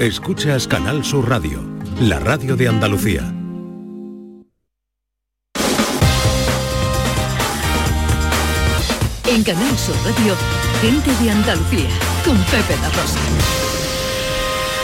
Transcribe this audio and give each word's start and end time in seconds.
Escuchas 0.00 0.68
Canal 0.68 1.02
Sur 1.02 1.26
Radio, 1.26 1.64
la 2.02 2.18
radio 2.18 2.54
de 2.54 2.68
Andalucía. 2.68 3.22
En 9.26 9.42
Canal 9.42 9.78
Sur 9.78 9.96
Radio, 10.04 10.34
gente 10.82 11.10
de 11.24 11.30
Andalucía, 11.30 11.88
con 12.26 12.36
Pepe 12.36 12.78
La 12.82 12.90
Rosa. 12.90 13.18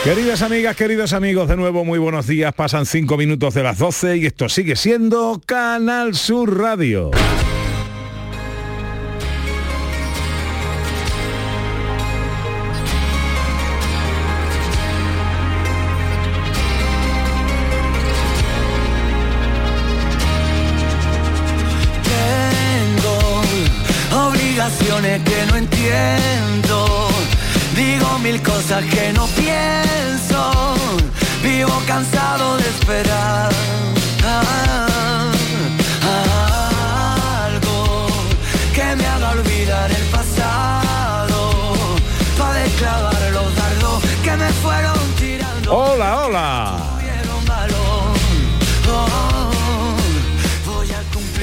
Queridas 0.03 0.41
amigas, 0.41 0.75
queridos 0.75 1.13
amigos, 1.13 1.47
de 1.47 1.57
nuevo 1.57 1.85
muy 1.85 1.99
buenos 1.99 2.25
días. 2.25 2.51
Pasan 2.55 2.87
cinco 2.87 3.15
minutos 3.15 3.53
de 3.53 3.61
las 3.61 3.77
12 3.77 4.17
y 4.17 4.25
esto 4.25 4.49
sigue 4.49 4.75
siendo 4.75 5.39
Canal 5.45 6.15
Sur 6.15 6.57
Radio. 6.57 7.11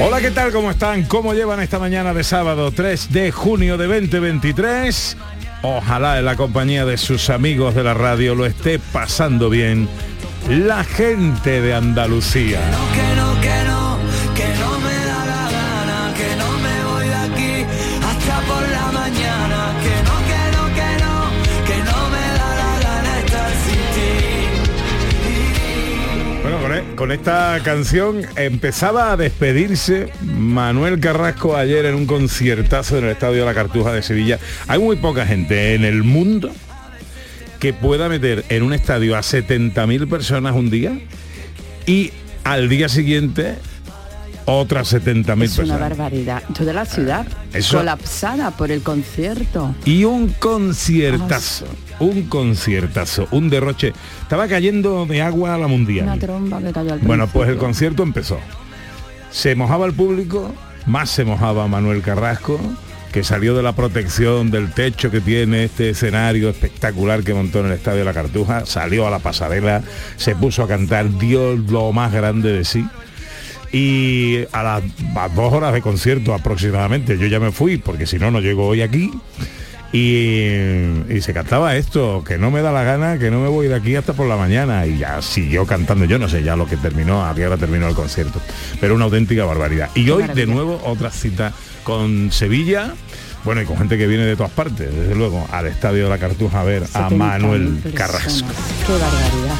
Hola, 0.02 0.22
¿qué 0.22 0.30
tal? 0.30 0.50
¿Cómo 0.50 0.70
están? 0.70 1.04
¿Cómo 1.04 1.34
llevan 1.34 1.60
esta 1.60 1.78
mañana 1.78 2.14
de 2.14 2.24
sábado 2.24 2.72
3 2.72 3.12
de 3.12 3.30
junio 3.32 3.76
de 3.76 3.86
2023? 3.86 5.14
Ojalá 5.60 6.18
en 6.18 6.24
la 6.24 6.36
compañía 6.36 6.86
de 6.86 6.96
sus 6.96 7.28
amigos 7.28 7.74
de 7.74 7.84
la 7.84 7.92
radio 7.92 8.34
lo 8.34 8.46
esté 8.46 8.78
pasando 8.78 9.50
bien 9.50 9.90
la 10.48 10.84
gente 10.84 11.60
de 11.60 11.74
Andalucía. 11.74 12.60
Con, 27.00 27.12
esta 27.12 27.58
canción 27.64 28.26
empezaba 28.36 29.10
a 29.10 29.16
despedirse 29.16 30.12
Manuel 30.22 31.00
Carrasco 31.00 31.56
ayer 31.56 31.86
en 31.86 31.94
un 31.94 32.04
conciertazo 32.04 32.98
en 32.98 33.04
el 33.04 33.10
Estadio 33.12 33.46
La 33.46 33.54
Cartuja 33.54 33.90
de 33.90 34.02
Sevilla. 34.02 34.38
Hay 34.68 34.78
muy 34.80 34.96
poca 34.96 35.24
gente 35.24 35.74
en 35.74 35.86
el 35.86 36.02
mundo 36.02 36.50
que 37.58 37.72
pueda 37.72 38.10
meter 38.10 38.44
en 38.50 38.62
un 38.62 38.74
estadio 38.74 39.16
a 39.16 39.20
70.000 39.20 40.10
personas 40.10 40.54
un 40.54 40.68
día 40.68 41.00
y 41.86 42.12
al 42.44 42.68
día 42.68 42.90
siguiente 42.90 43.56
otras 44.50 44.92
70.000 44.92 45.42
Es 45.44 45.58
una 45.58 45.66
personas. 45.66 45.80
barbaridad. 45.80 46.42
Toda 46.56 46.72
la 46.72 46.84
ciudad 46.84 47.26
Eso- 47.52 47.78
colapsada 47.78 48.50
por 48.52 48.70
el 48.70 48.82
concierto. 48.82 49.74
Y 49.84 50.04
un 50.04 50.28
conciertazo, 50.38 51.66
un 51.98 52.22
conciertazo, 52.24 53.28
un 53.30 53.50
derroche. 53.50 53.92
Estaba 54.22 54.48
cayendo 54.48 55.06
de 55.06 55.22
agua 55.22 55.54
a 55.54 55.58
la 55.58 55.66
mundial. 55.66 56.04
Una 56.06 56.18
tromba 56.18 56.60
que 56.60 56.72
cayó 56.72 56.92
al 56.94 56.98
Bueno, 57.00 57.26
pues 57.28 57.48
el 57.48 57.56
concierto 57.56 58.02
empezó. 58.02 58.38
Se 59.30 59.54
mojaba 59.54 59.86
el 59.86 59.92
público, 59.92 60.52
más 60.86 61.10
se 61.10 61.24
mojaba 61.24 61.68
Manuel 61.68 62.02
Carrasco, 62.02 62.58
que 63.12 63.24
salió 63.24 63.54
de 63.56 63.62
la 63.62 63.72
protección 63.74 64.50
del 64.50 64.72
techo 64.72 65.10
que 65.10 65.20
tiene 65.20 65.64
este 65.64 65.90
escenario 65.90 66.48
espectacular 66.48 67.22
que 67.24 67.34
montó 67.34 67.60
en 67.60 67.66
el 67.66 67.72
Estadio 67.72 67.98
de 68.00 68.04
la 68.04 68.12
Cartuja, 68.12 68.66
salió 68.66 69.06
a 69.06 69.10
la 69.10 69.18
pasarela, 69.18 69.82
se 70.16 70.34
puso 70.36 70.62
a 70.62 70.68
cantar, 70.68 71.18
dio 71.18 71.56
lo 71.56 71.92
más 71.92 72.12
grande 72.12 72.52
de 72.52 72.64
sí. 72.64 72.86
Y 73.72 74.38
a 74.52 74.62
las, 74.62 74.82
a 75.16 75.28
dos 75.28 75.52
horas 75.52 75.72
de 75.72 75.80
concierto 75.80 76.34
aproximadamente, 76.34 77.16
yo 77.18 77.26
ya 77.26 77.38
me 77.38 77.52
fui, 77.52 77.78
porque 77.78 78.06
si 78.06 78.18
no, 78.18 78.30
no 78.30 78.40
llego 78.40 78.66
hoy 78.66 78.82
aquí. 78.82 79.10
Y, 79.92 80.46
y 81.08 81.20
se 81.20 81.32
cantaba 81.32 81.74
esto, 81.76 82.22
que 82.24 82.38
no 82.38 82.52
me 82.52 82.62
da 82.62 82.70
la 82.70 82.84
gana, 82.84 83.18
que 83.18 83.30
no 83.30 83.40
me 83.40 83.48
voy 83.48 83.66
de 83.66 83.74
aquí 83.74 83.96
hasta 83.96 84.12
por 84.12 84.26
la 84.26 84.36
mañana. 84.36 84.86
Y 84.86 84.98
ya 84.98 85.20
siguió 85.20 85.66
cantando, 85.66 86.04
yo 86.04 86.18
no 86.18 86.28
sé 86.28 86.42
ya 86.42 86.56
lo 86.56 86.66
que 86.66 86.76
terminó, 86.76 87.24
a 87.24 87.34
qué 87.34 87.46
hora 87.46 87.56
terminó 87.56 87.88
el 87.88 87.94
concierto. 87.94 88.40
Pero 88.80 88.94
una 88.94 89.06
auténtica 89.06 89.44
barbaridad. 89.44 89.90
Y 89.94 90.08
hoy 90.10 90.24
de 90.28 90.46
nuevo 90.46 90.80
otra 90.84 91.10
cita 91.10 91.52
con 91.84 92.30
Sevilla. 92.32 92.94
Bueno, 93.42 93.62
y 93.62 93.64
con 93.64 93.78
gente 93.78 93.96
que 93.96 94.06
viene 94.06 94.24
de 94.26 94.36
todas 94.36 94.52
partes, 94.52 94.94
desde 94.94 95.14
luego, 95.14 95.48
al 95.50 95.66
Estadio 95.66 96.04
de 96.04 96.10
la 96.10 96.18
Cartuja 96.18 96.60
a 96.60 96.64
ver 96.64 96.82
a 96.92 97.08
70.000 97.08 97.16
Manuel. 97.16 97.82
Carrasco. 97.94 98.48
Qué 98.86 98.92
barbaridad. 98.92 99.56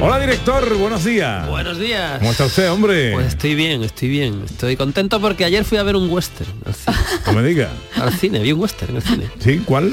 Hola 0.00 0.18
director, 0.20 0.76
buenos 0.76 1.04
días. 1.04 1.48
Buenos 1.48 1.78
días. 1.78 2.18
¿Cómo 2.18 2.30
está 2.30 2.44
usted, 2.44 2.70
hombre? 2.70 3.12
Pues 3.14 3.28
estoy 3.28 3.54
bien, 3.54 3.82
estoy 3.82 4.08
bien. 4.08 4.42
Estoy 4.44 4.76
contento 4.76 5.20
porque 5.20 5.44
ayer 5.44 5.64
fui 5.64 5.78
a 5.78 5.82
ver 5.82 5.96
un 5.96 6.10
western 6.10 6.50
al 6.66 6.74
cine. 6.74 6.96
No 7.26 7.32
me 7.32 7.42
diga. 7.42 7.70
Al 7.96 8.12
cine, 8.12 8.40
vi 8.40 8.52
un 8.52 8.60
western 8.60 8.90
en 8.90 8.96
el 8.96 9.02
cine. 9.02 9.30
¿Sí? 9.38 9.62
¿Cuál? 9.64 9.92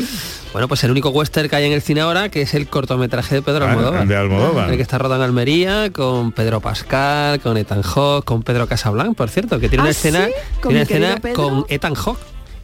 Bueno, 0.52 0.68
pues 0.68 0.84
el 0.84 0.92
único 0.92 1.10
western 1.10 1.48
que 1.50 1.56
hay 1.56 1.66
en 1.66 1.72
el 1.72 1.82
cine 1.82 2.02
ahora, 2.02 2.30
que 2.30 2.42
es 2.42 2.54
el 2.54 2.68
cortometraje 2.68 3.36
de 3.36 3.42
Pedro 3.42 3.66
Ah, 3.66 3.72
Almodóvar. 3.72 4.08
de 4.08 4.16
Almodóvar. 4.16 4.70
El 4.70 4.76
que 4.76 4.82
está 4.84 4.98
rodado 4.98 5.22
en 5.24 5.30
Almería, 5.30 5.92
con 5.92 6.32
Pedro 6.34 6.60
Pascal, 6.60 7.40
con 7.40 7.58
Ethan 7.58 7.82
Hawke, 7.82 8.26
con 8.26 8.44
Pedro 8.44 8.68
Casablanc, 8.68 9.16
por 9.16 9.30
cierto, 9.30 9.60
que 9.60 9.70
tiene 9.70 9.82
¿Ah, 9.82 9.86
una 9.86 9.92
escena, 9.92 10.26
sí? 10.28 10.34
¿Con 10.62 10.74
tiene 10.74 10.76
una 10.76 10.82
escena 10.84 11.20
Pedro? 11.22 11.36
con 11.36 11.66
Ethan 11.70 11.96
Hawke 11.96 12.20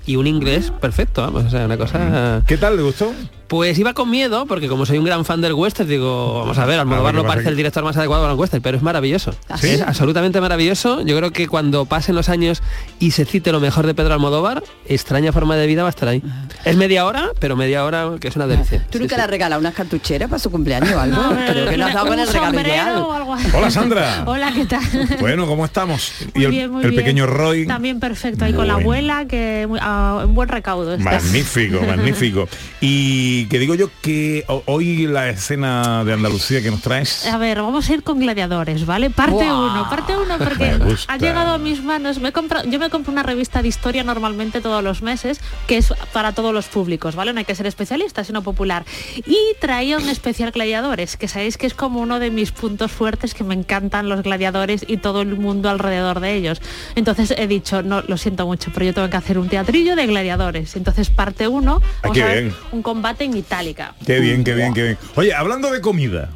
y 0.05 0.17
un 0.17 0.27
inglés 0.27 0.71
perfecto, 0.81 1.21
vamos, 1.21 1.45
o 1.45 1.49
sea, 1.49 1.65
una 1.65 1.77
cosa... 1.77 2.41
¿Qué 2.45 2.57
tal? 2.57 2.75
¿Le 2.75 2.83
gustó? 2.83 3.13
Pues 3.49 3.79
iba 3.79 3.95
con 3.95 4.11
miedo, 4.11 4.45
porque 4.45 4.67
como 4.67 4.85
soy 4.85 4.99
un 4.99 5.05
gran 5.05 5.25
fan 5.25 5.41
del 5.41 5.53
western, 5.53 5.89
digo, 5.89 6.41
vamos 6.41 6.55
a 6.59 6.67
ver, 6.67 6.79
Almodóvar 6.79 7.15
Ah, 7.15 7.17
no 7.17 7.25
parece 7.25 7.49
el 7.49 7.55
director 7.55 7.83
más 7.83 7.97
adecuado 7.97 8.21
para 8.21 8.35
un 8.35 8.39
western, 8.39 8.61
pero 8.61 8.77
es 8.77 8.83
maravilloso. 8.83 9.33
¿Sí? 9.59 9.69
Es 9.69 9.81
absolutamente 9.81 10.39
maravilloso. 10.39 11.01
Yo 11.01 11.17
creo 11.17 11.31
que 11.31 11.47
cuando 11.47 11.85
pasen 11.85 12.13
los 12.13 12.29
años 12.29 12.61
y 12.99 13.09
se 13.09 13.25
cite 13.25 13.51
lo 13.51 13.59
mejor 13.59 13.87
de 13.87 13.95
Pedro 13.95 14.13
Almodóvar, 14.13 14.61
extraña 14.85 15.31
forma 15.33 15.55
de 15.55 15.65
vida 15.65 15.81
va 15.81 15.89
a 15.89 15.91
estar 15.91 16.07
ahí. 16.09 16.21
Es 16.63 16.77
media 16.77 17.07
hora, 17.07 17.31
pero 17.39 17.55
media 17.55 17.83
hora 17.85 18.11
que 18.19 18.27
es 18.27 18.35
una 18.35 18.45
delicia. 18.45 18.85
¿Tú 18.91 18.99
nunca 18.99 19.15
sí. 19.15 19.17
le 19.17 19.23
has 19.23 19.29
regalado 19.31 19.59
unas 19.59 19.73
cartucheras 19.73 20.29
para 20.29 20.37
su 20.37 20.51
cumpleaños 20.51 20.91
o 20.93 20.99
algo? 20.99 21.19
Creo 21.49 21.69
que 21.69 21.77
no 21.77 21.87
has 21.87 21.93
dado 21.95 22.05
con 22.07 22.19
el 22.19 22.27
regalo 22.31 22.61
ideal. 22.61 22.97
o 22.97 23.13
algo 23.13 23.33
así. 23.33 23.47
Hola, 23.51 23.71
Sandra. 23.71 24.23
Hola, 24.27 24.51
¿qué 24.53 24.65
tal? 24.67 24.83
Bueno, 25.19 25.47
¿cómo 25.47 25.65
estamos? 25.65 26.11
Muy 26.35 26.43
y 26.43 26.45
el, 26.45 26.51
bien, 26.51 26.69
muy 26.71 26.83
el 26.83 26.91
bien. 26.91 27.01
pequeño 27.03 27.25
Roy. 27.25 27.65
También 27.65 27.99
perfecto, 27.99 28.45
ahí 28.45 28.53
con 28.53 28.67
la 28.67 28.75
abuela, 28.75 29.25
que 29.25 29.65
muy- 29.67 29.79
a 29.81 30.21
un 30.27 30.35
buen 30.35 30.49
recaudo. 30.49 30.95
Magnífico, 30.99 31.81
magnífico. 31.81 32.47
Y 32.81 33.38
que 33.47 33.59
digo 33.59 33.75
yo 33.75 33.89
que 34.01 34.43
ho- 34.47 34.63
hoy 34.65 35.07
la 35.07 35.29
escena 35.29 36.03
de 36.03 36.13
Andalucía 36.13 36.61
que 36.61 36.71
nos 36.71 36.81
traes. 36.81 37.25
A 37.27 37.37
ver, 37.37 37.61
vamos 37.61 37.89
a 37.89 37.93
ir 37.93 38.03
con 38.03 38.19
gladiadores, 38.19 38.85
¿vale? 38.85 39.09
Parte 39.09 39.33
Buah. 39.33 39.71
uno, 39.71 39.89
parte 39.89 40.13
uno, 40.17 40.37
porque 40.37 40.77
Me 40.77 40.77
gusta. 40.77 41.13
ha 41.13 41.17
llegado 41.17 41.53
a 41.53 41.57
mis 41.57 41.83
manos. 41.83 42.19
Me 42.19 42.29
he 42.29 42.31
comprado- 42.31 42.69
yo 42.69 42.79
me 42.79 42.89
compro 42.89 43.11
una 43.11 43.23
revista 43.23 43.61
de 43.61 43.67
historia 43.67 44.03
normalmente 44.03 44.61
todos 44.61 44.83
los 44.83 45.01
meses, 45.01 45.39
que 45.67 45.77
es 45.77 45.93
para 46.13 46.33
todos 46.33 46.53
los 46.53 46.67
públicos, 46.67 47.15
¿vale? 47.15 47.33
No 47.33 47.39
hay 47.39 47.45
que 47.45 47.55
ser 47.55 47.67
especialista, 47.67 48.23
sino 48.23 48.41
popular. 48.41 48.83
Y 49.25 49.37
traía 49.59 49.97
un 49.97 50.09
especial 50.09 50.51
gladiadores, 50.51 51.17
que 51.17 51.27
sabéis 51.27 51.57
que 51.57 51.67
es 51.67 51.73
como 51.73 51.99
uno 52.01 52.19
de 52.19 52.31
mis 52.31 52.51
puntos 52.51 52.91
fuertes, 52.91 53.33
que 53.33 53.43
me 53.43 53.53
encantan 53.55 54.09
los 54.09 54.23
gladiadores 54.23 54.85
y 54.87 54.97
todo 54.97 55.21
el 55.21 55.35
mundo 55.35 55.69
alrededor 55.69 56.19
de 56.19 56.35
ellos. 56.35 56.61
Entonces 56.95 57.33
he 57.37 57.47
dicho, 57.47 57.81
no, 57.83 58.01
lo 58.07 58.17
siento 58.17 58.45
mucho, 58.45 58.71
pero 58.73 58.85
yo 58.85 58.93
tengo 58.93 59.09
que 59.09 59.17
hacer 59.17 59.37
un 59.39 59.47
teatrillo 59.49 59.95
de 59.95 60.07
gladiadores. 60.07 60.75
Entonces 60.75 61.09
parte 61.09 61.47
uno, 61.47 61.81
Ah, 61.83 61.99
vamos 62.03 62.17
qué 62.17 62.23
a 62.23 62.27
ver 62.27 62.43
bien. 62.43 62.55
un 62.71 62.81
combate 62.81 63.23
en 63.29 63.37
itálica. 63.37 63.93
Qué 64.05 64.19
bien, 64.19 64.43
qué 64.43 64.53
bien, 64.53 64.73
qué 64.73 64.83
bien. 64.83 64.97
Oye, 65.15 65.33
hablando 65.33 65.71
de 65.71 65.81
comida. 65.81 66.29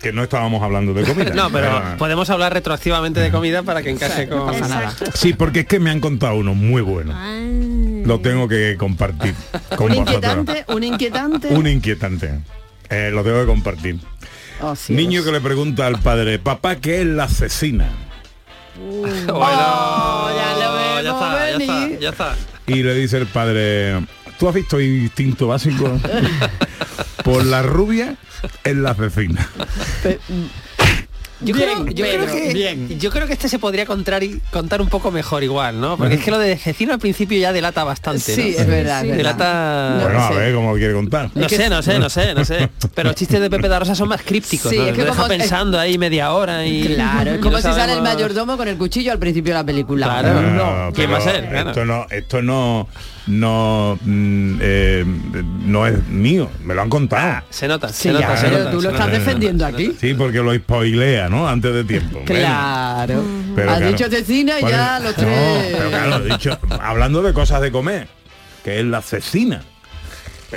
Que 0.00 0.12
no 0.12 0.22
estábamos 0.22 0.62
hablando 0.62 0.92
de 0.92 1.02
comida. 1.04 1.30
No, 1.34 1.50
pero 1.50 1.96
podemos 1.96 2.28
hablar 2.28 2.52
retroactivamente 2.52 3.20
de 3.20 3.30
comida 3.30 3.62
para 3.62 3.82
que 3.82 3.88
encaje 3.90 4.28
con... 4.28 4.52
Exacto. 4.54 5.06
Sí, 5.14 5.32
porque 5.32 5.60
es 5.60 5.66
que 5.66 5.78
me 5.80 5.90
han 5.90 6.00
contado 6.00 6.34
uno 6.36 6.54
muy 6.54 6.82
bueno. 6.82 7.14
Ay. 7.16 8.02
Lo 8.04 8.20
tengo 8.20 8.46
que 8.46 8.76
compartir 8.78 9.34
con 9.76 9.90
Un 9.92 10.04
vosotros. 10.04 10.14
inquietante, 10.14 10.64
un 10.68 10.84
inquietante. 10.84 11.48
Un 11.48 11.66
inquietante. 11.66 12.30
Eh, 12.90 13.10
lo 13.12 13.24
tengo 13.24 13.40
que 13.40 13.46
compartir. 13.46 13.98
Oh. 14.60 14.74
Niño 14.88 15.24
que 15.24 15.32
le 15.32 15.40
pregunta 15.40 15.86
al 15.86 15.98
padre, 16.00 16.38
papá, 16.38 16.76
¿qué 16.76 17.00
es 17.00 17.06
la 17.06 17.26
cecina? 17.28 17.88
Bueno, 18.78 19.34
Oh, 19.38 20.30
ya 20.36 20.52
lo 20.52 21.02
ya 21.02 21.12
vemos 21.12 21.22
está, 21.22 21.50
ya 21.50 21.58
venir. 21.58 21.92
está, 21.94 22.00
ya 22.00 22.08
está. 22.10 22.36
Y 22.66 22.82
le 22.82 22.94
dice 22.94 23.16
el 23.18 23.26
padre, 23.26 24.00
¿tú 24.44 24.48
has 24.50 24.54
visto 24.56 24.78
Instinto 24.78 25.46
Básico? 25.46 25.98
por 27.24 27.46
la 27.46 27.62
rubia 27.62 28.16
es 28.62 28.76
la 28.76 28.94
cecina. 28.94 29.48
Yo, 31.40 31.52
Bien, 31.54 31.84
creo, 31.84 31.86
yo, 31.88 32.04
Pedro, 32.04 32.24
creo 32.26 32.34
que, 32.42 32.52
bien. 32.54 32.98
yo 33.00 33.10
creo 33.10 33.26
que 33.26 33.32
este 33.34 33.48
se 33.48 33.58
podría 33.58 33.84
contar, 33.84 34.22
y, 34.22 34.40
contar 34.50 34.80
un 34.80 34.88
poco 34.88 35.10
mejor 35.10 35.42
igual, 35.42 35.78
¿no? 35.80 35.96
Porque 35.98 36.14
es 36.14 36.22
que 36.24 36.30
lo 36.30 36.38
de 36.38 36.56
Cecino 36.56 36.92
al 36.94 36.98
principio 37.00 37.38
ya 37.38 37.52
delata 37.52 37.84
bastante. 37.84 38.20
Sí, 38.34 38.54
¿no? 38.56 38.62
es 38.62 38.66
verdad. 38.66 39.02
verdad. 39.02 39.16
Delata... 39.16 39.94
No 39.98 40.02
bueno, 40.04 40.18
a 40.24 40.28
sé. 40.28 40.34
ver 40.36 40.54
cómo 40.54 40.70
lo 40.72 40.76
quiere 40.78 40.94
contar. 40.94 41.30
No 41.34 41.48
sé, 41.48 41.68
no 41.68 41.82
sé, 41.82 41.98
no 41.98 42.08
sé, 42.08 42.34
no 42.34 42.44
sé. 42.44 42.70
Pero 42.94 43.08
los 43.08 43.16
chistes 43.16 43.40
de 43.40 43.50
Pepe 43.50 43.68
da 43.68 43.78
Rosa 43.80 43.94
son 43.94 44.08
más 44.08 44.22
crípticos, 44.22 44.70
Sí, 44.70 44.78
¿no? 44.78 44.86
es 44.86 44.92
que 44.96 45.04
como- 45.04 45.22
es- 45.22 45.28
pensando 45.28 45.78
ahí 45.78 45.98
media 45.98 46.32
hora 46.32 46.64
y... 46.64 46.94
Claro, 46.94 47.32
es 47.32 47.38
como 47.38 47.52
no 47.52 47.58
si 47.58 47.64
sale 47.64 47.92
el 47.94 48.02
mayordomo 48.02 48.56
con 48.56 48.68
el 48.68 48.76
cuchillo 48.78 49.12
al 49.12 49.18
principio 49.18 49.52
de 49.54 49.58
la 49.58 49.64
película. 49.66 50.06
Claro. 50.06 50.40
No, 50.40 50.92
¿quién 50.94 51.12
va 51.12 51.18
a 51.18 51.20
ser? 51.20 51.44
Esto 51.54 51.84
no, 51.84 52.06
esto 52.10 52.40
no, 52.42 52.88
no, 53.26 53.98
mm, 54.02 54.58
eh, 54.60 55.04
no 55.66 55.86
es 55.86 56.06
mío, 56.08 56.50
me 56.62 56.74
lo 56.74 56.82
han 56.82 56.88
contado. 56.90 57.42
Se 57.50 57.66
nota, 57.68 57.88
Sí, 57.88 58.04
se 58.08 58.12
nota, 58.12 58.36
se 58.36 58.46
pero 58.46 58.58
nota, 58.58 58.70
tú 58.70 58.76
lo 58.82 58.90
nota. 58.90 59.04
estás 59.04 59.12
defendiendo 59.18 59.66
aquí. 59.66 59.92
Sí, 59.98 60.14
porque 60.14 60.38
lo 60.38 60.54
spoilea, 60.54 61.28
¿no? 61.28 61.48
Antes 61.48 61.72
de 61.74 61.84
tiempo. 61.84 62.20
Claro. 62.24 63.22
pero 63.54 63.70
Has 63.70 63.78
claro. 63.78 63.92
dicho 63.92 64.10
cecina 64.10 64.60
y 64.60 64.62
ya 64.68 65.00
los 65.00 65.16
No, 65.16 65.22
tres. 65.24 65.74
pero 65.76 65.88
claro, 65.90 66.16
he 66.24 66.28
dicho, 66.28 66.58
hablando 66.80 67.22
de 67.22 67.32
cosas 67.32 67.60
de 67.62 67.70
comer, 67.72 68.08
que 68.62 68.80
es 68.80 68.84
la 68.86 69.00
cecina. 69.02 69.62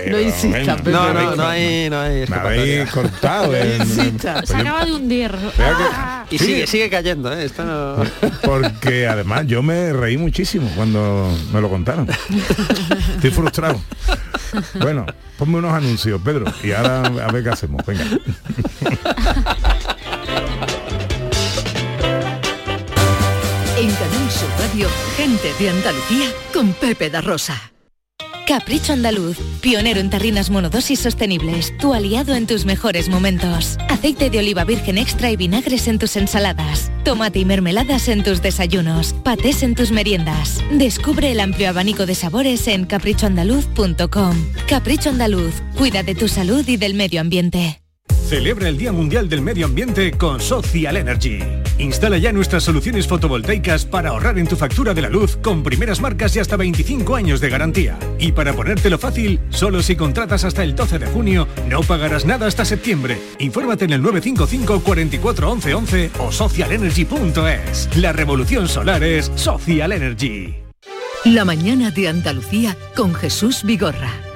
Pero, 0.04 0.18
No 0.18 0.22
insista, 0.24 0.76
Pepe. 0.78 0.92
No, 0.92 1.14
no, 1.14 1.36
no 1.36 1.48
hay, 1.48 1.90
no 1.90 2.00
hay 2.02 2.26
Me 2.28 2.36
habéis 2.36 2.90
cortado. 2.92 3.54
insista. 3.80 4.34
Pues 4.36 4.50
Se 4.50 4.54
yo- 4.56 4.62
acaba 4.62 4.86
de 4.86 4.92
hundir. 4.94 5.32
Que- 5.32 5.64
Ah. 5.64 6.26
Y 6.30 6.38
Sí. 6.38 6.46
sigue, 6.46 6.68
sigue 6.68 6.90
cayendo, 6.90 7.32
¿eh? 7.34 7.46
Esto 7.46 7.64
no... 7.64 8.04
Porque 8.44 9.08
además 9.08 9.46
yo 9.48 9.64
me 9.64 9.94
reí 9.94 10.18
muchísimo 10.18 10.70
cuando 10.76 11.34
me 11.54 11.62
lo 11.62 11.70
contaron. 11.70 12.08
Estoy 13.16 13.32
frustrado. 13.32 13.80
Bueno, 14.76 15.06
ponme 15.38 15.58
unos 15.58 15.74
anuncios, 15.74 16.20
Pedro, 16.24 16.46
y 16.64 16.72
ahora 16.72 17.00
a 17.06 17.32
ver 17.32 17.44
qué 17.44 17.50
hacemos. 17.50 17.86
Venga. 17.86 18.04
En 23.78 23.92
Canal 23.92 24.32
Sur 24.32 24.50
Radio, 24.60 24.88
gente 25.16 25.54
de 25.60 25.70
Andalucía 25.70 26.30
con 26.54 26.74
Pepe 26.74 27.10
da 27.10 27.22
Rosa. 27.22 27.72
Capricho 28.48 28.94
Andaluz, 28.94 29.38
pionero 29.60 30.00
en 30.00 30.10
tarrinas 30.10 30.50
monodosis 30.50 31.02
sostenibles, 31.02 31.78
tu 31.80 31.94
aliado 31.94 32.34
en 32.34 32.48
tus 32.48 32.64
mejores 32.64 33.10
momentos. 33.10 33.78
Aceite 33.90 34.30
de 34.30 34.40
oliva 34.40 34.64
virgen 34.64 34.98
extra 34.98 35.30
y 35.30 35.36
vinagres 35.36 35.90
en 35.90 36.00
tus 36.00 36.16
ensaladas. 36.16 36.90
Tomate 37.04 37.40
y 37.40 37.46
mermeladas 37.46 38.08
en 38.08 38.24
tus 38.24 38.42
desayunos. 38.42 39.14
Patés 39.26 39.64
en 39.64 39.76
tus 39.76 39.92
meriendas. 39.92 40.64
Descubre 40.72 41.30
el 41.30 41.42
amplio 41.42 41.68
abanico 41.68 42.06
de 42.06 42.16
sabores 42.16 42.70
en 42.70 42.86
caprichoandaluz.com. 42.86 44.36
Capricho 44.66 45.10
Andaluz, 45.10 45.54
cuida 45.78 46.04
de 46.04 46.16
tu 46.16 46.30
salud 46.30 46.66
y 46.70 46.78
del 46.78 46.94
medio 46.94 47.20
ambiente. 47.20 47.82
Celebra 48.28 48.68
el 48.68 48.78
Día 48.78 48.92
Mundial 48.92 49.30
del 49.30 49.42
Medio 49.42 49.66
Ambiente 49.66 50.12
con 50.12 50.42
Social 50.42 50.98
Energy. 50.98 51.40
Instala 51.78 52.18
ya 52.18 52.34
nuestras 52.34 52.64
soluciones 52.64 53.08
fotovoltaicas 53.08 53.86
para 53.86 54.10
ahorrar 54.10 54.38
en 54.38 54.48
tu 54.48 54.58
factura 54.58 54.94
de 54.94 55.02
la 55.02 55.10
luz 55.10 55.38
con 55.38 55.64
primeras 55.64 56.02
marcas 56.02 56.36
y 56.36 56.40
hasta 56.40 56.58
25 56.58 57.16
años 57.16 57.40
de 57.40 57.50
garantía. 57.50 57.98
Y 58.20 58.34
para 58.34 58.52
ponértelo 58.52 58.98
fácil, 58.98 59.40
solo 59.50 59.82
si 59.82 59.96
contratas 59.96 60.44
hasta 60.44 60.64
el 60.66 60.76
12 60.76 61.00
de 61.00 61.08
junio, 61.08 61.48
no 61.70 61.82
pagarás 61.84 62.26
nada 62.26 62.48
hasta 62.48 62.66
septiembre. 62.66 63.18
Infórmate 63.40 63.86
en 63.86 63.94
el 63.94 64.02
955 64.02 64.84
44 64.84 65.50
11 65.50 65.74
11 65.74 66.12
o 66.20 66.30
socialenergy.es. 66.30 67.96
La 67.96 68.12
revolución 68.12 68.68
solar 68.68 69.04
es 69.04 69.32
Social 69.36 69.94
Energy. 69.94 70.54
La 71.24 71.46
mañana 71.46 71.92
de 71.92 72.10
Andalucía 72.10 72.76
con 72.94 73.14
Jesús 73.14 73.64
Vigorra. 73.64 74.27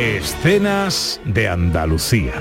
Escenas 0.00 1.20
de 1.26 1.46
Andalucía. 1.46 2.32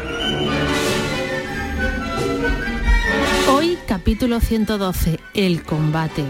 Hoy 3.52 3.78
capítulo 3.86 4.40
112, 4.40 5.20
el 5.34 5.64
combate. 5.64 6.24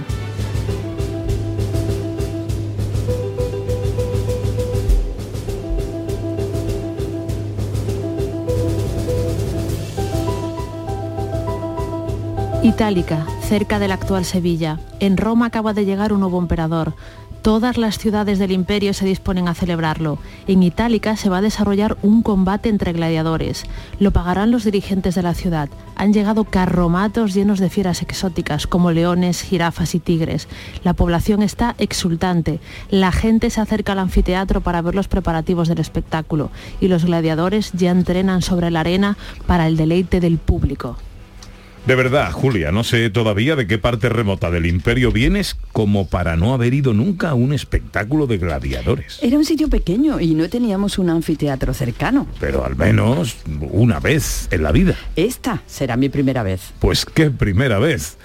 Itálica, 12.64 13.28
cerca 13.44 13.78
de 13.78 13.88
la 13.88 13.94
actual 13.94 14.26
Sevilla. 14.26 14.80
En 15.00 15.16
Roma 15.16 15.46
acaba 15.46 15.74
de 15.74 15.86
llegar 15.86 16.12
un 16.12 16.22
nuevo 16.22 16.40
emperador. 16.40 16.96
Todas 17.50 17.80
las 17.80 17.98
ciudades 17.98 18.38
del 18.38 18.52
imperio 18.52 18.94
se 18.94 19.08
disponen 19.08 19.48
a 19.48 19.56
celebrarlo. 19.56 20.20
En 20.46 20.62
Itálica 20.62 21.16
se 21.16 21.30
va 21.30 21.38
a 21.38 21.42
desarrollar 21.42 21.98
un 22.04 22.22
combate 22.22 22.70
entre 22.70 22.94
gladiadores. 22.94 23.64
Lo 24.00 24.12
pagarán 24.12 24.52
los 24.52 24.66
dirigentes 24.66 25.16
de 25.16 25.24
la 25.24 25.34
ciudad. 25.34 25.68
Han 25.96 26.14
llegado 26.14 26.44
carromatos 26.44 27.34
llenos 27.34 27.58
de 27.58 27.72
fieras 27.72 28.04
exóticas 28.04 28.68
como 28.68 28.92
leones, 28.92 29.42
jirafas 29.42 29.96
y 29.96 30.00
tigres. 30.00 30.48
La 30.84 30.94
población 30.94 31.42
está 31.42 31.74
exultante. 31.80 32.60
La 32.92 33.12
gente 33.12 33.50
se 33.50 33.62
acerca 33.62 33.94
al 33.94 34.00
anfiteatro 34.00 34.62
para 34.62 34.84
ver 34.84 34.94
los 34.94 35.08
preparativos 35.08 35.68
del 35.68 35.80
espectáculo 35.80 36.52
y 36.80 36.88
los 36.88 37.06
gladiadores 37.06 37.72
ya 37.72 37.90
entrenan 37.90 38.44
sobre 38.44 38.70
la 38.70 38.82
arena 38.82 39.18
para 39.48 39.66
el 39.66 39.76
deleite 39.76 40.20
del 40.20 40.38
público. 40.38 40.98
De 41.86 41.96
verdad, 41.96 42.32
Julia, 42.32 42.72
no 42.72 42.84
sé 42.84 43.10
todavía 43.10 43.56
de 43.56 43.66
qué 43.66 43.78
parte 43.78 44.10
remota 44.10 44.52
del 44.52 44.66
imperio 44.66 45.12
vienes 45.12 45.56
como 45.72 46.08
para 46.08 46.36
no 46.36 46.54
haber 46.54 46.74
ido 46.74 46.94
nunca 46.94 47.30
a 47.30 47.34
un 47.34 47.54
espectáculo 47.54 48.28
de 48.28 48.38
gladiadores. 48.38 49.18
Era 49.22 49.38
un 49.38 49.46
sitio 49.46 49.70
pequeño 49.70 50.20
y 50.20 50.36
no 50.36 50.50
teníamos 50.50 51.00
un 51.00 51.10
anfiteatro 51.10 51.74
cercano. 51.74 52.28
Pero 52.40 52.64
al 52.64 52.76
menos 52.76 53.38
una 53.72 54.00
vez 54.00 54.48
en 54.52 54.64
la 54.64 54.72
vida. 54.72 54.96
Esta 55.16 55.64
será 55.66 55.98
mi 55.98 56.10
primera 56.10 56.44
vez. 56.44 56.74
Pues 56.80 57.06
qué 57.06 57.32
primera 57.32 57.80
vez. 57.80 58.18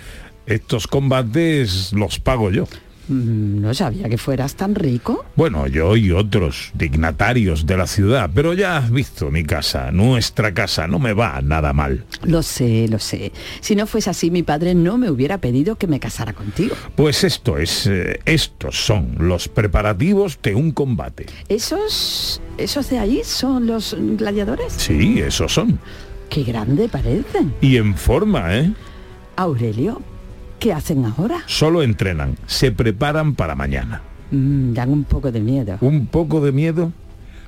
Estos 0.46 0.86
combates 0.86 1.92
los 1.94 2.18
pago 2.18 2.50
yo. 2.50 2.68
Mm, 3.08 3.60
No 3.60 3.74
sabía 3.74 4.08
que 4.08 4.18
fueras 4.18 4.54
tan 4.54 4.74
rico. 4.74 5.24
Bueno, 5.36 5.66
yo 5.66 5.96
y 5.96 6.10
otros 6.10 6.70
dignatarios 6.74 7.66
de 7.66 7.76
la 7.76 7.86
ciudad, 7.86 8.30
pero 8.34 8.54
ya 8.54 8.76
has 8.78 8.90
visto 8.90 9.30
mi 9.30 9.44
casa, 9.44 9.90
nuestra 9.92 10.54
casa, 10.54 10.86
no 10.86 10.98
me 10.98 11.12
va 11.12 11.40
nada 11.42 11.72
mal. 11.72 12.04
Lo 12.22 12.42
sé, 12.42 12.86
lo 12.88 12.98
sé. 12.98 13.32
Si 13.60 13.74
no 13.76 13.86
fuese 13.86 14.10
así, 14.10 14.30
mi 14.30 14.42
padre 14.42 14.74
no 14.74 14.96
me 14.98 15.10
hubiera 15.10 15.38
pedido 15.38 15.76
que 15.76 15.86
me 15.86 16.00
casara 16.00 16.32
contigo. 16.32 16.74
Pues 16.96 17.24
esto 17.24 17.58
es, 17.58 17.86
eh, 17.86 18.20
estos 18.24 18.84
son 18.84 19.16
los 19.18 19.48
preparativos 19.48 20.38
de 20.42 20.54
un 20.54 20.70
combate. 20.72 21.26
¿Esos, 21.48 22.40
esos 22.58 22.88
de 22.90 22.98
ahí 22.98 23.20
son 23.24 23.66
los 23.66 23.96
gladiadores? 23.98 24.72
Sí, 24.72 25.20
esos 25.20 25.52
son. 25.52 25.78
Qué 26.30 26.42
grande 26.42 26.88
parecen. 26.88 27.54
Y 27.60 27.76
en 27.76 27.94
forma, 27.96 28.56
¿eh? 28.56 28.72
Aurelio, 29.36 30.00
¿qué 30.58 30.72
hacen 30.72 31.04
ahora? 31.04 31.42
Solo 31.46 31.82
entrenan, 31.82 32.36
se 32.46 32.72
preparan 32.72 33.34
para 33.34 33.54
mañana. 33.54 34.02
Mm, 34.30 34.72
dan 34.74 34.90
un 34.90 35.04
poco 35.04 35.30
de 35.32 35.40
miedo. 35.40 35.78
¿Un 35.80 36.06
poco 36.06 36.40
de 36.40 36.52
miedo? 36.52 36.92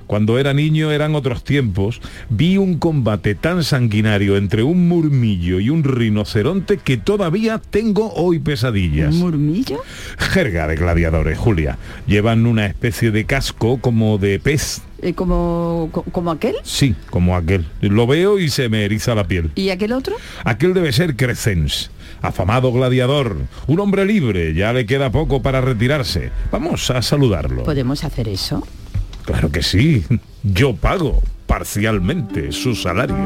Cuando 0.06 0.38
era 0.38 0.54
niño 0.54 0.92
eran 0.92 1.16
otros 1.16 1.42
tiempos. 1.42 2.00
Vi 2.30 2.58
un 2.58 2.78
combate 2.78 3.34
tan 3.34 3.64
sanguinario 3.64 4.36
entre 4.36 4.62
un 4.62 4.86
murmillo 4.86 5.58
y 5.58 5.68
un 5.68 5.82
rinoceronte 5.82 6.76
que 6.76 6.96
todavía 6.96 7.58
tengo 7.70 8.12
hoy 8.14 8.38
pesadillas. 8.38 9.12
¿Un 9.14 9.18
murmillo? 9.20 9.80
Jerga 10.16 10.68
de 10.68 10.76
gladiadores, 10.76 11.36
Julia. 11.36 11.76
Llevan 12.06 12.46
una 12.46 12.66
especie 12.66 13.10
de 13.10 13.24
casco 13.24 13.78
como 13.80 14.18
de 14.18 14.38
pez. 14.38 14.80
Eh, 15.02 15.12
como, 15.12 15.88
co- 15.90 16.04
como 16.12 16.30
aquel. 16.30 16.54
Sí, 16.62 16.94
como 17.10 17.34
aquel. 17.34 17.66
Lo 17.80 18.06
veo 18.06 18.38
y 18.38 18.48
se 18.48 18.68
me 18.68 18.84
eriza 18.84 19.16
la 19.16 19.26
piel. 19.26 19.50
¿Y 19.56 19.70
aquel 19.70 19.90
otro? 19.90 20.14
Aquel 20.44 20.72
debe 20.72 20.92
ser 20.92 21.16
Crescens, 21.16 21.90
afamado 22.22 22.72
gladiador, 22.72 23.36
un 23.66 23.80
hombre 23.80 24.04
libre, 24.04 24.54
ya 24.54 24.72
le 24.72 24.86
queda 24.86 25.10
poco 25.10 25.42
para 25.42 25.60
retirarse. 25.60 26.30
Vamos 26.50 26.90
a 26.90 27.02
saludarlo. 27.02 27.64
¿Podemos 27.64 28.04
hacer 28.04 28.28
eso? 28.28 28.66
Claro 29.24 29.50
que 29.50 29.62
sí, 29.62 30.04
yo 30.42 30.76
pago 30.76 31.22
parcialmente 31.46 32.52
su 32.52 32.74
salario. 32.74 33.16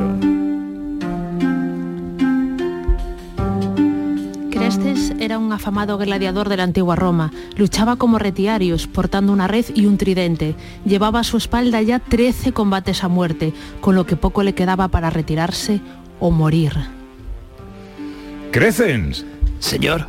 Crestes 4.50 5.12
era 5.18 5.38
un 5.38 5.52
afamado 5.52 5.98
gladiador 5.98 6.48
de 6.48 6.56
la 6.56 6.64
antigua 6.64 6.96
Roma. 6.96 7.32
Luchaba 7.56 7.96
como 7.96 8.18
retiarios, 8.18 8.86
portando 8.86 9.32
una 9.32 9.48
red 9.48 9.66
y 9.74 9.86
un 9.86 9.98
tridente. 9.98 10.54
Llevaba 10.84 11.20
a 11.20 11.24
su 11.24 11.36
espalda 11.36 11.82
ya 11.82 11.98
13 11.98 12.52
combates 12.52 13.02
a 13.04 13.08
muerte, 13.08 13.52
con 13.80 13.94
lo 13.94 14.06
que 14.06 14.16
poco 14.16 14.42
le 14.42 14.54
quedaba 14.54 14.88
para 14.88 15.10
retirarse 15.10 15.80
o 16.18 16.30
morir. 16.30 16.99
Crescens, 18.50 19.24
Señor, 19.60 20.06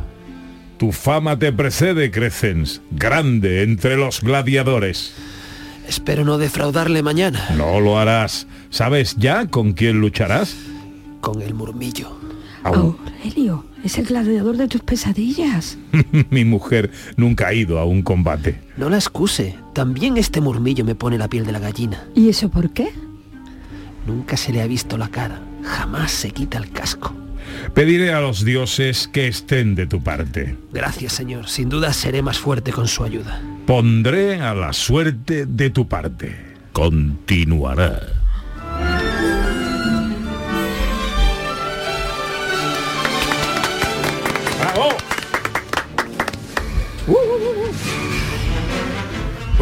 tu 0.78 0.90
fama 0.92 1.38
te 1.38 1.52
precede, 1.52 2.10
Crescens, 2.10 2.80
grande 2.90 3.62
entre 3.62 3.96
los 3.96 4.20
gladiadores. 4.20 5.14
espero 5.86 6.24
no 6.24 6.38
defraudarle 6.38 7.02
mañana 7.02 7.50
No 7.56 7.80
lo 7.80 7.98
harás. 7.98 8.46
¿Sabes 8.70 9.16
ya 9.16 9.46
con 9.46 9.72
quién 9.72 10.00
lucharás? 10.00 10.56
con 11.20 11.40
el 11.40 11.54
murmillo. 11.54 12.18
Aún. 12.64 12.96
Aurelio, 13.20 13.64
es 13.84 13.96
el 13.98 14.06
gladiador 14.06 14.56
de 14.56 14.66
tus 14.66 14.80
pesadillas. 14.82 15.78
Mi 16.30 16.44
mujer 16.44 16.90
nunca 17.16 17.48
ha 17.48 17.54
ido 17.54 17.78
a 17.78 17.84
un 17.84 18.02
combate. 18.02 18.58
No 18.76 18.90
la 18.90 18.96
excuse, 18.96 19.54
también 19.72 20.16
este 20.16 20.40
murmillo 20.40 20.84
me 20.84 20.96
pone 20.96 21.18
la 21.18 21.28
piel 21.28 21.46
de 21.46 21.52
la 21.52 21.60
gallina. 21.60 22.04
¿Y 22.16 22.28
eso 22.28 22.48
por 22.50 22.70
qué? 22.70 22.90
Nunca 24.04 24.36
se 24.36 24.52
le 24.52 24.62
ha 24.62 24.66
visto 24.66 24.96
la 24.98 25.08
cara, 25.08 25.40
jamás 25.62 26.10
se 26.10 26.32
quita 26.32 26.58
el 26.58 26.70
casco. 26.72 27.14
Pediré 27.74 28.12
a 28.12 28.20
los 28.20 28.44
dioses 28.44 29.08
que 29.12 29.28
estén 29.28 29.74
de 29.74 29.86
tu 29.86 30.02
parte. 30.02 30.56
Gracias, 30.72 31.12
señor, 31.12 31.48
sin 31.48 31.68
duda 31.68 31.92
seré 31.92 32.22
más 32.22 32.38
fuerte 32.38 32.72
con 32.72 32.88
su 32.88 33.04
ayuda. 33.04 33.40
Pondré 33.66 34.40
a 34.40 34.54
la 34.54 34.72
suerte 34.72 35.46
de 35.46 35.70
tu 35.70 35.88
parte. 35.88 36.36
Continuará. 36.72 38.21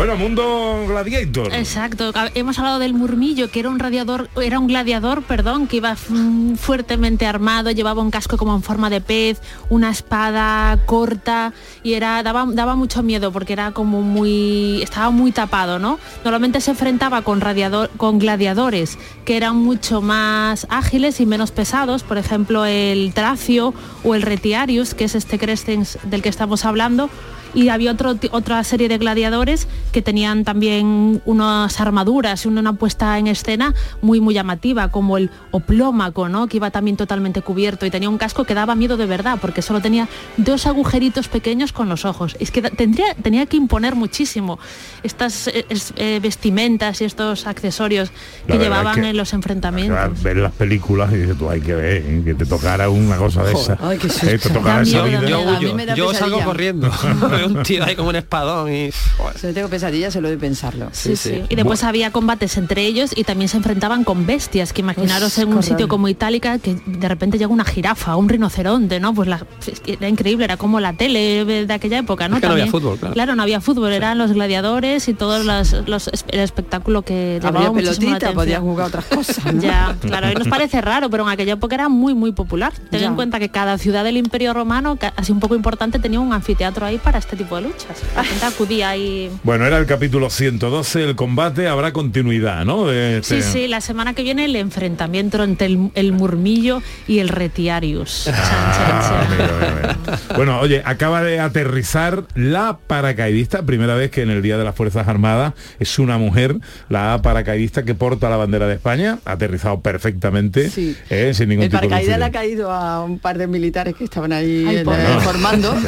Bueno, 0.00 0.16
mundo 0.16 0.86
gladiator. 0.88 1.52
Exacto. 1.52 2.10
Hemos 2.34 2.58
hablado 2.58 2.78
del 2.78 2.94
murmillo, 2.94 3.50
que 3.50 3.60
era 3.60 3.68
un 3.68 3.78
radiador, 3.78 4.30
era 4.42 4.58
un 4.58 4.66
gladiador, 4.66 5.22
perdón, 5.22 5.66
que 5.66 5.76
iba 5.76 5.94
mm, 5.94 6.54
fuertemente 6.54 7.26
armado, 7.26 7.70
llevaba 7.70 8.00
un 8.00 8.10
casco 8.10 8.38
como 8.38 8.54
en 8.56 8.62
forma 8.62 8.88
de 8.88 9.02
pez, 9.02 9.42
una 9.68 9.90
espada 9.90 10.78
corta 10.86 11.52
y 11.82 11.92
era 11.92 12.22
daba, 12.22 12.46
daba 12.48 12.76
mucho 12.76 13.02
miedo 13.02 13.30
porque 13.30 13.52
era 13.52 13.72
como 13.72 14.00
muy 14.00 14.80
estaba 14.80 15.10
muy 15.10 15.32
tapado, 15.32 15.78
¿no? 15.78 15.98
Normalmente 16.24 16.62
se 16.62 16.70
enfrentaba 16.70 17.20
con 17.20 17.42
radiador, 17.42 17.90
con 17.98 18.18
gladiadores 18.18 18.96
que 19.26 19.36
eran 19.36 19.56
mucho 19.56 20.00
más 20.00 20.66
ágiles 20.70 21.20
y 21.20 21.26
menos 21.26 21.50
pesados, 21.50 22.04
por 22.04 22.16
ejemplo, 22.16 22.64
el 22.64 23.12
Tracio 23.12 23.74
o 24.02 24.14
el 24.14 24.22
Retiarius, 24.22 24.94
que 24.94 25.04
es 25.04 25.14
este 25.14 25.38
Crescens 25.38 25.98
del 26.04 26.22
que 26.22 26.30
estamos 26.30 26.64
hablando 26.64 27.10
y 27.54 27.68
había 27.68 27.92
otro, 27.92 28.16
otra 28.32 28.62
serie 28.64 28.88
de 28.88 28.98
gladiadores 28.98 29.66
que 29.92 30.02
tenían 30.02 30.44
también 30.44 31.20
unas 31.24 31.80
armaduras 31.80 32.44
y 32.44 32.48
una, 32.48 32.60
una 32.60 32.72
puesta 32.74 33.18
en 33.18 33.26
escena 33.26 33.74
muy 34.02 34.20
muy 34.20 34.34
llamativa 34.34 34.88
como 34.88 35.16
el 35.18 35.30
oplómaco 35.50 36.28
¿no? 36.28 36.46
que 36.46 36.58
iba 36.58 36.70
también 36.70 36.96
totalmente 36.96 37.42
cubierto 37.42 37.86
y 37.86 37.90
tenía 37.90 38.08
un 38.08 38.18
casco 38.18 38.44
que 38.44 38.54
daba 38.54 38.74
miedo 38.74 38.96
de 38.96 39.06
verdad 39.06 39.38
porque 39.40 39.62
solo 39.62 39.80
tenía 39.80 40.08
dos 40.36 40.66
agujeritos 40.66 41.28
pequeños 41.28 41.72
con 41.72 41.88
los 41.88 42.04
ojos 42.04 42.36
es 42.40 42.50
que 42.50 42.62
tendría, 42.62 43.14
tenía 43.14 43.46
que 43.46 43.56
imponer 43.56 43.94
muchísimo 43.96 44.58
estas 45.02 45.48
eh, 45.48 45.64
es- 45.68 45.92
eh, 45.96 46.20
vestimentas 46.22 47.00
y 47.00 47.04
estos 47.04 47.46
accesorios 47.46 48.10
que 48.46 48.58
llevaban 48.58 48.98
es 48.98 49.02
que- 49.04 49.10
en 49.10 49.16
los 49.16 49.32
enfrentamientos 49.32 50.22
ver 50.22 50.36
las 50.36 50.52
películas 50.52 51.12
y 51.12 51.16
dices 51.16 51.36
tú 51.38 51.48
hay 51.50 51.60
que 51.60 51.74
ver 51.74 52.02
¿eh? 52.06 52.22
que 52.24 52.34
te 52.34 52.46
tocara 52.46 52.88
una 52.90 53.16
cosa 53.16 53.42
de 53.42 53.52
esa 53.52 53.76
Ay, 53.80 53.98
qué 53.98 54.06
Eh, 54.06 54.10
susto. 54.10 54.48
te 54.48 54.50
tocara 54.50 54.76
Da 54.76 54.82
esa 54.82 55.02
miedo, 55.02 55.04
vida 55.06 55.20
da 55.20 55.26
miedo. 55.26 55.56
A 55.56 55.60
mí 55.60 55.92
Yo, 55.96 56.12
salgo 56.14 56.40
corriendo. 56.44 56.90
Veo 57.48 57.58
un 57.58 57.62
tío 57.62 57.84
ahí 57.84 57.96
como 57.96 58.08
un 58.10 58.16
espadón 58.16 58.72
y... 58.72 58.90
Si 59.36 59.46
no 59.46 59.52
tengo 59.52 59.68
pesadillas, 59.68 60.12
solo 60.12 60.28
de 60.28 60.36
pensarlo. 60.38 60.88
Sí, 60.92 61.16
Sí, 61.16 61.30
sí. 61.30 61.42
Y 61.48 61.54
después 61.56 61.82
había 61.84 62.10
combates 62.12 62.56
entre 62.56 62.82
ellos 62.86 63.10
y 63.16 63.24
también 63.24 63.48
se 63.48 63.56
enfrentaban 63.56 64.04
con 64.04 64.26
bestias, 64.26 64.72
que 64.72 64.80
imaginaros 64.80 65.34
Pues, 65.34 65.38
en 65.38 65.52
un 65.54 65.62
sitio 65.62 65.88
como 65.88 66.08
Itálica 66.08 66.58
que 66.58 66.76
de 66.86 67.08
repente 67.08 67.38
llega 67.38 67.50
una 67.52 67.64
jirafa, 67.64 68.16
un 68.16 68.28
rinoceronte, 68.28 69.00
¿no? 69.00 69.14
Pues 69.14 69.28
la- 69.28 69.44
era 69.86 70.08
increíble, 70.08 70.44
era 70.44 70.56
como 70.56 70.80
la 70.80 70.92
tele 70.92 71.44
de 71.44 71.72
aquella 71.72 71.98
época, 71.98 72.28
¿no? 72.28 72.36
Es 72.36 72.40
que 72.42 72.46
no 72.48 72.52
había 72.54 72.66
fútbol, 72.66 72.98
claro. 72.98 73.34
no 73.34 73.42
había 73.42 73.60
fútbol, 73.60 73.92
eran 73.92 74.18
los 74.18 74.32
gladiadores 74.32 75.08
y 75.08 75.14
todos 75.14 75.44
los, 75.44 75.72
los- 75.88 76.10
el 76.28 76.40
espectáculo 76.40 77.02
que 77.02 77.38
la 77.42 77.52
pelotita, 77.72 78.32
podías 78.32 78.60
jugar 78.60 78.86
otras 78.88 79.04
cosas. 79.06 79.44
¿no? 79.54 79.60
Ya, 79.70 79.96
claro, 80.00 80.28
hoy 80.28 80.34
nos 80.34 80.48
parece 80.48 80.80
raro, 80.80 81.10
pero 81.10 81.24
en 81.24 81.28
aquella 81.30 81.52
época 81.54 81.74
era 81.74 81.88
muy, 81.88 82.14
muy 82.14 82.32
popular. 82.32 82.72
Ten 82.90 83.00
Ya. 83.00 83.06
en 83.06 83.14
cuenta 83.14 83.38
que 83.38 83.48
cada 83.50 83.78
ciudad 83.78 84.04
del 84.04 84.16
Imperio 84.16 84.52
Romano, 84.54 84.98
así 85.16 85.32
un 85.32 85.40
poco 85.40 85.54
importante, 85.54 85.98
tenía 85.98 86.20
un 86.20 86.32
anfiteatro 86.32 86.86
ahí 86.86 86.98
para 86.98 87.18
este 87.30 87.44
tipo 87.44 87.54
de 87.56 87.62
luchas. 87.62 88.02
La 88.16 88.24
gente 88.24 88.44
acudía 88.44 88.88
ahí 88.90 89.30
bueno 89.44 89.64
era 89.64 89.78
el 89.78 89.86
capítulo 89.86 90.30
112 90.30 91.04
el 91.04 91.14
combate 91.14 91.68
habrá 91.68 91.92
continuidad 91.92 92.64
¿no? 92.64 92.86
De 92.86 93.20
Sí, 93.22 93.36
este- 93.36 93.52
sí, 93.52 93.68
la 93.68 93.80
semana 93.80 94.14
que 94.14 94.22
viene 94.24 94.46
el 94.46 94.56
enfrentamiento 94.56 95.42
entre 95.44 95.68
el, 95.68 95.90
el 95.94 96.12
murmillo 96.12 96.82
y 97.06 97.20
el 97.20 97.28
retiarius. 97.28 98.24
Chan, 98.24 98.34
chan, 98.34 98.44
Ah, 98.52 99.26
chan. 99.28 99.30
mira, 99.30 99.50
mira, 99.60 99.96
mira. 100.06 100.18
Bueno, 100.36 100.58
oye, 100.60 100.82
acaba 100.84 101.22
de 101.22 101.38
aterrizar 101.38 102.24
la 102.34 102.78
paracaidista, 102.86 103.62
primera 103.62 103.94
vez 103.94 104.10
que 104.10 104.22
en 104.22 104.30
el 104.30 104.42
Día 104.42 104.58
de 104.58 104.64
las 104.64 104.74
Fuerzas 104.74 105.06
Armadas 105.06 105.54
es 105.78 105.98
una 106.00 106.18
mujer, 106.18 106.56
la 106.88 107.20
paracaidista 107.22 107.84
que 107.84 107.94
porta 107.94 108.28
la 108.28 108.36
bandera 108.36 108.66
de 108.66 108.74
España, 108.74 109.18
ha 109.24 109.32
aterrizado 109.32 109.80
perfectamente, 109.80 110.68
Sí. 110.70 110.96
eh, 111.10 111.32
sin 111.34 111.48
ningún 111.50 111.64
El 111.64 111.70
tipo 111.70 111.80
de 111.82 111.88
paracaídas 111.88 112.18
le 112.18 112.24
ha 112.24 112.30
caído 112.32 112.70
a 112.72 113.04
un 113.04 113.18
par 113.20 113.38
de 113.38 113.46
militares 113.46 113.94
que 113.94 114.04
estaban 114.04 114.32
ahí 114.32 114.64
Ay, 114.66 114.76
eh, 114.78 114.84
formando. 115.22 115.74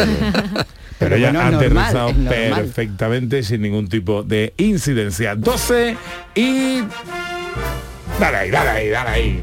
Pero 1.02 1.16
ella 1.16 1.32
bueno, 1.32 1.40
ha 1.40 1.46
aterrizado 1.48 2.12
normal. 2.12 2.60
perfectamente 2.62 3.42
sin 3.42 3.62
ningún 3.62 3.88
tipo 3.88 4.22
de 4.22 4.54
incidencia. 4.56 5.34
12 5.34 5.96
y... 6.34 6.82
Dale 8.20 8.36
ahí, 8.36 8.50
dale 8.50 8.70
ahí, 8.70 8.88
dale 8.88 9.10
ahí. 9.10 9.42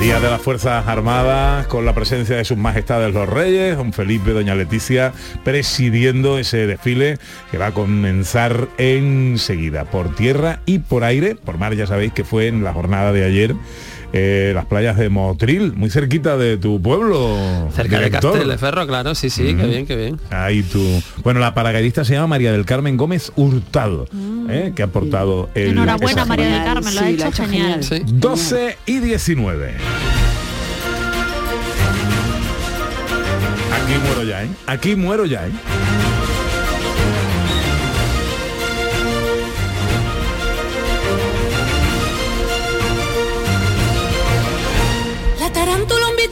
Día 0.00 0.20
de 0.20 0.30
las 0.30 0.42
Fuerzas 0.42 0.86
Armadas 0.86 1.66
con 1.66 1.84
la 1.84 1.94
presencia 1.94 2.36
de 2.36 2.44
sus 2.44 2.56
majestades 2.56 3.12
los 3.14 3.28
reyes, 3.28 3.76
don 3.76 3.92
Felipe, 3.92 4.32
doña 4.32 4.54
Leticia, 4.54 5.12
presidiendo 5.42 6.38
ese 6.38 6.66
desfile 6.66 7.18
que 7.50 7.58
va 7.58 7.68
a 7.68 7.72
comenzar 7.72 8.68
enseguida 8.78 9.84
por 9.86 10.14
tierra 10.14 10.60
y 10.66 10.78
por 10.80 11.02
aire, 11.02 11.34
por 11.34 11.58
mar 11.58 11.74
ya 11.74 11.86
sabéis 11.86 12.12
que 12.12 12.24
fue 12.24 12.46
en 12.46 12.62
la 12.62 12.72
jornada 12.72 13.12
de 13.12 13.24
ayer. 13.24 13.56
Eh, 14.18 14.52
las 14.54 14.64
playas 14.66 14.96
de 14.96 15.08
Motril, 15.08 15.72
muy 15.74 15.90
cerquita 15.90 16.36
de 16.36 16.56
tu 16.56 16.80
pueblo. 16.80 17.36
Cerca 17.74 17.98
de 17.98 18.04
director. 18.06 18.32
Castelleferro, 18.32 18.86
claro, 18.86 19.14
sí, 19.14 19.28
sí, 19.30 19.42
qué 19.54 19.62
Ujú. 19.62 19.66
bien, 19.68 19.86
qué 19.86 19.96
bien. 19.96 20.20
Ahí 20.30 20.62
tú. 20.62 20.82
Bueno, 21.22 21.40
la 21.40 21.52
paracaidista 21.54 22.04
se 22.04 22.14
llama 22.14 22.28
María 22.28 22.52
del 22.52 22.64
Carmen 22.64 22.96
Gómez 22.96 23.32
Hurtado, 23.36 24.06
¿eh? 24.48 24.72
que 24.74 24.82
ha 24.82 24.86
aportado 24.86 25.50
el. 25.54 25.70
Enhorabuena, 25.72 26.24
María 26.24 26.46
del 26.46 26.54
Genial, 26.54 26.74
Carmen, 26.74 26.94
lo 26.94 27.00
ha 27.00 27.04
sí, 27.04 27.14
hecho 27.14 27.32
genial. 27.32 27.84
Sí. 27.84 28.02
12 28.06 28.78
y 28.86 28.98
19. 29.00 29.74
Aquí 33.72 33.92
muero 34.04 34.24
ya, 34.24 34.42
¿eh? 34.44 34.48
Aquí 34.66 34.96
muero 34.96 35.26
ya, 35.26 35.46
¿eh? 35.46 35.50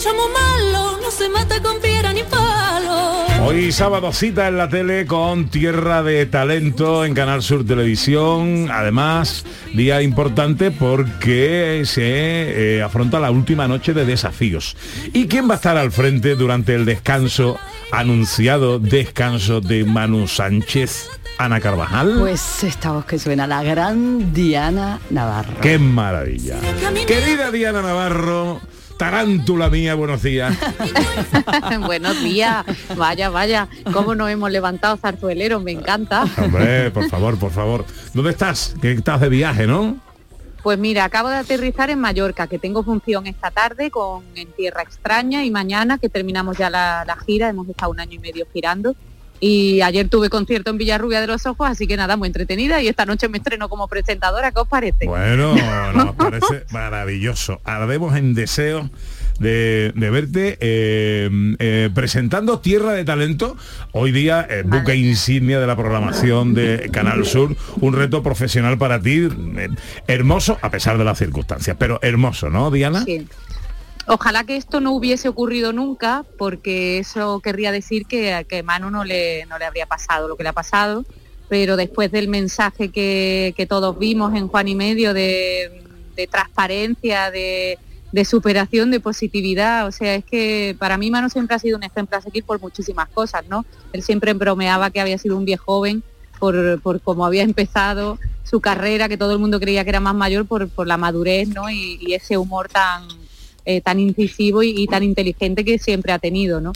La 0.05 0.11
tarántula 0.11 0.13
un 0.13 0.13
bicho 0.13 0.15
muy 0.15 0.33
malo, 0.33 0.99
no 1.01 1.11
se 1.11 1.29
mata 1.29 1.63
con 1.63 1.81
piedra 1.81 2.13
ni 2.13 2.23
palo. 2.25 3.45
Hoy 3.47 3.73
sábado 3.73 4.13
cita 4.13 4.49
en 4.49 4.59
la 4.59 4.69
tele 4.69 5.07
con 5.07 5.49
Tierra 5.49 6.03
de 6.03 6.27
Talento 6.27 7.05
en 7.05 7.15
Canal 7.15 7.43
Sur 7.43 7.65
Televisión. 7.65 8.69
Además, 8.71 9.45
día 9.73 10.03
importante 10.03 10.71
porque 10.71 11.83
se 11.85 12.03
eh, 12.77 12.83
afronta 12.83 13.21
la 13.21 13.31
última 13.31 13.69
noche 13.69 13.95
de 13.95 14.05
desafíos. 14.05 14.77
¿Y 15.13 15.27
quién 15.27 15.49
va 15.49 15.55
a 15.55 15.57
estar 15.57 15.77
al 15.77 15.93
frente 15.93 16.35
durante 16.35 16.75
el 16.75 16.85
descanso, 16.85 17.59
anunciado 17.91 18.79
descanso 18.79 19.61
de 19.61 19.85
Manu 19.85 20.27
Sánchez? 20.27 21.09
Ana 21.39 21.61
Carvajal. 21.61 22.17
Pues 22.21 22.63
esta 22.63 22.93
voz 22.93 23.07
que 23.07 23.19
suena, 23.19 23.47
la 23.47 23.63
gran 23.63 24.33
Diana 24.33 25.01
Navarro. 25.11 25.61
¡Qué 25.61 25.79
maravilla! 25.79 26.57
Querida 27.07 27.51
Diana 27.51 27.83
Navarro, 27.83 28.61
tarántula 28.97 29.71
mía, 29.71 29.95
buenos 29.95 30.23
días. 30.23 30.57
Buenos 31.87 32.23
días. 32.23 32.65
Vaya, 32.97 33.29
vaya. 33.31 33.69
¿Cómo 33.93 34.15
nos 34.15 34.31
hemos 34.31 34.51
levantado 34.51 34.97
zarzueleros? 34.97 35.63
Me 35.63 35.73
encanta. 35.73 36.25
Hombre, 36.39 36.91
por 36.91 37.09
favor, 37.09 37.39
por 37.39 37.51
favor. 37.51 37.85
¿Dónde 38.13 38.31
estás? 38.31 38.75
Que 38.81 38.93
estás 38.93 39.21
de 39.21 39.29
viaje, 39.29 39.67
¿no? 39.67 39.97
Pues 40.63 40.79
mira, 40.79 41.05
acabo 41.05 41.29
de 41.29 41.37
aterrizar 41.37 41.91
en 41.91 42.01
Mallorca, 42.01 42.47
que 42.47 42.59
tengo 42.59 42.83
función 42.83 43.27
esta 43.27 43.51
tarde 43.51 43.91
con 43.91 44.25
En 44.35 44.51
Tierra 44.53 44.83
Extraña 44.83 45.45
y 45.45 45.51
mañana 45.51 45.99
que 45.99 46.09
terminamos 46.09 46.57
ya 46.57 46.71
la, 46.71 47.05
la 47.07 47.17
gira, 47.17 47.51
hemos 47.51 47.69
estado 47.69 47.91
un 47.91 48.01
año 48.01 48.15
y 48.15 48.19
medio 48.19 48.47
girando. 48.53 48.97
Y 49.47 49.83
ayer 49.83 50.09
tuve 50.09 50.31
concierto 50.31 50.71
en 50.71 50.79
Villarrubia 50.79 51.21
de 51.21 51.27
los 51.27 51.45
Ojos, 51.45 51.69
así 51.69 51.87
que 51.87 51.99
nada, 51.99 52.17
muy 52.17 52.29
entretenida 52.29 52.81
y 52.81 52.89
esta 52.89 53.05
noche 53.05 53.29
me 53.29 53.37
estreno 53.37 53.69
como 53.69 53.89
presentadora, 53.89 54.53
¿qué 54.53 54.61
os 54.61 54.69
parece? 54.69 55.05
Bueno, 55.05 55.55
nos 55.95 56.15
parece 56.15 56.65
maravilloso. 56.71 57.61
Ardemos 57.63 58.17
en 58.17 58.33
deseo 58.33 58.89
de, 59.39 59.93
de 59.95 60.09
verte 60.09 60.57
eh, 60.61 61.29
eh, 61.59 61.91
presentando 61.95 62.61
Tierra 62.61 62.95
de 62.95 63.05
Talento, 63.05 63.59
hoy 63.93 64.13
día 64.13 64.47
eh, 64.49 64.63
buque 64.65 64.97
insignia 64.97 65.61
de 65.61 65.67
la 65.67 65.77
programación 65.77 66.55
de 66.55 66.89
Canal 66.91 67.27
Sur, 67.27 67.55
un 67.83 67.93
reto 67.93 68.23
profesional 68.23 68.79
para 68.79 68.99
ti, 68.99 69.29
eh, 69.59 69.69
hermoso 70.07 70.57
a 70.63 70.71
pesar 70.71 70.97
de 70.97 71.05
las 71.05 71.19
circunstancias, 71.19 71.77
pero 71.79 71.99
hermoso, 72.01 72.49
¿no, 72.49 72.71
Diana? 72.71 73.05
Sí. 73.05 73.27
Ojalá 74.07 74.45
que 74.45 74.57
esto 74.57 74.81
no 74.81 74.93
hubiese 74.93 75.29
ocurrido 75.29 75.73
nunca, 75.73 76.25
porque 76.37 76.99
eso 76.99 77.41
querría 77.41 77.73
decir 77.73 78.05
que, 78.07 78.45
que 78.49 78.63
Manu 78.63 78.91
no 78.91 79.03
le, 79.05 79.47
no 79.47 79.59
le 79.59 79.65
habría 79.65 79.87
pasado 79.87 80.29
lo 80.29 80.37
que 80.37 80.43
le 80.43 80.51
ha 80.51 80.55
pasado, 80.55 81.05
pero 81.49 81.77
después 81.77 82.13
del 82.13 82.29
mensaje 82.29 82.91
que, 82.91 83.55
que 83.57 83.67
todos 83.67 83.99
vimos 83.99 84.35
en 84.35 84.49
Juan 84.49 84.69
y 84.69 84.75
Medio 84.75 85.15
de, 85.15 85.83
de 86.17 86.27
transparencia, 86.27 87.31
de, 87.31 87.79
de 88.13 88.25
superación, 88.27 88.91
de 88.91 89.01
positividad, 89.01 89.87
o 89.87 89.93
sea, 89.93 90.15
es 90.17 90.25
que 90.25 90.77
para 90.79 90.99
mí 90.99 91.11
Manu 91.11 91.31
siempre 91.31 91.57
ha 91.57 91.59
sido 91.59 91.79
un 91.79 91.83
ejemplo 91.85 92.19
a 92.19 92.21
seguir 92.21 92.45
por 92.45 92.61
muchísimas 92.61 93.09
cosas, 93.09 93.47
¿no? 93.49 93.65
Él 93.95 94.03
siempre 94.03 94.35
bromeaba 94.35 94.91
que 94.91 95.01
había 95.01 95.17
sido 95.17 95.39
un 95.39 95.47
viejo 95.47 95.65
joven 95.65 96.03
por, 96.39 96.79
por 96.83 97.01
cómo 97.01 97.25
había 97.25 97.43
empezado 97.43 98.19
su 98.43 98.61
carrera, 98.61 99.09
que 99.09 99.17
todo 99.17 99.33
el 99.33 99.39
mundo 99.39 99.59
creía 99.59 99.83
que 99.83 99.91
era 99.91 100.01
más 100.01 100.15
mayor 100.15 100.45
por, 100.45 100.69
por 100.69 100.87
la 100.87 100.99
madurez, 100.99 101.49
¿no? 101.49 101.71
Y 101.71 102.13
ese 102.13 102.37
humor 102.37 102.69
tan, 102.69 103.09
eh, 103.65 103.81
tan 103.81 103.99
incisivo 104.01 104.63
y, 104.63 104.75
y 104.77 104.87
tan 104.87 105.03
inteligente 105.03 105.65
que 105.65 105.79
siempre 105.79 106.13
ha 106.13 106.19
tenido, 106.19 106.61
¿no? 106.61 106.73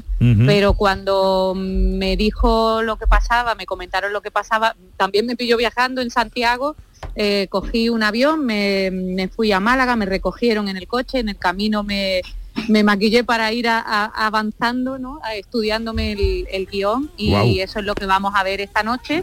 Pero 0.46 0.72
cuando 0.74 1.54
me 1.56 2.16
dijo 2.16 2.82
lo 2.82 2.96
que 2.96 3.06
pasaba, 3.06 3.54
me 3.54 3.66
comentaron 3.66 4.12
lo 4.12 4.20
que 4.22 4.30
pasaba, 4.30 4.74
también 4.96 5.26
me 5.26 5.36
pilló 5.36 5.56
viajando 5.56 6.00
en 6.00 6.10
Santiago, 6.10 6.76
eh, 7.14 7.46
cogí 7.50 7.88
un 7.88 8.02
avión, 8.02 8.44
me, 8.44 8.90
me 8.90 9.28
fui 9.28 9.52
a 9.52 9.60
Málaga, 9.60 9.96
me 9.96 10.06
recogieron 10.06 10.68
en 10.68 10.76
el 10.76 10.86
coche, 10.86 11.18
en 11.20 11.28
el 11.28 11.36
camino 11.36 11.82
me, 11.82 12.22
me 12.68 12.82
maquillé 12.82 13.22
para 13.24 13.52
ir 13.52 13.68
a- 13.68 13.80
a- 13.80 14.26
avanzando, 14.26 14.98
¿no? 14.98 15.20
A- 15.22 15.34
estudiándome 15.36 16.12
el, 16.12 16.46
el 16.50 16.66
guion 16.66 17.10
y 17.16 17.60
eso 17.60 17.78
es 17.80 17.84
lo 17.84 17.94
que 17.94 18.06
vamos 18.06 18.32
a 18.34 18.42
ver 18.42 18.60
esta 18.60 18.82
noche 18.82 19.22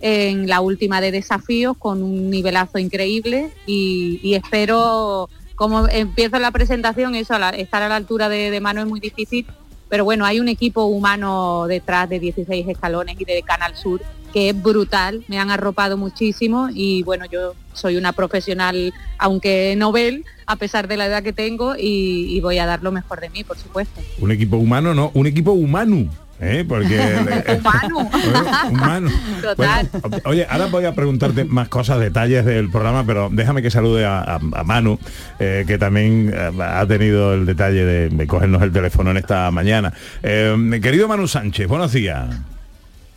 en 0.00 0.46
la 0.46 0.60
última 0.60 1.00
de 1.00 1.10
desafíos 1.10 1.76
con 1.78 2.02
un 2.02 2.28
nivelazo 2.30 2.78
increíble 2.78 3.50
y, 3.66 4.20
y 4.22 4.34
espero, 4.34 5.30
como 5.56 5.88
empiezo 5.88 6.38
la 6.38 6.50
presentación, 6.52 7.14
eso, 7.14 7.34
estar 7.54 7.82
a 7.82 7.88
la 7.88 7.96
altura 7.96 8.28
de, 8.28 8.50
de 8.50 8.60
mano 8.60 8.80
es 8.80 8.86
muy 8.86 9.00
difícil, 9.00 9.46
pero 9.88 10.04
bueno, 10.04 10.24
hay 10.24 10.40
un 10.40 10.48
equipo 10.48 10.84
humano 10.84 11.66
detrás 11.66 12.08
de 12.08 12.20
16 12.20 12.68
escalones 12.68 13.20
y 13.20 13.24
de 13.24 13.42
Canal 13.42 13.76
Sur 13.76 14.00
que 14.36 14.50
es 14.50 14.62
brutal, 14.62 15.24
me 15.28 15.38
han 15.38 15.50
arropado 15.50 15.96
muchísimo 15.96 16.68
y 16.70 17.02
bueno, 17.04 17.24
yo 17.24 17.54
soy 17.72 17.96
una 17.96 18.12
profesional, 18.12 18.92
aunque 19.16 19.74
novel, 19.78 20.26
a 20.44 20.56
pesar 20.56 20.88
de 20.88 20.98
la 20.98 21.06
edad 21.06 21.22
que 21.22 21.32
tengo 21.32 21.74
y, 21.74 22.36
y 22.36 22.40
voy 22.42 22.58
a 22.58 22.66
dar 22.66 22.82
lo 22.82 22.92
mejor 22.92 23.20
de 23.22 23.30
mí, 23.30 23.44
por 23.44 23.56
supuesto. 23.56 23.98
Un 24.18 24.30
equipo 24.30 24.58
humano, 24.58 24.92
no, 24.92 25.10
un 25.14 25.26
equipo 25.26 25.52
humano. 25.52 26.10
¿Eh? 26.40 26.64
Porque 26.66 26.96
eh, 26.98 27.58
Humano. 27.58 28.10
humano. 28.70 29.10
Total. 29.42 29.88
Bueno, 30.00 30.16
oye, 30.24 30.46
ahora 30.48 30.66
voy 30.66 30.84
a 30.84 30.94
preguntarte 30.94 31.44
más 31.44 31.68
cosas, 31.68 31.98
detalles 32.00 32.44
del 32.44 32.70
programa, 32.70 33.04
pero 33.06 33.28
déjame 33.32 33.62
que 33.62 33.70
salude 33.70 34.04
a, 34.04 34.20
a- 34.20 34.34
a 34.52 34.64
Manu, 34.64 34.98
eh, 35.38 35.64
que 35.66 35.78
también 35.78 36.32
eh, 36.34 36.50
ha 36.62 36.86
tenido 36.86 37.34
el 37.34 37.46
detalle 37.46 37.84
de, 37.84 38.08
de 38.08 38.26
cogernos 38.26 38.62
el 38.62 38.72
teléfono 38.72 39.10
en 39.10 39.16
esta 39.18 39.50
mañana. 39.50 39.92
Querido 40.22 41.08
Manu 41.08 41.26
Sánchez, 41.28 41.66
buenos 41.68 41.92
días. 41.92 42.28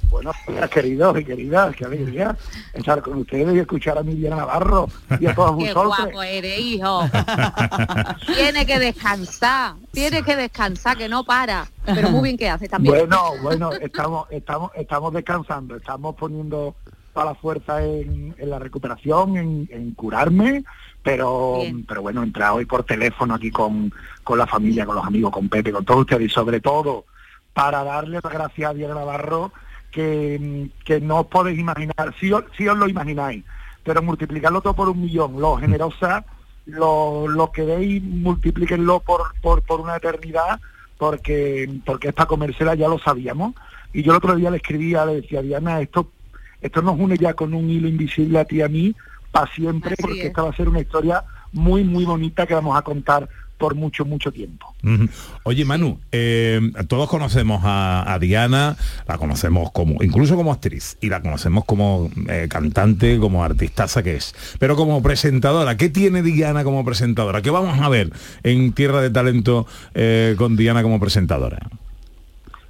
Buenos 0.09 0.35
días, 0.47 0.69
queridos 0.69 1.19
y 1.19 1.25
queridas, 1.25 1.75
qué 1.75 1.85
alegría 1.85 2.35
estar 2.73 3.01
con 3.01 3.17
ustedes 3.17 3.55
y 3.55 3.59
escuchar 3.59 3.97
a 3.97 4.03
Miriam 4.03 4.37
Navarro 4.37 4.87
y 5.19 5.27
a 5.27 5.35
todos 5.35 5.51
Qué 5.57 5.73
vosotros. 5.73 5.97
guapo 5.97 6.23
eres, 6.23 6.59
hijo. 6.59 7.01
tiene 8.35 8.65
que 8.65 8.79
descansar, 8.79 9.75
tiene 9.91 10.23
que 10.23 10.35
descansar, 10.35 10.97
que 10.97 11.07
no 11.07 11.23
para. 11.23 11.67
Pero 11.85 12.09
muy 12.09 12.23
bien 12.23 12.37
que 12.37 12.49
hace 12.49 12.67
también. 12.67 12.95
Bueno, 12.95 13.33
bueno, 13.41 13.71
estamos, 13.73 14.27
estamos, 14.31 14.71
estamos 14.75 15.13
descansando, 15.13 15.75
estamos 15.75 16.15
poniendo 16.15 16.75
toda 17.13 17.25
la 17.27 17.35
fuerza 17.35 17.83
en, 17.83 18.35
en 18.37 18.49
la 18.49 18.59
recuperación, 18.59 19.37
en, 19.37 19.69
en 19.71 19.93
curarme, 19.93 20.63
pero, 21.03 21.61
pero 21.87 22.01
bueno, 22.01 22.23
entrar 22.23 22.53
hoy 22.53 22.65
por 22.65 22.83
teléfono 22.83 23.35
aquí 23.35 23.51
con, 23.51 23.91
con 24.23 24.37
la 24.37 24.47
familia, 24.47 24.85
con 24.85 24.95
los 24.95 25.05
amigos, 25.05 25.31
con 25.31 25.49
Pepe, 25.49 25.71
con 25.71 25.85
todos 25.85 26.01
ustedes 26.01 26.23
y 26.23 26.29
sobre 26.29 26.61
todo 26.61 27.05
para 27.53 27.83
darle 27.83 28.19
las 28.23 28.31
gracias 28.31 28.71
a 28.71 28.73
Diego 28.73 28.93
Navarro 28.93 29.51
que, 29.91 30.69
que 30.85 31.01
no 31.01 31.21
os 31.21 31.27
podéis 31.27 31.59
imaginar, 31.59 32.13
si 32.19 32.31
os, 32.31 32.43
si 32.57 32.67
os 32.67 32.77
lo 32.77 32.87
imagináis, 32.87 33.43
pero 33.83 34.01
multiplicarlo 34.01 34.61
todo 34.61 34.75
por 34.75 34.89
un 34.89 35.01
millón, 35.01 35.39
lo 35.39 35.57
generosa, 35.57 36.25
lo, 36.65 37.27
lo 37.27 37.51
que 37.51 37.63
veis, 37.63 38.03
multiplíquenlo 38.03 38.99
por, 38.99 39.33
por, 39.41 39.61
por 39.63 39.81
una 39.81 39.97
eternidad, 39.97 40.59
porque, 40.97 41.69
porque 41.85 42.09
es 42.09 42.13
para 42.13 42.27
comérsela, 42.27 42.75
ya 42.75 42.87
lo 42.87 42.99
sabíamos. 42.99 43.55
Y 43.93 44.03
yo 44.03 44.11
el 44.11 44.17
otro 44.17 44.35
día 44.35 44.51
le 44.51 44.57
escribía, 44.57 45.05
le 45.05 45.21
decía, 45.21 45.41
Diana, 45.41 45.81
esto, 45.81 46.11
esto 46.61 46.81
nos 46.81 46.99
une 46.99 47.17
ya 47.17 47.33
con 47.33 47.53
un 47.53 47.69
hilo 47.69 47.87
invisible 47.87 48.39
a 48.39 48.45
ti 48.45 48.57
y 48.57 48.61
a 48.61 48.67
mí, 48.67 48.95
para 49.31 49.51
siempre, 49.51 49.93
Así 49.93 50.01
porque 50.01 50.19
es. 50.21 50.25
esta 50.27 50.43
va 50.43 50.49
a 50.49 50.55
ser 50.55 50.69
una 50.69 50.81
historia 50.81 51.23
muy, 51.51 51.83
muy 51.83 52.05
bonita 52.05 52.45
que 52.45 52.53
vamos 52.53 52.77
a 52.77 52.81
contar 52.83 53.27
por 53.59 53.75
mucho, 53.75 54.05
mucho 54.05 54.31
tiempo. 54.31 54.73
Oye 55.43 55.65
Manu, 55.65 55.99
eh, 56.13 56.61
todos 56.87 57.09
conocemos 57.09 57.61
a, 57.65 58.11
a 58.11 58.17
Diana, 58.17 58.77
la 59.07 59.17
conocemos 59.17 59.71
como, 59.71 60.01
incluso 60.01 60.35
como 60.37 60.53
actriz, 60.53 60.97
y 61.01 61.09
la 61.09 61.21
conocemos 61.21 61.65
como 61.65 62.09
eh, 62.29 62.47
cantante, 62.49 63.19
como 63.19 63.43
artistaza 63.43 64.01
que 64.01 64.15
es. 64.15 64.33
Pero 64.59 64.77
como 64.77 65.03
presentadora, 65.03 65.75
¿qué 65.75 65.89
tiene 65.89 66.23
Diana 66.23 66.63
como 66.63 66.85
presentadora? 66.85 67.41
¿Qué 67.41 67.49
vamos 67.49 67.77
a 67.79 67.89
ver 67.89 68.11
en 68.43 68.71
Tierra 68.71 69.01
de 69.01 69.09
Talento 69.09 69.67
eh, 69.93 70.35
con 70.37 70.55
Diana 70.55 70.81
como 70.81 70.99
presentadora? 70.99 71.59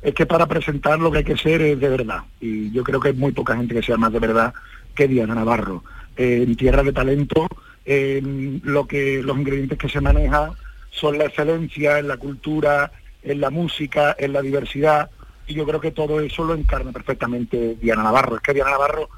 es 0.01 0.13
que 0.13 0.25
para 0.25 0.47
presentar 0.47 0.97
lo 0.97 1.11
que 1.11 1.19
hay 1.19 1.23
que 1.25 1.35
ser 1.35 1.61
es 1.61 1.79
de 1.79 1.89
verdad. 1.89 2.21
Y 2.39 2.71
yo 2.71 2.83
creo 2.85 3.01
que 3.01 3.09
hay 3.09 3.13
muy 3.13 3.33
poca 3.33 3.57
gente 3.57 3.75
que 3.75 3.83
sea 3.83 3.97
más 3.97 4.13
de 4.13 4.19
verdad 4.19 4.53
que 4.95 5.09
Diana 5.09 5.35
Navarro. 5.35 5.83
En 6.15 6.55
Tierra 6.55 6.83
de 6.83 6.93
Talento, 6.93 7.49
lo 7.85 8.87
que 8.87 9.21
los 9.21 9.37
ingredientes 9.37 9.77
que 9.77 9.89
se 9.89 9.99
manejan 9.99 10.51
son 10.99 11.17
la 11.17 11.25
excelencia 11.25 11.99
en 11.99 12.07
la 12.07 12.17
cultura, 12.17 12.91
en 13.23 13.41
la 13.41 13.49
música, 13.49 14.15
en 14.19 14.33
la 14.33 14.41
diversidad. 14.41 15.09
Y 15.47 15.53
yo 15.55 15.65
creo 15.65 15.79
que 15.79 15.91
todo 15.91 16.19
eso 16.19 16.43
lo 16.43 16.53
encarna 16.53 16.91
perfectamente 16.91 17.75
Diana 17.81 18.03
Navarro. 18.03 18.35
Es 18.35 18.41
que 18.41 18.53
Diana 18.53 18.71
Navarro 18.71 19.09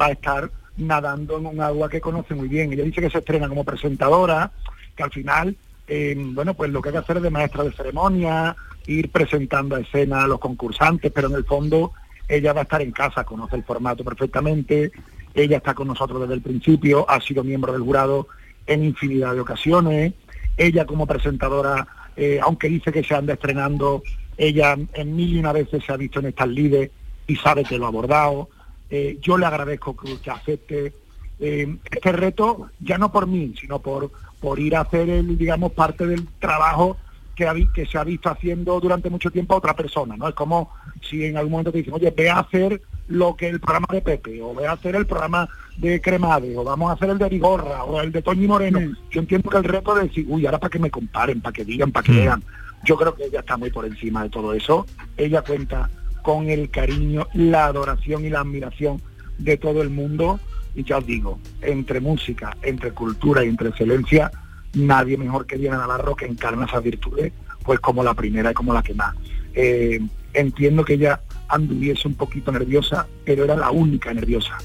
va 0.00 0.06
a 0.06 0.12
estar 0.12 0.50
nadando 0.76 1.38
en 1.38 1.46
un 1.46 1.60
agua 1.60 1.88
que 1.88 2.00
conoce 2.00 2.34
muy 2.34 2.48
bien. 2.48 2.72
Ella 2.72 2.84
dice 2.84 3.00
que 3.00 3.10
se 3.10 3.18
estrena 3.18 3.48
como 3.48 3.64
presentadora, 3.64 4.50
que 4.94 5.02
al 5.02 5.10
final, 5.10 5.56
eh, 5.86 6.14
bueno, 6.16 6.54
pues 6.54 6.70
lo 6.70 6.82
que 6.82 6.90
hay 6.90 6.92
que 6.94 6.98
hacer 6.98 7.16
es 7.18 7.22
de 7.22 7.30
maestra 7.30 7.64
de 7.64 7.72
ceremonia, 7.72 8.54
ir 8.86 9.10
presentando 9.10 9.76
a 9.76 9.80
escena 9.80 10.24
a 10.24 10.26
los 10.26 10.38
concursantes, 10.38 11.12
pero 11.12 11.28
en 11.28 11.34
el 11.34 11.44
fondo 11.44 11.92
ella 12.28 12.52
va 12.52 12.60
a 12.60 12.62
estar 12.64 12.82
en 12.82 12.92
casa, 12.92 13.24
conoce 13.24 13.56
el 13.56 13.64
formato 13.64 14.04
perfectamente, 14.04 14.92
ella 15.34 15.58
está 15.58 15.74
con 15.74 15.88
nosotros 15.88 16.20
desde 16.20 16.34
el 16.34 16.42
principio, 16.42 17.08
ha 17.08 17.20
sido 17.20 17.42
miembro 17.44 17.72
del 17.72 17.82
jurado 17.82 18.28
en 18.66 18.84
infinidad 18.84 19.34
de 19.34 19.40
ocasiones, 19.40 20.12
ella 20.58 20.84
como 20.84 21.06
presentadora, 21.06 21.86
eh, 22.16 22.40
aunque 22.42 22.68
dice 22.68 22.92
que 22.92 23.04
se 23.04 23.14
anda 23.14 23.34
estrenando, 23.34 24.02
ella 24.36 24.76
en 24.92 25.16
mil 25.16 25.36
y 25.36 25.38
una 25.38 25.52
veces 25.52 25.82
se 25.84 25.92
ha 25.92 25.96
visto 25.96 26.20
en 26.20 26.26
estas 26.26 26.48
líderes 26.48 26.90
y 27.26 27.36
sabe 27.36 27.64
que 27.64 27.78
lo 27.78 27.86
ha 27.86 27.88
abordado. 27.88 28.48
Eh, 28.90 29.18
yo 29.22 29.38
le 29.38 29.46
agradezco 29.46 29.96
que 29.96 30.12
usted 30.12 30.32
acepte 30.32 30.92
eh, 31.40 31.76
este 31.90 32.12
reto, 32.12 32.70
ya 32.80 32.98
no 32.98 33.12
por 33.12 33.26
mí, 33.26 33.54
sino 33.60 33.78
por, 33.78 34.10
por 34.40 34.58
ir 34.58 34.76
a 34.76 34.80
hacer 34.80 35.08
el, 35.08 35.38
digamos, 35.38 35.72
parte 35.72 36.06
del 36.06 36.26
trabajo 36.38 36.96
que, 37.38 37.68
que 37.72 37.86
se 37.86 37.96
ha 37.98 38.04
visto 38.04 38.28
haciendo 38.28 38.80
durante 38.80 39.08
mucho 39.08 39.30
tiempo 39.30 39.54
a 39.54 39.58
otra 39.58 39.76
persona, 39.76 40.16
¿no? 40.16 40.28
Es 40.28 40.34
como 40.34 40.70
si 41.00 41.24
en 41.24 41.36
algún 41.36 41.52
momento 41.52 41.70
te 41.70 41.78
dicen, 41.78 41.94
oye, 41.94 42.10
ve 42.10 42.28
a 42.28 42.40
hacer 42.40 42.82
lo 43.06 43.36
que 43.36 43.48
el 43.48 43.60
programa 43.60 43.86
de 43.92 44.02
Pepe, 44.02 44.42
o 44.42 44.54
ve 44.54 44.66
a 44.66 44.72
hacer 44.72 44.96
el 44.96 45.06
programa 45.06 45.48
de 45.76 46.00
Cremade, 46.00 46.56
o 46.56 46.64
vamos 46.64 46.90
a 46.90 46.94
hacer 46.94 47.10
el 47.10 47.18
de 47.18 47.28
Vigorra, 47.28 47.84
o 47.84 48.00
el 48.00 48.10
de 48.10 48.22
Toñi 48.22 48.48
Moreno. 48.48 48.80
Yo 49.10 49.20
entiendo 49.20 49.48
que 49.48 49.56
el 49.56 49.64
reto 49.64 49.94
de 49.94 50.08
decir, 50.08 50.26
uy, 50.28 50.46
ahora 50.46 50.58
para 50.58 50.70
que 50.70 50.80
me 50.80 50.90
comparen, 50.90 51.40
para 51.40 51.52
que 51.52 51.64
digan, 51.64 51.92
para 51.92 52.04
que 52.04 52.12
vean. 52.12 52.42
Yo 52.84 52.96
creo 52.96 53.14
que 53.14 53.24
ella 53.24 53.40
está 53.40 53.56
muy 53.56 53.70
por 53.70 53.86
encima 53.86 54.24
de 54.24 54.30
todo 54.30 54.52
eso. 54.52 54.84
Ella 55.16 55.42
cuenta 55.42 55.88
con 56.22 56.48
el 56.48 56.70
cariño, 56.70 57.28
la 57.34 57.66
adoración 57.66 58.24
y 58.24 58.30
la 58.30 58.40
admiración 58.40 59.00
de 59.38 59.56
todo 59.56 59.80
el 59.80 59.90
mundo. 59.90 60.40
Y 60.74 60.82
ya 60.84 60.98
os 60.98 61.06
digo, 61.06 61.38
entre 61.62 62.00
música, 62.00 62.56
entre 62.62 62.92
cultura 62.92 63.44
y 63.44 63.48
entre 63.48 63.70
excelencia, 63.70 64.30
nadie 64.74 65.16
mejor 65.16 65.46
que 65.46 65.56
Diana 65.56 65.78
Navarro 65.78 66.14
que 66.16 66.26
encarna 66.26 66.66
esas 66.66 66.82
virtudes, 66.82 67.32
pues 67.64 67.80
como 67.80 68.02
la 68.02 68.14
primera 68.14 68.50
y 68.50 68.54
como 68.54 68.72
la 68.72 68.82
que 68.82 68.94
más. 68.94 69.14
Eh, 69.54 70.00
entiendo 70.34 70.84
que 70.84 70.94
ella 70.94 71.20
anduviese 71.48 72.06
un 72.08 72.14
poquito 72.14 72.52
nerviosa, 72.52 73.06
pero 73.24 73.44
era 73.44 73.56
la 73.56 73.70
única 73.70 74.12
nerviosa. 74.12 74.56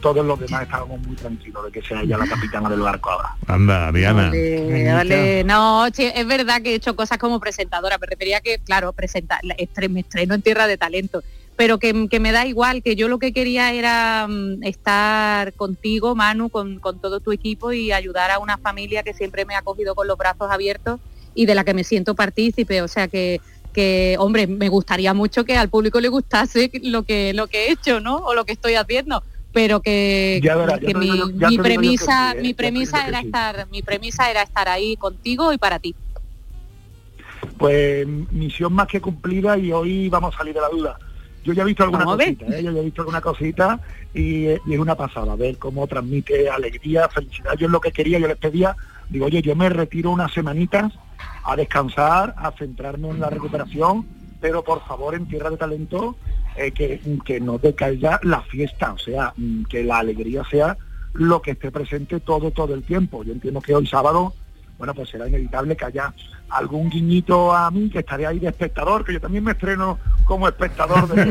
Todos 0.00 0.26
los 0.26 0.38
demás 0.40 0.62
estábamos 0.62 1.00
muy 1.06 1.14
tranquilos 1.14 1.64
de 1.64 1.70
que 1.70 1.80
sea 1.86 2.02
ella 2.02 2.18
la 2.18 2.26
capitana 2.26 2.68
del 2.68 2.80
barco 2.80 3.08
ahora. 3.10 3.36
Anda, 3.46 3.92
Diana. 3.92 4.24
Vale, 4.30 4.92
vale. 4.92 5.44
No, 5.44 5.88
che, 5.92 6.12
es 6.20 6.26
verdad 6.26 6.60
que 6.60 6.72
he 6.72 6.74
hecho 6.74 6.96
cosas 6.96 7.18
como 7.18 7.38
presentadora, 7.38 7.98
me 7.98 8.08
refería 8.08 8.40
que, 8.40 8.58
claro, 8.58 8.92
presentar, 8.92 9.38
la- 9.44 9.56
estre- 9.56 9.88
me 9.88 10.00
estreno 10.00 10.34
en 10.34 10.42
Tierra 10.42 10.66
de 10.66 10.76
Talento, 10.76 11.22
pero 11.62 11.78
que, 11.78 12.08
que 12.08 12.18
me 12.18 12.32
da 12.32 12.44
igual, 12.44 12.82
que 12.82 12.96
yo 12.96 13.06
lo 13.06 13.20
que 13.20 13.32
quería 13.32 13.72
era 13.72 14.26
mm, 14.28 14.64
estar 14.64 15.52
contigo, 15.52 16.16
Manu, 16.16 16.50
con, 16.50 16.80
con 16.80 16.98
todo 16.98 17.20
tu 17.20 17.30
equipo 17.30 17.72
y 17.72 17.92
ayudar 17.92 18.32
a 18.32 18.40
una 18.40 18.58
familia 18.58 19.04
que 19.04 19.14
siempre 19.14 19.44
me 19.44 19.54
ha 19.54 19.62
cogido 19.62 19.94
con 19.94 20.08
los 20.08 20.18
brazos 20.18 20.50
abiertos 20.50 20.98
y 21.36 21.46
de 21.46 21.54
la 21.54 21.62
que 21.62 21.72
me 21.72 21.84
siento 21.84 22.16
partícipe, 22.16 22.82
o 22.82 22.88
sea 22.88 23.06
que 23.06 23.40
que 23.72 24.16
hombre 24.18 24.48
me 24.48 24.68
gustaría 24.68 25.14
mucho 25.14 25.44
que 25.44 25.56
al 25.56 25.68
público 25.68 26.00
le 26.00 26.08
gustase 26.08 26.68
lo 26.82 27.04
que 27.04 27.32
lo 27.32 27.46
que 27.46 27.68
he 27.68 27.70
hecho 27.70 28.00
no 28.00 28.16
o 28.16 28.34
lo 28.34 28.44
que 28.44 28.52
estoy 28.54 28.74
haciendo 28.74 29.22
pero 29.52 29.80
que, 29.80 30.40
Ya 30.42 30.56
ya 30.66 30.78
que 30.78 30.94
mi, 30.94 31.10
digo 31.10 31.28
que 31.48 31.58
premisa 31.62 32.32
sí, 32.32 32.38
¿eh? 32.38 32.42
mi 32.42 32.54
premisa 32.54 33.06
era 33.06 33.20
sí. 33.20 33.26
estar 33.26 33.68
mi 33.70 33.82
premisa 33.82 34.30
era 34.30 34.42
estar 34.42 34.68
ahí 34.68 34.96
contigo 34.96 35.52
y 35.52 35.58
para 35.58 35.78
ti 35.78 35.94
Pues 37.56 38.04
misión 38.32 38.72
más 38.72 38.88
que 38.88 39.00
cumplida 39.00 39.56
y 39.56 39.70
hoy 39.72 40.08
vamos 40.08 40.34
a 40.34 40.38
salir 40.38 40.54
de 40.54 40.60
la 40.60 40.68
duda. 40.68 40.98
Yo 41.44 41.52
ya 41.52 41.62
he 41.62 41.66
visto 41.66 41.82
alguna 41.82 42.04
cosita, 42.04 42.46
¿eh? 42.46 42.62
yo 42.62 42.70
ya 42.70 42.80
he 42.80 42.84
visto 42.84 43.02
alguna 43.02 43.20
cosita 43.20 43.80
y, 44.14 44.46
eh, 44.46 44.60
y 44.66 44.74
es 44.74 44.78
una 44.78 44.94
pasada 44.94 45.34
ver 45.34 45.58
cómo 45.58 45.86
transmite 45.86 46.48
alegría, 46.48 47.08
felicidad. 47.08 47.54
Yo 47.58 47.66
es 47.66 47.72
lo 47.72 47.80
que 47.80 47.92
quería, 47.92 48.18
yo 48.18 48.28
les 48.28 48.36
pedía, 48.36 48.76
digo, 49.08 49.26
oye, 49.26 49.42
yo 49.42 49.56
me 49.56 49.68
retiro 49.68 50.10
unas 50.10 50.32
semanitas 50.32 50.92
a 51.44 51.56
descansar, 51.56 52.34
a 52.36 52.52
centrarme 52.52 53.08
en 53.10 53.20
la 53.20 53.30
recuperación, 53.30 54.06
pero 54.40 54.62
por 54.62 54.84
favor 54.86 55.14
en 55.14 55.26
Tierra 55.26 55.50
de 55.50 55.56
Talento 55.56 56.16
eh, 56.56 56.72
que, 56.72 57.00
que 57.24 57.40
no 57.40 57.58
decaiga 57.58 58.20
la 58.22 58.42
fiesta, 58.42 58.92
o 58.92 58.98
sea, 58.98 59.32
mm, 59.36 59.64
que 59.64 59.82
la 59.82 59.98
alegría 59.98 60.44
sea 60.50 60.76
lo 61.14 61.42
que 61.42 61.52
esté 61.52 61.70
presente 61.70 62.20
todo, 62.20 62.50
todo 62.50 62.74
el 62.74 62.82
tiempo. 62.82 63.24
Yo 63.24 63.32
entiendo 63.32 63.60
que 63.60 63.74
hoy 63.74 63.86
sábado 63.86 64.34
bueno, 64.82 64.94
pues 64.94 65.10
será 65.10 65.28
inevitable 65.28 65.76
que 65.76 65.84
haya 65.84 66.12
algún 66.48 66.90
guiñito 66.90 67.54
a 67.54 67.70
mí, 67.70 67.88
que 67.88 68.00
estaré 68.00 68.26
ahí 68.26 68.40
de 68.40 68.48
espectador, 68.48 69.04
que 69.04 69.12
yo 69.12 69.20
también 69.20 69.44
me 69.44 69.52
estreno 69.52 69.96
como 70.24 70.48
espectador 70.48 71.06
de 71.06 71.24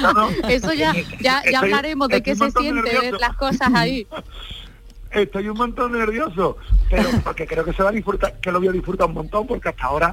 No, 0.00 0.12
no, 0.14 0.28
eso 0.48 0.72
ya 0.72 0.94
ya, 1.20 1.42
hablaremos 1.58 2.08
de 2.08 2.22
qué 2.22 2.34
se 2.34 2.50
siente 2.52 2.72
nervioso. 2.84 3.02
ver 3.02 3.20
las 3.20 3.36
cosas 3.36 3.68
ahí 3.74 4.06
Estoy 5.10 5.48
un 5.50 5.58
montón 5.58 5.92
nervioso, 5.92 6.56
pero 6.88 7.10
porque 7.22 7.46
creo 7.46 7.66
que 7.66 7.74
se 7.74 7.82
va 7.82 7.90
a 7.90 7.92
disfrutar, 7.92 8.40
que 8.40 8.50
lo 8.50 8.60
voy 8.60 8.68
a 8.68 8.72
disfrutar 8.72 9.06
un 9.08 9.14
montón, 9.14 9.46
porque 9.46 9.68
hasta 9.68 9.84
ahora, 9.84 10.12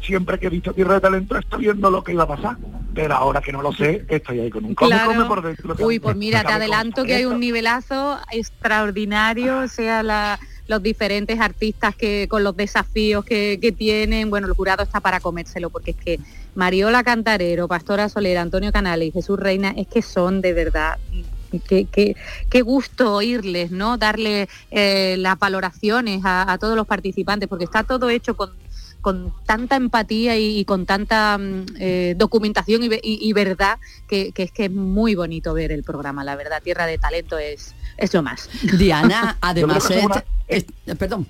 siempre 0.00 0.40
que 0.40 0.46
he 0.48 0.50
visto 0.50 0.72
Tierra 0.72 0.94
de 0.94 1.00
Talento, 1.02 1.36
estoy 1.38 1.60
viendo 1.60 1.88
lo 1.90 2.02
que 2.02 2.14
iba 2.14 2.22
a 2.24 2.28
pasar. 2.28 2.56
Pero 2.94 3.14
ahora 3.14 3.40
que 3.42 3.52
no 3.52 3.60
lo 3.62 3.72
sé, 3.74 4.06
estoy 4.08 4.40
ahí 4.40 4.48
con 4.50 4.64
un 4.64 4.74
Claro. 4.74 5.12
come 5.12 5.24
por 5.26 5.42
dentro. 5.42 5.76
Uy, 5.86 6.00
pues 6.00 6.16
mira, 6.16 6.42
te 6.42 6.52
adelanto 6.54 7.04
que 7.04 7.14
hay 7.14 7.26
un 7.26 7.38
nivelazo 7.38 8.18
extraordinario, 8.32 9.58
o 9.60 9.68
sea, 9.68 10.02
la- 10.02 10.40
los 10.68 10.82
diferentes 10.82 11.40
artistas 11.40 11.96
que 11.96 12.28
con 12.28 12.44
los 12.44 12.56
desafíos 12.56 13.24
que, 13.24 13.58
que 13.60 13.72
tienen, 13.72 14.30
bueno, 14.30 14.46
el 14.46 14.52
jurado 14.52 14.84
está 14.84 15.00
para 15.00 15.18
comérselo, 15.18 15.70
porque 15.70 15.90
es 15.92 15.96
que 15.96 16.20
Mariola 16.54 17.02
Cantarero, 17.02 17.66
Pastora 17.66 18.08
Solera, 18.08 18.42
Antonio 18.42 18.70
Canales 18.70 19.08
y 19.08 19.12
Jesús 19.12 19.38
Reina, 19.38 19.70
es 19.76 19.88
que 19.88 20.02
son 20.02 20.40
de 20.40 20.52
verdad 20.52 20.98
qué, 21.66 21.86
qué- 21.86 22.14
qué 22.50 22.62
gusto 22.62 23.14
oírles, 23.14 23.70
¿no? 23.70 23.96
Darle 23.96 24.48
eh, 24.70 25.16
las 25.18 25.38
valoraciones 25.38 26.20
a, 26.24 26.56
todos 26.60 26.76
los 26.76 26.86
participantes, 26.86 27.48
porque 27.48 27.64
está 27.64 27.84
todo 27.84 28.10
hecho 28.10 28.36
con, 28.36 28.50
con 29.00 29.32
tanta 29.46 29.76
empatía 29.76 30.36
y, 30.36 30.64
con 30.66 30.84
tanta 30.84 31.38
mm, 31.38 31.64
eh, 31.80 32.14
documentación 32.16 32.82
y 32.82 33.32
verdad 33.32 33.78
que, 34.06 34.32
que 34.32 34.42
es 34.42 34.52
que 34.52 34.66
es 34.66 34.70
muy 34.70 35.14
bonito 35.14 35.54
ver 35.54 35.72
el 35.72 35.82
programa, 35.82 36.24
la 36.24 36.36
verdad, 36.36 36.60
Tierra 36.62 36.86
de 36.86 36.98
Talento 36.98 37.38
es, 37.38 37.74
es 37.98 38.14
lo 38.14 38.22
más. 38.22 38.48
Diana, 38.78 39.36
además, 39.40 39.86
que 39.86 40.00
es- 40.48 40.64
es- 40.86 40.96
perdón. 40.96 41.26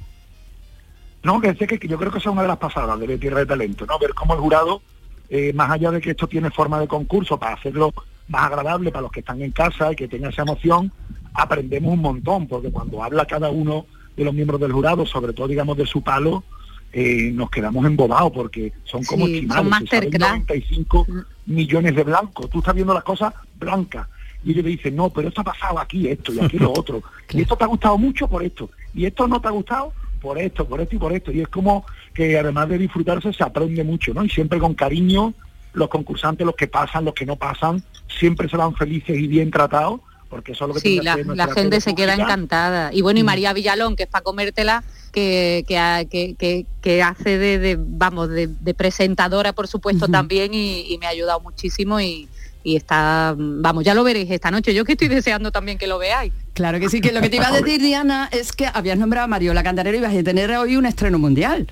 No, 1.23 1.41
que, 1.41 1.55
sé 1.57 1.67
que, 1.67 1.87
yo 1.89 1.99
creo 1.99 2.13
que 2.13 2.19
esa 2.19 2.29
es 2.29 2.33
una 2.33 2.43
de 2.43 2.49
las 2.49 2.59
pasadas 2.59 2.99
de 3.01 3.19
Tierra 3.19 3.41
de 3.41 3.47
Talento, 3.47 3.85
¿no? 3.87 3.99
Ver 3.99 4.15
cómo 4.15 4.35
el 4.35 4.41
jurado, 4.41 4.81
eh, 5.29 5.53
más 5.53 5.71
allá 5.71 5.91
de 5.91 6.01
que 6.01 6.11
esto 6.13 6.29
tiene 6.29 6.51
forma 6.51 6.79
de 6.79 6.87
concurso 6.87 7.39
para 7.39 7.55
hacerlo 7.57 7.93
más 8.29 8.45
agradable 8.45 8.91
para 8.93 9.03
los 9.03 9.11
que 9.11 9.21
están 9.21 9.43
en 9.43 9.51
casa 9.51 9.93
y 9.93 9.97
que 9.97 10.07
tengan 10.07 10.31
esa 10.31 10.43
emoción, 10.43 10.93
aprendemos 11.35 11.93
un 11.93 12.01
montón, 12.01 12.47
porque 12.47 12.71
cuando 12.71 13.03
habla 13.03 13.25
cada 13.27 13.51
uno 13.51 13.87
de 14.17 14.25
los 14.25 14.33
miembros 14.35 14.61
del 14.61 14.73
jurado, 14.73 15.05
sobre 15.07 15.33
todo 15.33 15.49
digamos 15.49 15.77
de 15.77 15.87
su 15.87 16.03
palo, 16.03 16.45
eh, 16.93 17.31
nos 17.35 17.51
quedamos 17.51 17.85
embobados 17.85 18.31
porque 18.33 18.73
son 18.85 19.05
como 19.05 19.27
Sí, 19.27 19.35
esquimales, 19.37 19.65
son 19.65 19.81
se 19.81 19.87
saben 19.89 20.11
masterclass. 20.11 20.31
95 20.31 21.07
millones 21.47 21.95
de 21.97 22.05
blancos. 22.05 22.49
Tú 22.49 22.59
estás 22.61 22.75
viendo 22.75 22.95
las 22.95 23.05
cosas 23.05 23.35
blancas. 23.59 24.07
Y 24.49 24.53
ellos 24.53 24.65
le 24.65 24.71
dicen, 24.71 24.97
no, 24.97 25.11
pero 25.11 25.29
esto 25.29 25.43
ha 25.43 25.45
pasado 25.45 25.79
aquí, 25.79 26.09
esto 26.09 26.33
y 26.33 26.41
aquí 26.41 26.59
lo 26.59 26.73
otro. 26.73 27.03
Y 27.29 27.43
esto 27.43 27.55
te 27.55 27.65
ha 27.65 27.67
gustado 27.67 27.99
mucho 27.99 28.27
por 28.27 28.43
esto. 28.43 28.71
Y 28.95 29.05
esto 29.05 29.29
no 29.29 29.43
te 29.43 29.49
ha 29.49 29.51
gustado 29.51 29.93
por 30.23 30.39
esto, 30.39 30.67
por 30.67 30.81
esto 30.81 30.97
y 30.97 30.99
por 30.99 31.13
esto. 31.13 31.31
Y 31.31 31.43
es 31.43 31.49
como 31.49 31.85
que 32.15 32.39
además 32.39 32.67
de 32.71 32.79
disfrutarse 32.79 33.31
se 33.31 33.45
aprende 33.45 33.85
mucho, 33.85 34.15
¿no? 34.15 34.25
Y 34.25 34.31
siempre 34.31 34.59
con 34.59 34.73
cariño, 34.73 35.35
los 35.75 35.89
concursantes, 35.91 36.47
los 36.47 36.57
que 36.57 36.67
pasan, 36.67 37.05
los 37.05 37.13
que 37.13 37.27
no 37.27 37.37
pasan, 37.37 37.83
siempre 38.09 38.49
se 38.49 38.57
van 38.57 38.75
felices 38.75 39.19
y 39.19 39.27
bien 39.27 39.51
tratados, 39.51 40.01
porque 40.31 40.53
eso 40.53 40.65
es 40.65 40.69
lo 40.69 40.75
que 40.75 40.81
Sí, 40.81 40.99
tiene 40.99 41.15
que 41.15 41.25
la, 41.27 41.47
la 41.47 41.53
gente 41.53 41.83
se 41.83 41.95
queda 41.95 42.15
encantada. 42.15 42.91
Y 42.91 43.03
bueno, 43.03 43.21
y 43.21 43.25
María 43.25 43.53
Villalón, 43.53 43.97
que 43.97 44.05
es 44.05 44.09
para 44.09 44.25
comértela, 44.25 44.83
que, 45.13 45.67
que, 45.69 46.65
que, 46.81 47.03
hace 47.03 47.37
de, 47.37 47.59
de, 47.59 47.77
vamos, 47.79 48.31
de, 48.31 48.47
de 48.47 48.73
presentadora, 48.73 49.53
por 49.53 49.69
supuesto, 49.69 50.09
también, 50.09 50.55
y, 50.55 50.91
y 50.91 50.97
me 50.97 51.05
ha 51.05 51.11
ayudado 51.11 51.41
muchísimo 51.41 52.01
y, 52.01 52.31
y 52.63 52.77
está, 52.77 53.35
vamos, 53.37 53.85
ya 53.85 53.95
lo 53.95 54.05
veréis 54.05 54.31
esta 54.31 54.51
noche. 54.51 54.75
Yo 54.75 54.85
que 54.85 54.93
estoy 54.93 55.09
deseando 55.09 55.51
también 55.51 55.79
que 55.79 55.87
lo 55.87 55.99
veáis. 55.99 56.33
Claro 56.55 56.81
que 56.81 56.89
sí, 56.89 57.01
que 57.01 57.13
lo 57.13 57.21
que 57.21 57.31
te 57.31 57.37
iba 57.37 57.49
a 57.49 57.53
decir, 57.53 57.81
Diana, 57.81 58.29
es 58.33 58.53
que 58.53 58.67
habías 58.67 58.99
nombrado 58.99 59.25
a 59.25 59.29
Mariola 59.29 59.63
Cantarero 59.63 59.97
y 59.97 60.01
vas 60.01 60.15
a 60.15 60.23
tener 60.23 60.51
hoy 60.51 60.77
un 60.77 60.87
estreno 60.87 61.19
mundial. 61.19 61.69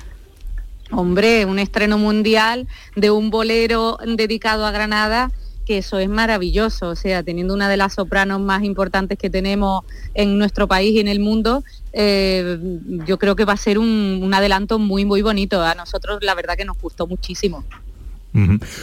Hombre, 0.92 1.44
un 1.44 1.58
estreno 1.58 1.98
mundial 1.98 2.68
de 2.94 3.10
un 3.10 3.30
bolero 3.30 3.98
dedicado 4.06 4.64
a 4.64 4.70
Granada, 4.70 5.32
que 5.66 5.78
eso 5.78 5.98
es 5.98 6.08
maravilloso, 6.08 6.90
o 6.90 6.94
sea, 6.94 7.24
teniendo 7.24 7.52
una 7.52 7.68
de 7.68 7.76
las 7.76 7.94
sopranos 7.94 8.40
más 8.40 8.62
importantes 8.62 9.18
que 9.18 9.28
tenemos 9.28 9.84
en 10.14 10.38
nuestro 10.38 10.68
país 10.68 10.92
y 10.94 11.00
en 11.00 11.08
el 11.08 11.18
mundo, 11.18 11.64
eh, 11.92 12.58
yo 13.04 13.18
creo 13.18 13.34
que 13.34 13.44
va 13.44 13.54
a 13.54 13.56
ser 13.56 13.78
un, 13.78 14.20
un 14.22 14.32
adelanto 14.32 14.78
muy, 14.78 15.04
muy 15.04 15.22
bonito. 15.22 15.60
A 15.60 15.74
nosotros 15.74 16.20
la 16.22 16.34
verdad 16.34 16.56
que 16.56 16.64
nos 16.64 16.80
gustó 16.80 17.08
muchísimo. 17.08 17.64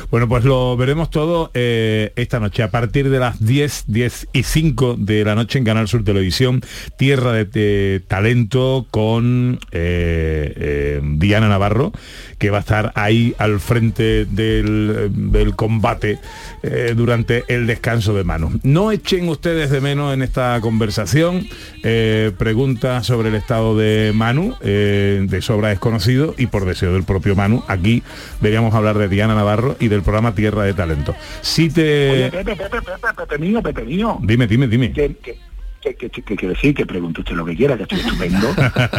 Bueno, 0.09 0.27
pues 0.27 0.43
lo 0.45 0.75
veremos 0.75 1.11
todo 1.11 1.51
eh, 1.53 2.11
esta 2.15 2.39
noche, 2.39 2.63
a 2.63 2.71
partir 2.71 3.09
de 3.09 3.19
las 3.19 3.45
10, 3.45 3.85
10 3.87 4.27
y 4.33 4.43
5 4.43 4.95
de 4.97 5.23
la 5.23 5.35
noche 5.35 5.59
en 5.59 5.65
Canal 5.65 5.87
Sur 5.87 6.03
Televisión, 6.03 6.61
Tierra 6.97 7.33
de, 7.33 7.45
de 7.45 8.01
Talento 8.07 8.87
con 8.89 9.59
eh, 9.71 10.53
eh, 10.55 11.01
Diana 11.03 11.49
Navarro, 11.49 11.91
que 12.43 12.49
va 12.49 12.57
a 12.57 12.59
estar 12.59 12.91
ahí 12.95 13.33
al 13.37 13.61
frente 13.61 14.25
del, 14.25 15.09
del 15.31 15.55
combate 15.55 16.19
eh, 16.61 16.91
durante 16.93 17.45
el 17.47 17.67
descanso 17.67 18.13
de 18.13 18.25
mano. 18.25 18.51
No 18.63 18.91
echen 18.91 19.29
ustedes 19.29 19.69
de 19.69 19.79
menos 19.79 20.13
en 20.13 20.21
esta 20.21 20.59
conversación 20.59 21.47
eh, 21.83 22.33
preguntas 22.37 23.05
sobre 23.05 23.29
el 23.29 23.35
estado 23.35 23.77
de 23.77 24.11
Manu, 24.13 24.57
eh, 24.59 25.25
de 25.25 25.41
sobra 25.41 25.69
desconocido, 25.69 26.35
y 26.37 26.47
por 26.47 26.65
deseo 26.65 26.91
del 26.91 27.05
propio 27.05 27.33
Manu, 27.33 27.63
aquí 27.69 28.03
veríamos 28.41 28.75
hablar 28.75 28.97
de 28.97 29.07
Diana 29.07 29.35
Navarro 29.35 29.77
y 29.79 29.87
del 29.87 30.01
programa 30.01 30.35
Tierra 30.35 30.63
de 30.63 30.73
Talento. 30.73 31.15
Si 31.39 31.69
te... 31.69 32.11
Oye, 32.11 32.29
Pepe, 32.29 32.57
Pepe, 32.57 32.81
Pepe, 32.81 33.13
Pepe 33.15 33.37
mío, 33.37 33.63
Pepe 33.63 33.83
mío. 33.85 34.17
Dime, 34.21 34.47
dime, 34.47 34.67
dime. 34.67 34.91
que, 34.91 35.15
que, 35.15 35.39
que, 35.81 35.95
que, 35.95 36.09
que, 36.09 36.35
que 36.35 36.47
decir, 36.49 36.75
que 36.75 36.85
pregunte 36.85 37.21
usted 37.21 37.35
lo 37.35 37.45
que 37.45 37.55
quiera, 37.55 37.77
que 37.77 37.83
estoy 37.83 38.01
estupendo. 38.01 38.49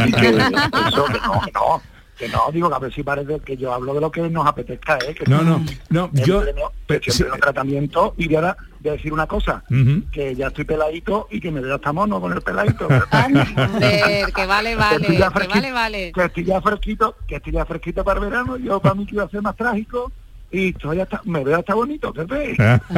y 0.03 0.11
que 0.13 0.29
eso, 0.29 1.05
que 1.05 1.19
no, 1.19 1.41
no, 1.53 1.94
Que 2.17 2.29
no, 2.29 2.43
digo 2.51 2.69
que 2.69 2.75
a 2.75 2.79
ver 2.79 2.93
si 2.93 3.03
parece 3.03 3.39
que 3.41 3.57
yo 3.57 3.73
hablo 3.73 3.93
de 3.93 3.99
lo 4.01 4.09
que 4.11 4.21
nos 4.29 4.47
apetezca, 4.47 4.97
¿eh? 5.07 5.13
Que 5.13 5.25
No, 5.29 5.41
no, 5.43 5.63
no, 5.89 6.09
yo- 6.13 6.41
pleno- 6.43 6.71
pero 6.87 7.01
siempre 7.03 7.35
sí. 7.35 7.41
tratamiento 7.41 8.13
y 8.17 8.27
voy 8.27 8.37
a, 8.37 8.55
voy 8.79 8.89
a 8.89 8.93
decir 8.93 9.11
una 9.11 9.27
cosa, 9.27 9.63
que 10.11 10.33
ya 10.35 10.47
estoy 10.47 10.63
peladito 10.65 11.27
y 11.29 11.41
que 11.41 11.51
me 11.51 11.59
veo 11.59 11.75
hasta 11.75 11.91
mono 11.91 12.21
con 12.21 12.31
el 12.31 12.41
peladito. 12.41 12.87
Que 14.35 14.45
vale, 14.45 14.75
vale, 14.75 15.05
que 15.05 15.29
fresquito, 15.31 15.53
vale, 15.53 15.71
vale. 15.71 16.11
que 16.13 16.23
estoy 16.25 16.43
ya 16.45 16.61
fresquito, 16.61 17.15
que 17.27 17.35
estoy 17.35 17.53
ya 17.53 17.65
fresquito 17.65 18.03
para 18.03 18.19
el 18.19 18.25
verano, 18.29 18.57
yo 18.57 18.79
para 18.79 18.95
mí 18.95 19.05
que 19.05 19.15
iba 19.15 19.23
a 19.23 19.29
ser 19.29 19.41
más 19.41 19.55
trágico 19.55 20.11
y 20.51 20.69
estoy 20.69 20.99
hasta, 20.99 21.21
me 21.25 21.43
veo 21.43 21.57
hasta 21.57 21.73
bonito, 21.73 22.13
Pepe. 22.13 22.55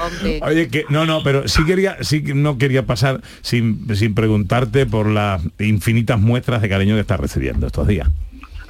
Hombre. 0.00 0.40
Oye, 0.42 0.68
que 0.68 0.84
no, 0.88 1.04
no, 1.06 1.22
pero 1.22 1.48
sí 1.48 1.64
quería, 1.64 2.02
sí 2.02 2.22
que 2.22 2.34
no 2.34 2.58
quería 2.58 2.86
pasar 2.86 3.20
sin, 3.40 3.94
sin 3.96 4.14
preguntarte 4.14 4.86
por 4.86 5.08
las 5.08 5.42
infinitas 5.58 6.20
muestras 6.20 6.62
de 6.62 6.68
cariño 6.68 6.94
que 6.94 7.00
estás 7.00 7.20
recibiendo 7.20 7.66
estos 7.66 7.86
días. 7.86 8.08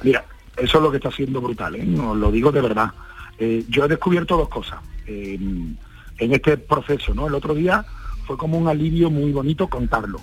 Mira, 0.03 0.25
eso 0.57 0.77
es 0.77 0.83
lo 0.83 0.91
que 0.91 0.97
está 0.97 1.11
siendo 1.11 1.41
brutal, 1.41 1.75
¿eh? 1.75 1.83
No, 1.85 2.15
lo 2.15 2.31
digo 2.31 2.51
de 2.51 2.61
verdad. 2.61 2.91
Eh, 3.37 3.63
yo 3.69 3.85
he 3.85 3.87
descubierto 3.87 4.35
dos 4.35 4.49
cosas 4.49 4.79
eh, 5.05 5.37
en 6.17 6.33
este 6.33 6.57
proceso, 6.57 7.13
¿no? 7.13 7.27
El 7.27 7.35
otro 7.35 7.53
día 7.53 7.85
fue 8.25 8.37
como 8.37 8.57
un 8.57 8.67
alivio 8.67 9.09
muy 9.09 9.31
bonito 9.31 9.67
contarlo. 9.67 10.19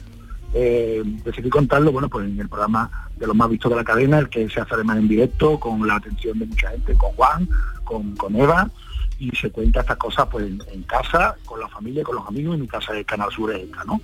Eh, 0.57 1.03
decidí 1.25 1.51
contarlo, 1.51 1.91
bueno, 1.91 2.09
pues 2.09 2.27
en 2.27 2.39
el 2.39 2.49
programa 2.49 3.09
de 3.17 3.27
los 3.27 3.35
más 3.35 3.51
vistos 3.51 3.71
de 3.71 3.77
la 3.77 3.85
cadena, 3.85 4.21
el 4.21 4.29
que 4.29 4.49
se 4.49 4.61
hace 4.61 4.75
además 4.75 4.99
en 4.99 5.09
directo, 5.09 5.59
con 5.59 5.87
la 5.87 5.97
atención 5.97 6.39
de 6.39 6.47
mucha 6.47 6.71
gente, 6.71 6.95
con 6.95 7.11
Juan, 7.13 7.49
con, 7.83 8.15
con 8.15 8.37
Eva, 8.37 8.71
y 9.19 9.31
se 9.31 9.51
cuenta 9.51 9.81
estas 9.81 9.97
cosas 9.97 10.27
pues 10.31 10.47
en, 10.47 10.63
en 10.73 10.83
casa, 10.85 11.35
con 11.45 11.59
la 11.59 11.69
familia, 11.69 12.05
con 12.05 12.17
los 12.17 12.27
amigos, 12.27 12.55
en 12.55 12.61
mi 12.63 12.69
casa 12.69 12.93
del 12.93 13.05
Canal 13.05 13.31
Sur 13.33 13.53
es 13.53 13.65
esta, 13.65 13.85
¿no? 13.85 14.01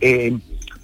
Eh, 0.00 0.36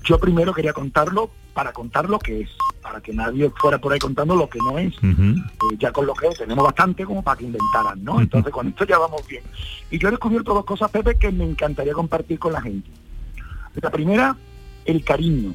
yo 0.04 0.18
primero 0.18 0.54
quería 0.54 0.72
contarlo 0.72 1.30
para 1.52 1.72
contar 1.72 2.08
lo 2.08 2.20
que 2.20 2.42
es, 2.42 2.50
para 2.80 3.00
que 3.00 3.12
nadie 3.12 3.50
fuera 3.56 3.78
por 3.78 3.92
ahí 3.92 3.98
contando 3.98 4.36
lo 4.36 4.48
que 4.48 4.60
no 4.60 4.78
es. 4.78 4.94
Eh, 5.02 5.34
ya 5.78 5.90
con 5.90 6.06
lo 6.06 6.14
que 6.14 6.28
es, 6.28 6.38
tenemos 6.38 6.64
bastante 6.64 7.04
como 7.04 7.22
para 7.22 7.36
que 7.36 7.46
inventaran, 7.46 8.04
¿no? 8.04 8.20
Entonces 8.20 8.52
con 8.52 8.68
esto 8.68 8.84
ya 8.84 8.98
vamos 8.98 9.26
bien. 9.26 9.42
Y 9.90 9.98
yo 9.98 10.06
he 10.06 10.12
descubierto 10.12 10.54
dos 10.54 10.64
cosas, 10.64 10.88
Pepe, 10.90 11.16
que 11.16 11.32
me 11.32 11.44
encantaría 11.44 11.92
compartir 11.92 12.38
con 12.38 12.52
la 12.52 12.60
gente. 12.60 12.88
La 13.74 13.90
primera, 13.90 14.36
el 14.88 15.04
cariño. 15.04 15.54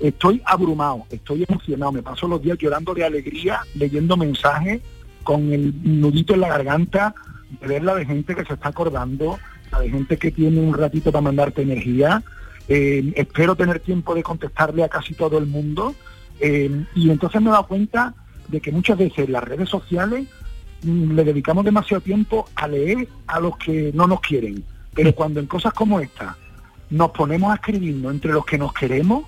Estoy 0.00 0.40
abrumado, 0.44 1.04
estoy 1.10 1.44
emocionado, 1.46 1.92
me 1.92 2.02
paso 2.02 2.26
los 2.26 2.40
días 2.40 2.56
llorando 2.58 2.94
de 2.94 3.04
alegría, 3.04 3.60
leyendo 3.74 4.16
mensajes 4.16 4.80
con 5.22 5.52
el 5.52 5.72
nudito 5.82 6.34
en 6.34 6.40
la 6.40 6.48
garganta, 6.48 7.14
de 7.60 7.66
ver 7.66 7.84
la 7.84 7.94
de 7.94 8.06
gente 8.06 8.34
que 8.34 8.44
se 8.44 8.54
está 8.54 8.68
acordando, 8.68 9.38
la 9.72 9.80
de 9.80 9.90
gente 9.90 10.16
que 10.16 10.30
tiene 10.30 10.60
un 10.60 10.74
ratito 10.74 11.10
para 11.10 11.22
mandarte 11.22 11.62
energía. 11.62 12.22
Eh, 12.68 13.12
espero 13.16 13.56
tener 13.56 13.80
tiempo 13.80 14.14
de 14.14 14.22
contestarle 14.22 14.84
a 14.84 14.88
casi 14.88 15.14
todo 15.14 15.38
el 15.38 15.46
mundo. 15.46 15.94
Eh, 16.40 16.84
y 16.94 17.10
entonces 17.10 17.40
me 17.40 17.48
he 17.48 17.52
dado 17.52 17.66
cuenta 17.66 18.14
de 18.48 18.60
que 18.60 18.72
muchas 18.72 18.98
veces 18.98 19.28
las 19.28 19.42
redes 19.42 19.68
sociales 19.68 20.26
mm, 20.82 21.12
le 21.12 21.24
dedicamos 21.24 21.64
demasiado 21.64 22.00
tiempo 22.00 22.48
a 22.54 22.68
leer 22.68 23.08
a 23.26 23.40
los 23.40 23.56
que 23.56 23.90
no 23.94 24.06
nos 24.06 24.20
quieren. 24.20 24.64
Pero 24.92 25.14
cuando 25.14 25.40
en 25.40 25.46
cosas 25.46 25.72
como 25.72 26.00
esta 26.00 26.36
nos 26.94 27.10
ponemos 27.10 27.50
a 27.50 27.56
escribirnos 27.56 28.12
entre 28.12 28.32
los 28.32 28.46
que 28.46 28.56
nos 28.56 28.72
queremos, 28.72 29.24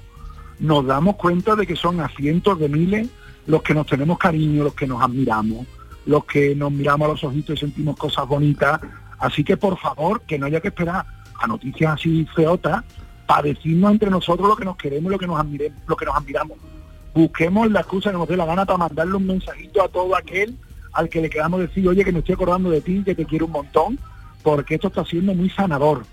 nos 0.61 0.87
damos 0.87 1.17
cuenta 1.17 1.57
de 1.57 1.67
que 1.67 1.75
son 1.75 2.01
a 2.01 2.09
cientos 2.09 2.61
de 2.61 2.69
miles 2.69 3.09
los 3.49 3.61
que 3.63 3.75
nos 3.75 3.89
tenemos 3.89 4.19
cariño, 4.19 4.63
los 4.63 4.75
que 4.75 4.87
nos 4.87 5.03
admiramos, 5.03 5.67
los 6.07 6.25
que 6.27 6.55
nos 6.55 6.71
miramos 6.71 7.07
a 7.07 7.11
los 7.11 7.25
ojitos 7.25 7.57
y 7.57 7.59
sentimos 7.59 7.97
cosas 7.97 8.29
bonitas. 8.29 8.81
Así 9.19 9.43
que 9.43 9.57
por 9.57 9.77
favor, 9.79 10.21
que 10.21 10.39
no 10.39 10.47
haya 10.47 10.61
que 10.61 10.69
esperar 10.69 11.05
a 11.41 11.47
noticias 11.49 11.95
así 11.95 12.25
feotas 12.37 12.85
para 13.27 13.43
decirnos 13.43 13.91
entre 13.91 14.11
nosotros 14.11 14.49
lo 14.49 14.55
que 14.55 14.65
nos 14.65 14.77
queremos 14.77 15.11
y 15.11 15.15
lo 15.15 15.19
que 15.19 15.27
nos 15.27 15.41
admiremos, 15.41 15.83
lo 15.89 15.97
que 15.97 16.07
nos 16.07 16.17
admiramos. 16.17 16.59
Busquemos 17.15 17.69
la 17.73 17.81
excusa 17.81 18.13
que 18.13 18.17
nos 18.17 18.29
dé 18.29 18.37
la 18.37 18.47
gana 18.47 18.65
para 18.65 18.79
mandarle 18.79 19.17
un 19.17 19.27
mensajito 19.27 19.83
a 19.83 19.89
todo 19.89 20.15
aquel 20.15 20.57
al 20.93 21.09
que 21.09 21.21
le 21.21 21.29
queramos 21.29 21.59
decir, 21.59 21.87
oye, 21.89 22.05
que 22.05 22.13
me 22.13 22.21
estoy 22.21 22.37
acordando 22.37 22.71
de 22.71 22.81
ti, 22.81 23.03
que 23.05 23.17
te 23.17 23.25
quiero 23.25 23.47
un 23.47 23.53
montón, 23.53 23.99
porque 24.45 24.77
esto 24.77 24.87
está 24.87 25.05
siendo 25.05 25.35
muy 25.35 25.51
sanador. 25.51 26.05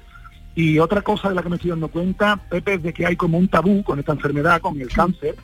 Y 0.55 0.77
otra 0.79 1.01
cosa 1.01 1.29
de 1.29 1.35
la 1.35 1.41
que 1.41 1.49
me 1.49 1.55
estoy 1.55 1.71
dando 1.71 1.87
cuenta, 1.87 2.37
Pepe, 2.49 2.75
es 2.75 2.83
de 2.83 2.93
que 2.93 3.05
hay 3.05 3.15
como 3.15 3.37
un 3.37 3.47
tabú 3.47 3.83
con 3.83 3.99
esta 3.99 4.11
enfermedad, 4.11 4.61
con 4.61 4.79
el 4.79 4.89
cáncer. 4.89 5.35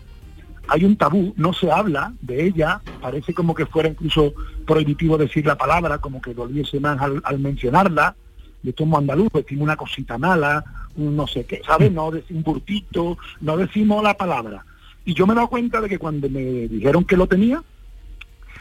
Hay 0.68 0.86
un 0.86 0.96
tabú, 0.98 1.34
no 1.36 1.52
se 1.52 1.72
habla 1.72 2.14
de 2.22 2.46
ella, 2.46 2.80
parece 3.02 3.34
como 3.34 3.56
que 3.56 3.66
fuera 3.66 3.90
incluso 3.90 4.34
prohibitivo 4.68 5.18
decir 5.18 5.46
la 5.48 5.58
palabra, 5.58 5.98
como 5.98 6.22
que 6.22 6.36
doliese 6.36 6.80
más 6.80 7.02
al, 7.02 7.22
al 7.24 7.40
mencionarla. 7.40 8.16
Y 8.62 8.70
esto 8.70 8.84
es 8.84 8.94
andaluz, 8.94 9.30
decimos 9.34 9.64
una 9.64 9.78
cosita 9.78 10.18
mala, 10.20 10.64
un 10.96 11.16
no 11.16 11.26
sé 11.26 11.46
qué, 11.46 11.62
¿sabes? 11.66 11.92
No 11.92 12.12
decimos 12.12 12.46
un 12.46 12.54
burtito, 12.54 13.18
no 13.42 13.58
decimos 13.58 14.04
la 14.04 14.16
palabra. 14.16 14.64
Y 15.06 15.16
yo 15.16 15.26
me 15.26 15.34
he 15.34 15.36
dado 15.36 15.48
cuenta 15.48 15.82
de 15.82 15.90
que 15.90 15.98
cuando 15.98 16.30
me 16.30 16.68
dijeron 16.68 17.04
que 17.04 17.18
lo 17.18 17.26
tenía, 17.26 17.64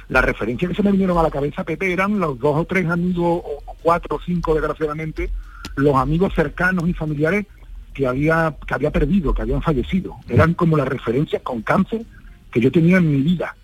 las 0.09 0.25
referencias 0.25 0.71
que 0.71 0.77
se 0.77 0.83
me 0.83 0.93
vinieron 0.93 1.19
a 1.19 1.23
la 1.23 1.31
cabeza, 1.31 1.65
Pepe, 1.65 1.93
eran 1.93 2.19
los 2.19 2.39
dos 2.39 2.57
o 2.57 2.65
tres 2.65 2.89
amigos, 2.89 3.43
o 3.45 3.75
cuatro 3.83 4.17
o 4.17 4.21
cinco, 4.25 4.55
desgraciadamente, 4.55 5.31
los 5.79 5.97
amigos 5.97 6.35
cercanos 6.35 6.89
y 6.89 6.93
familiares 6.93 7.47
que 7.95 8.07
había, 8.07 8.55
que 8.67 8.75
había 8.75 8.91
perdido, 8.91 9.35
que 9.35 9.43
habían 9.43 9.63
fallecido. 9.63 10.17
Eran 10.29 10.55
como 10.55 10.77
las 10.77 10.89
referencias 10.89 11.43
con 11.43 11.63
cáncer 11.63 12.03
que 12.51 12.61
yo 12.61 12.71
tenía 12.71 12.99
en 12.99 13.11
mi 13.11 13.23
vida. 13.23 13.57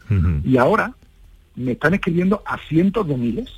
Y 0.45 0.57
ahora 0.59 0.93
me 1.57 1.73
están 1.73 1.95
escribiendo 1.95 2.43
a 2.47 2.59
cientos 2.69 3.07
de 3.07 3.17
miles. 3.17 3.51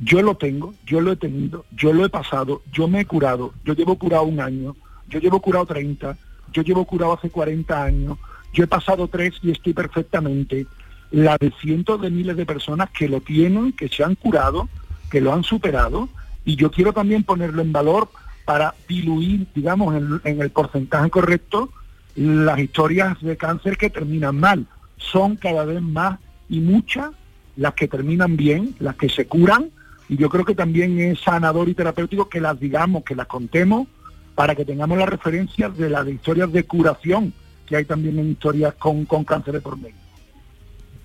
Yo 0.00 0.22
lo 0.22 0.36
tengo, 0.36 0.74
yo 0.86 1.00
lo 1.00 1.12
he 1.12 1.16
tenido, 1.16 1.64
yo 1.76 1.92
lo 1.92 2.04
he 2.04 2.08
pasado, 2.08 2.62
yo 2.72 2.88
me 2.88 3.00
he 3.00 3.04
curado, 3.04 3.54
yo 3.64 3.74
llevo 3.74 3.96
curado 3.96 4.24
un 4.24 4.40
año, 4.40 4.74
yo 5.08 5.20
llevo 5.20 5.40
curado 5.40 5.66
30, 5.66 6.16
yo 6.52 6.62
llevo 6.62 6.84
curado 6.84 7.12
hace 7.12 7.30
40 7.30 7.82
años, 7.82 8.18
yo 8.52 8.64
he 8.64 8.66
pasado 8.66 9.08
tres 9.08 9.34
y 9.42 9.50
estoy 9.50 9.72
perfectamente. 9.72 10.66
La 11.10 11.36
de 11.38 11.52
cientos 11.60 12.00
de 12.00 12.10
miles 12.10 12.36
de 12.36 12.46
personas 12.46 12.90
que 12.90 13.08
lo 13.08 13.20
tienen, 13.20 13.72
que 13.72 13.88
se 13.88 14.02
han 14.02 14.14
curado, 14.14 14.68
que 15.10 15.20
lo 15.20 15.32
han 15.32 15.44
superado, 15.44 16.08
y 16.44 16.56
yo 16.56 16.70
quiero 16.70 16.92
también 16.92 17.24
ponerlo 17.24 17.62
en 17.62 17.72
valor 17.72 18.08
para 18.44 18.74
diluir, 18.88 19.46
digamos, 19.54 19.94
en, 20.24 20.40
el 20.40 20.50
porcentaje 20.50 21.10
correcto 21.10 21.70
las 22.14 22.58
historias 22.58 23.20
de 23.22 23.36
cáncer 23.36 23.76
que 23.76 23.90
terminan 23.90 24.38
mal. 24.38 24.66
Son 24.98 25.36
cada 25.36 25.64
vez 25.64 25.80
más 25.80 26.18
y 26.48 26.60
muchas 26.60 27.10
las 27.56 27.74
que 27.74 27.88
terminan 27.88 28.36
bien, 28.36 28.74
las 28.78 28.96
que 28.96 29.08
se 29.08 29.26
curan, 29.26 29.70
y 30.08 30.16
yo 30.16 30.28
creo 30.28 30.44
que 30.44 30.54
también 30.54 30.98
es 31.00 31.20
sanador 31.20 31.68
y 31.68 31.74
terapéutico 31.74 32.28
que 32.28 32.40
las 32.40 32.60
digamos, 32.60 33.04
que 33.04 33.14
las 33.14 33.26
contemos, 33.26 33.88
para 34.34 34.54
que 34.54 34.64
tengamos 34.64 34.98
las 34.98 35.08
referencias 35.08 35.76
de 35.76 35.88
las 35.88 36.06
historias 36.06 36.52
de 36.52 36.64
curación 36.64 37.32
que 37.66 37.76
hay 37.76 37.84
también 37.84 38.18
en 38.18 38.32
historias 38.32 38.74
con, 38.74 39.06
con 39.06 39.24
cáncer 39.24 39.54
de 39.54 39.60
por 39.60 39.78
medio. 39.78 39.96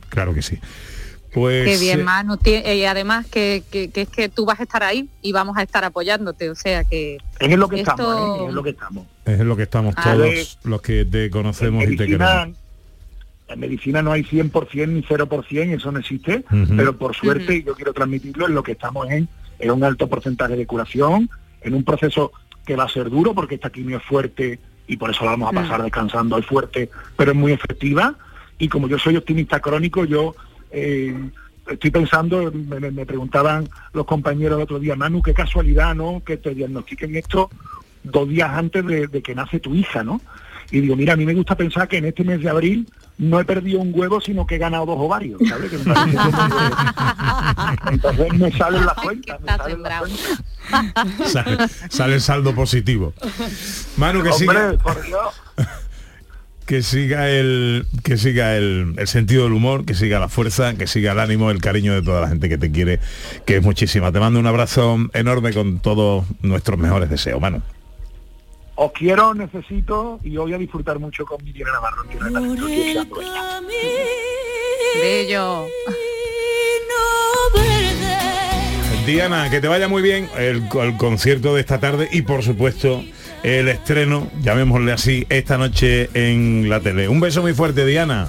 Claro 0.09 0.33
que 0.33 0.41
sí. 0.41 0.59
Pues 1.33 1.65
Qué 1.67 1.77
bien, 1.77 2.03
Manu. 2.03 2.37
Y 2.43 2.83
además 2.85 3.27
que, 3.27 3.63
que- 3.71 3.89
que 3.89 4.01
es 4.01 4.09
que 4.09 4.29
tú 4.29 4.45
vas 4.45 4.59
a 4.59 4.63
estar 4.63 4.83
ahí 4.83 5.07
y 5.21 5.31
vamos 5.31 5.57
a 5.57 5.61
estar 5.63 5.83
apoyándote. 5.85 6.49
O 6.49 6.55
sea 6.55 6.83
que... 6.83 7.15
Es 7.39 7.51
en 7.51 7.59
lo 7.59 7.69
que 7.69 7.81
esto- 7.81 7.91
estamos, 7.91 8.37
¿eh? 8.39 8.43
es 8.43 8.49
en 8.49 8.55
lo 8.55 8.63
que 8.63 8.69
estamos. 8.71 9.05
es 9.25 9.39
en 9.39 9.47
lo 9.47 9.55
que 9.57 9.63
estamos 9.63 9.93
A 9.97 10.03
todos 10.03 10.17
ver. 10.17 10.45
los 10.63 10.81
que 10.81 11.05
te 11.05 11.29
conocemos 11.29 11.83
y 11.83 11.95
te 11.95 12.05
queremos. 12.07 12.55
en 13.47 13.59
medicina 13.59 14.01
no 14.01 14.11
hay 14.11 14.23
100% 14.23 14.87
ni 14.89 15.01
0%, 15.03 15.75
eso 15.75 15.91
no 15.91 15.99
existe, 15.99 16.43
pero 16.77 16.97
por 16.97 17.15
suerte, 17.15 17.63
yo 17.63 17.73
quiero 17.75 17.93
transmitirlo, 17.93 18.47
en 18.47 18.53
lo 18.53 18.61
que 18.63 18.73
estamos 18.73 19.09
en, 19.09 19.27
en 19.59 19.71
un 19.71 19.83
alto 19.83 20.07
porcentaje 20.07 20.55
de 20.55 20.65
curación, 20.67 21.29
en 21.61 21.73
un 21.73 21.83
proceso 21.83 22.31
que 22.65 22.75
va 22.75 22.83
a 22.83 22.89
ser 22.89 23.09
duro 23.09 23.33
porque 23.33 23.55
esta 23.55 23.69
quimio 23.71 23.97
es 23.97 24.03
fuerte 24.03 24.59
y 24.87 24.97
por 24.97 25.09
eso 25.09 25.25
la 25.25 25.31
vamos 25.31 25.49
a 25.49 25.53
pasar 25.61 25.81
descansando, 25.83 26.37
es 26.37 26.45
fuerte, 26.45 26.89
pero 27.17 27.31
es 27.31 27.37
muy 27.37 27.51
efectiva. 27.51 28.15
Y 28.59 28.67
como 28.67 28.87
yo 28.87 28.99
soy 28.99 29.15
optimista 29.17 29.59
crónico, 29.59 30.05
yo 30.05 30.35
eh, 30.71 31.29
estoy 31.69 31.91
pensando, 31.91 32.51
me, 32.51 33.05
preguntaban 33.05 33.69
los 33.93 34.05
compañeros 34.05 34.57
el 34.57 34.63
otro 34.63 34.79
día, 34.79 34.95
Manu, 34.95 35.21
qué 35.21 35.33
casualidad, 35.33 35.95
¿no? 35.95 36.23
Que 36.23 36.37
te 36.37 36.55
diagnostiquen 36.55 37.15
esto 37.15 37.49
dos 38.03 38.29
días 38.29 38.49
antes 38.49 38.85
de, 38.85 39.07
de 39.07 39.21
que 39.21 39.35
nace 39.35 39.59
tu 39.59 39.75
hija, 39.75 40.03
¿no? 40.03 40.21
Y 40.71 40.81
digo, 40.81 40.95
mira, 40.95 41.13
a 41.13 41.15
mí 41.15 41.25
me 41.25 41.33
gusta 41.33 41.55
pensar 41.55 41.87
que 41.87 41.97
en 41.97 42.05
este 42.05 42.23
mes 42.23 42.41
de 42.41 42.49
abril 42.49 42.87
no 43.17 43.39
he 43.39 43.45
perdido 43.45 43.79
un 43.79 43.91
huevo, 43.93 44.21
sino 44.21 44.45
que 44.45 44.55
he 44.55 44.57
ganado 44.59 44.85
dos 44.85 44.97
ovarios, 44.99 45.41
¿sabes? 45.47 45.71
Que 45.71 45.77
me 45.79 45.93
Entonces 47.91 48.33
me 48.33 48.51
salen 48.51 48.85
las 48.85 48.93
cuentas, 48.95 49.41
me 49.41 49.47
salen 49.47 49.81
las 49.81 49.99
cuentas. 49.99 51.31
sale, 51.31 51.57
sale 51.89 52.13
el 52.15 52.21
saldo 52.21 52.53
positivo. 52.53 53.13
Manu, 53.97 54.21
que 54.21 54.29
Hombre, 54.29 54.77
por 54.77 55.01
Dios. 55.03 55.41
Que 56.69 56.83
siga 56.83 57.27
el 57.31 57.87
que 58.03 58.15
siga 58.15 58.55
el, 58.55 58.93
el 58.95 59.07
sentido 59.07 59.45
del 59.45 59.53
humor, 59.53 59.85
que 59.85 59.95
siga 59.95 60.19
la 60.19 60.29
fuerza, 60.29 60.75
que 60.75 60.85
siga 60.85 61.13
el 61.13 61.19
ánimo, 61.19 61.49
el 61.49 61.61
cariño 61.61 61.95
de 61.95 62.03
toda 62.03 62.21
la 62.21 62.27
gente 62.27 62.47
que 62.47 62.59
te 62.59 62.71
quiere, 62.71 62.99
que 63.47 63.55
es 63.55 63.63
muchísima. 63.63 64.11
Te 64.11 64.19
mando 64.19 64.39
un 64.39 64.45
abrazo 64.45 64.95
enorme 65.13 65.51
con 65.51 65.79
todos 65.79 66.25
nuestros 66.43 66.77
mejores 66.77 67.09
deseos, 67.09 67.41
Manu. 67.41 67.63
Os 68.75 68.91
quiero, 68.91 69.33
necesito 69.33 70.19
y 70.23 70.37
voy 70.37 70.53
a 70.53 70.59
disfrutar 70.59 70.99
mucho 70.99 71.25
con 71.25 71.43
Navarro. 71.43 72.03
estoy 72.03 72.75
deseando 72.75 73.19
ella. 73.19 73.61
Bello. 75.01 75.65
Diana, 79.07 79.49
que 79.49 79.59
te 79.59 79.67
vaya 79.67 79.87
muy 79.87 80.03
bien 80.03 80.29
el, 80.37 80.69
el 80.71 80.97
concierto 80.97 81.55
de 81.55 81.61
esta 81.61 81.79
tarde 81.79 82.09
y 82.11 82.21
por 82.21 82.43
supuesto 82.43 83.03
el 83.43 83.67
estreno, 83.67 84.27
llamémosle 84.41 84.91
así, 84.91 85.25
esta 85.29 85.57
noche 85.57 86.09
en 86.13 86.69
la 86.69 86.79
tele. 86.79 87.07
Un 87.07 87.19
beso 87.19 87.41
muy 87.41 87.53
fuerte, 87.53 87.85
Diana. 87.85 88.27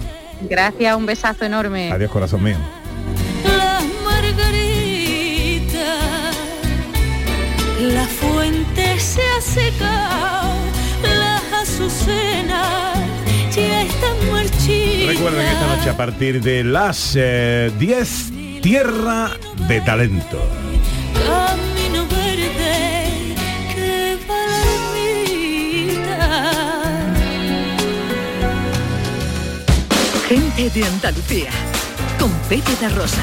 Gracias, 0.48 0.96
un 0.96 1.06
besazo 1.06 1.44
enorme. 1.44 1.90
Adiós, 1.92 2.10
corazón 2.10 2.42
mío. 2.42 2.56
la 7.80 8.06
fuente 8.06 9.00
se 9.00 9.22
ha 9.22 9.40
secado, 9.40 10.54
las 11.02 11.62
azucenas 11.62 12.98
ya 13.54 13.82
están 13.82 14.30
marchitas. 14.30 15.06
Recuerden 15.06 15.46
que 15.46 15.52
esta 15.52 15.76
noche 15.76 15.90
a 15.90 15.96
partir 15.96 16.42
de 16.42 16.64
las 16.64 17.14
eh, 17.16 17.72
10, 17.78 18.60
Tierra 18.60 19.30
de 19.66 19.80
Talento. 19.80 20.40
Gente 30.60 30.80
de 30.80 30.84
Andalucía, 30.84 31.50
con 32.18 32.30
Pepe 32.46 32.72
da 32.82 32.90
Rosa. 32.90 33.22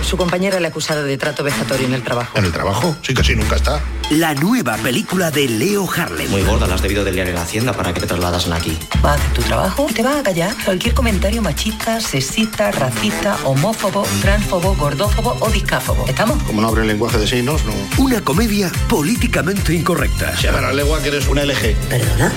Su 0.00 0.16
compañera 0.16 0.58
le 0.60 0.66
ha 0.66 0.70
acusado 0.70 1.04
de 1.04 1.18
trato 1.18 1.44
vejatorio 1.44 1.86
en 1.86 1.92
el 1.92 2.02
trabajo. 2.02 2.38
¿En 2.38 2.46
el 2.46 2.52
trabajo? 2.52 2.96
Sí, 3.02 3.12
casi 3.12 3.36
nunca 3.36 3.56
está. 3.56 3.82
La 4.08 4.32
nueva 4.32 4.78
película 4.78 5.30
de 5.30 5.46
Leo 5.46 5.86
Harlem. 5.94 6.30
Muy 6.30 6.40
gorda, 6.40 6.66
la 6.66 6.76
has 6.76 6.80
debido 6.80 7.04
de 7.04 7.12
liar 7.12 7.28
en 7.28 7.34
la 7.34 7.42
hacienda 7.42 7.74
para 7.74 7.92
que 7.92 8.00
te 8.00 8.06
trasladasen 8.06 8.54
aquí. 8.54 8.78
Va 9.04 9.12
a 9.12 9.14
hacer 9.16 9.30
tu 9.34 9.42
trabajo 9.42 9.86
y 9.90 9.92
te 9.92 10.02
vas 10.02 10.16
a 10.16 10.22
callar 10.22 10.54
cualquier 10.64 10.94
comentario 10.94 11.42
machista, 11.42 12.00
sexista, 12.00 12.70
racista, 12.70 13.36
homófobo, 13.44 14.06
transfobo, 14.22 14.74
gordófobo 14.74 15.36
o 15.40 15.50
discáfobo. 15.50 16.06
¿Estamos? 16.08 16.42
Como 16.44 16.62
no 16.62 16.68
abre 16.68 16.80
el 16.80 16.88
lenguaje 16.88 17.18
de 17.18 17.26
signos, 17.26 17.62
no. 17.66 17.74
Una 18.02 18.22
comedia 18.22 18.72
políticamente 18.88 19.74
incorrecta. 19.74 20.34
Se 20.34 20.44
llama 20.44 20.62
la 20.62 20.72
lengua 20.72 20.98
que 21.02 21.08
eres 21.08 21.28
una 21.28 21.44
LG. 21.44 21.76
¿Perdona? 21.90 22.32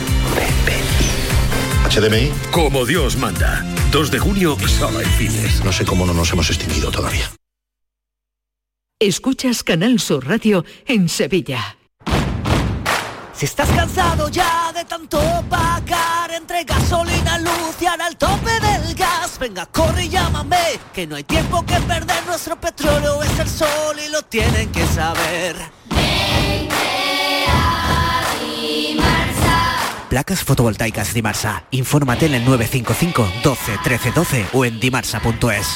HDMI. 1.90 2.32
Como 2.52 2.86
Dios 2.86 3.18
manda. 3.18 3.66
2 3.92 4.12
de 4.12 4.20
junio, 4.20 4.58
solo 4.68 5.02
en 5.02 5.10
cines. 5.12 5.64
No 5.64 5.72
sé 5.72 5.86
cómo 5.86 6.06
no 6.06 6.14
nos 6.14 6.32
hemos 6.32 6.50
extinguido 6.50 6.92
todavía. 6.92 7.32
Escuchas 9.00 9.64
Canal 9.64 10.00
Sur 10.00 10.28
Radio 10.28 10.64
en 10.86 11.10
Sevilla. 11.10 11.78
Si 13.34 13.46
estás 13.46 13.68
cansado 13.70 14.30
ya 14.30 14.72
de 14.72 14.86
tanto 14.86 15.20
pagar 15.50 16.32
entre 16.32 16.64
gasolina, 16.64 17.40
luz 17.40 17.76
y 17.82 17.88
ahora 17.88 18.08
el 18.08 18.16
tope 18.16 18.52
del 18.60 18.94
gas, 18.94 19.40
venga, 19.40 19.66
corre 19.66 20.06
y 20.06 20.10
llámame, 20.10 20.80
que 20.94 21.08
no 21.08 21.16
hay 21.16 21.24
tiempo 21.24 21.66
que 21.66 21.80
perder, 21.80 22.24
nuestro 22.28 22.62
petróleo 22.62 23.24
es 23.24 23.40
el 23.40 23.50
sol 23.50 23.98
y 24.06 24.12
lo 24.12 24.22
tienen 24.22 24.72
que 24.72 24.86
saber. 24.86 25.56
Placas 30.12 30.44
fotovoltaicas 30.44 31.14
Dimarsa. 31.14 31.64
Infórmate 31.72 32.26
en 32.26 32.34
el 32.34 32.44
955 32.44 33.32
12 33.46 33.72
13 33.82 34.12
12 34.12 34.46
o 34.52 34.66
en 34.66 34.78
dimarsa.es. 34.78 35.68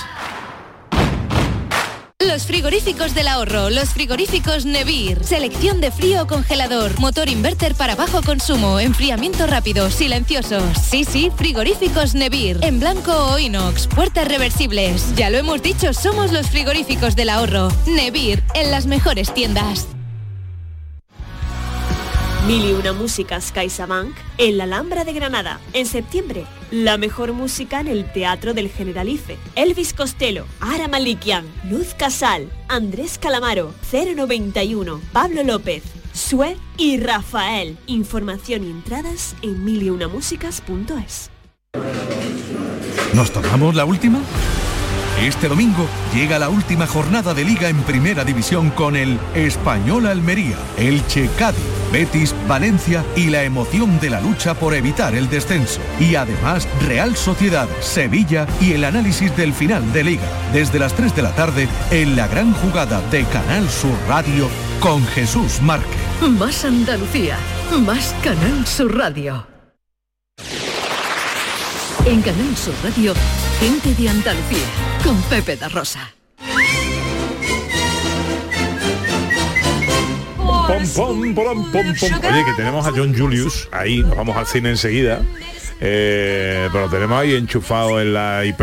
Los 2.19 2.45
frigoríficos 2.45 3.15
del 3.15 3.29
ahorro, 3.29 3.69
los 3.69 3.91
frigoríficos 3.91 4.65
Nevir. 4.65 5.23
Selección 5.23 5.79
de 5.79 5.89
frío 5.89 6.23
o 6.23 6.27
congelador, 6.27 6.99
motor 6.99 7.29
inverter 7.29 7.75
para 7.75 7.95
bajo 7.95 8.23
consumo, 8.23 8.81
enfriamiento 8.81 9.47
rápido, 9.47 9.89
silenciosos. 9.89 10.63
Sí, 10.79 11.05
sí, 11.05 11.31
frigoríficos 11.37 12.13
Nevir. 12.13 12.59
En 12.61 12.81
blanco 12.81 13.13
o 13.13 13.39
inox, 13.39 13.87
puertas 13.87 14.27
reversibles. 14.27 15.15
Ya 15.15 15.29
lo 15.29 15.37
hemos 15.37 15.61
dicho, 15.61 15.93
somos 15.93 16.33
los 16.33 16.49
frigoríficos 16.49 17.15
del 17.15 17.29
ahorro. 17.29 17.69
Nevir, 17.87 18.43
en 18.53 18.69
las 18.69 18.85
mejores 18.85 19.33
tiendas. 19.33 19.87
Mil 22.47 22.63
y 22.63 22.73
una 22.73 22.93
músicas 22.93 23.51
CaixaBank 23.51 24.15
en 24.37 24.59
la 24.59 24.65
Alhambra 24.65 25.03
de 25.03 25.13
Granada. 25.13 25.59
En 25.73 25.87
septiembre, 25.87 26.45
la 26.69 26.95
mejor 26.99 27.33
música 27.33 27.79
en 27.79 27.87
el 27.87 28.11
Teatro 28.13 28.53
del 28.53 28.69
Generalife. 28.69 29.39
Elvis 29.55 29.93
Costello, 29.93 30.45
Ara 30.59 30.87
Malikian, 30.87 31.43
Luz 31.71 31.95
Casal, 31.95 32.51
Andrés 32.67 33.17
Calamaro, 33.17 33.73
091, 33.91 35.01
Pablo 35.11 35.41
López, 35.41 35.81
Sue 36.13 36.55
y 36.77 36.99
Rafael. 36.99 37.79
Información 37.87 38.63
y 38.63 38.69
entradas 38.69 39.35
en 39.41 39.65
miliunamusicas.es. 39.65 41.31
¿Nos 43.15 43.31
tomamos 43.31 43.73
la 43.73 43.85
última? 43.85 44.19
Este 45.21 45.47
domingo 45.47 45.87
llega 46.13 46.39
la 46.39 46.49
última 46.49 46.87
jornada 46.87 47.33
de 47.33 47.45
liga 47.45 47.69
en 47.69 47.81
primera 47.83 48.25
división 48.25 48.69
con 48.69 48.97
el 48.97 49.17
Español 49.33 50.07
Almería, 50.07 50.57
Elche 50.77 51.29
Cádiz, 51.39 51.63
Betis 51.91 52.35
Valencia 52.49 53.03
y 53.15 53.27
la 53.27 53.43
emoción 53.43 53.97
de 54.01 54.09
la 54.09 54.19
lucha 54.19 54.55
por 54.55 54.73
evitar 54.73 55.15
el 55.15 55.29
descenso. 55.29 55.79
Y 56.01 56.15
además 56.15 56.67
Real 56.85 57.15
Sociedad, 57.15 57.69
Sevilla 57.79 58.45
y 58.59 58.73
el 58.73 58.83
análisis 58.83 59.35
del 59.37 59.53
final 59.53 59.93
de 59.93 60.03
liga 60.03 60.27
desde 60.51 60.79
las 60.79 60.93
3 60.93 61.15
de 61.15 61.21
la 61.21 61.33
tarde 61.33 61.69
en 61.91 62.17
la 62.17 62.27
gran 62.27 62.53
jugada 62.53 63.01
de 63.09 63.23
Canal 63.23 63.69
Sur 63.69 63.97
Radio 64.09 64.49
con 64.81 65.05
Jesús 65.07 65.61
Márquez. 65.61 65.95
Más 66.37 66.65
Andalucía, 66.65 67.37
más 67.85 68.13
Canal 68.21 68.67
Sur 68.67 68.97
Radio. 68.97 69.54
En 72.07 72.21
Canal 72.21 72.55
Sur 72.55 72.75
Radio, 72.83 73.15
gente 73.59 73.95
de 73.99 74.09
Andalucía, 74.09 74.65
con 75.03 75.19
Pepe 75.23 75.55
da 75.55 75.69
Rosa. 75.69 76.13
Pom, 80.37 80.87
pom, 80.95 81.33
pom, 81.33 81.71
pom, 81.71 81.95
pom. 81.99 82.31
Oye, 82.31 82.45
que 82.45 82.53
tenemos 82.55 82.85
a 82.85 82.91
John 82.91 83.17
Julius 83.17 83.67
ahí, 83.71 84.03
nos 84.03 84.15
vamos 84.15 84.37
al 84.37 84.45
cine 84.45 84.69
enseguida. 84.69 85.23
Eh, 85.81 86.69
pero 86.71 86.85
lo 86.85 86.91
tenemos 86.91 87.19
ahí 87.19 87.33
enchufado 87.33 87.99
en 87.99 88.13
la 88.13 88.45
IP 88.45 88.61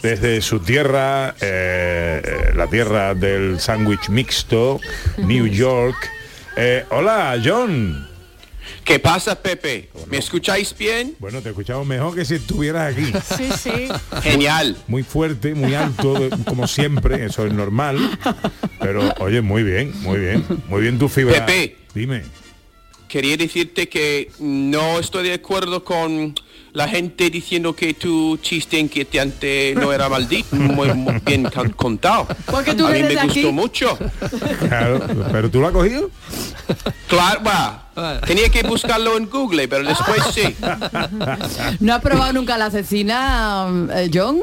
desde 0.00 0.40
su 0.40 0.60
tierra, 0.60 1.34
eh, 1.40 2.52
la 2.54 2.68
tierra 2.68 3.16
del 3.16 3.58
sándwich 3.58 4.08
mixto, 4.08 4.78
New 5.18 5.46
York. 5.46 5.96
Eh, 6.56 6.84
hola, 6.90 7.40
John. 7.44 8.11
¿Qué 8.84 8.98
pasa, 8.98 9.40
Pepe? 9.40 9.88
¿Me 10.10 10.18
escucháis 10.18 10.76
bien? 10.76 11.14
Bueno, 11.18 11.40
te 11.40 11.48
escuchamos 11.50 11.86
mejor 11.86 12.14
que 12.14 12.24
si 12.24 12.34
estuvieras 12.34 12.92
aquí. 12.94 13.12
Sí, 13.36 13.48
sí. 13.58 13.88
Genial. 14.22 14.76
Muy 14.88 15.02
fuerte, 15.02 15.54
muy 15.54 15.74
alto, 15.74 16.14
de- 16.14 16.30
como 16.44 16.66
siempre, 16.66 17.24
eso 17.24 17.46
es 17.46 17.52
normal. 17.52 17.98
Pero, 18.80 19.12
oye, 19.20 19.40
muy 19.40 19.62
bien, 19.62 19.92
muy 20.02 20.18
bien. 20.18 20.44
Muy 20.68 20.82
bien 20.82 20.98
tu 20.98 21.08
fibra. 21.08 21.46
Pepe. 21.46 21.76
Dime. 21.94 22.22
Quería 23.12 23.36
decirte 23.36 23.90
que 23.90 24.32
no 24.38 24.98
estoy 24.98 25.24
de 25.28 25.34
acuerdo 25.34 25.84
con 25.84 26.34
la 26.72 26.88
gente 26.88 27.28
diciendo 27.28 27.76
que 27.76 27.92
tu 27.92 28.38
chiste 28.38 28.78
inquietante 28.78 29.74
no 29.76 29.92
era 29.92 30.08
maldito, 30.08 30.56
muy, 30.56 30.94
muy 30.94 31.20
bien 31.20 31.46
contado. 31.76 32.26
Porque 32.46 32.72
tú 32.74 32.86
A 32.86 32.90
mí 32.92 33.00
eres 33.00 33.14
me 33.14 33.22
gustó 33.24 33.38
aquí. 33.40 33.52
mucho. 33.52 33.98
Claro, 34.60 35.06
pero 35.30 35.50
tú 35.50 35.60
lo 35.60 35.66
has 35.66 35.72
cogido. 35.74 36.08
Claro, 37.06 37.42
va. 37.46 38.20
Tenía 38.26 38.48
que 38.48 38.62
buscarlo 38.62 39.18
en 39.18 39.28
Google, 39.28 39.68
pero 39.68 39.84
después 39.84 40.22
sí. 40.32 40.56
¿No 41.80 41.92
has 41.94 42.00
probado 42.00 42.32
nunca 42.32 42.56
la 42.56 42.70
cecina, 42.70 43.68
eh, 43.94 44.10
John? 44.10 44.40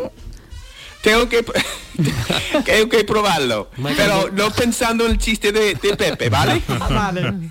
Tengo 1.02 1.28
que, 1.28 1.44
tengo 2.66 2.88
que 2.88 3.04
probarlo. 3.04 3.72
Pero 3.98 4.30
no 4.32 4.52
pensando 4.52 5.08
en 5.08 5.14
el 5.14 5.18
chiste 5.18 5.52
de, 5.52 5.74
de 5.74 5.96
Pepe, 5.98 6.30
¿vale? 6.30 6.62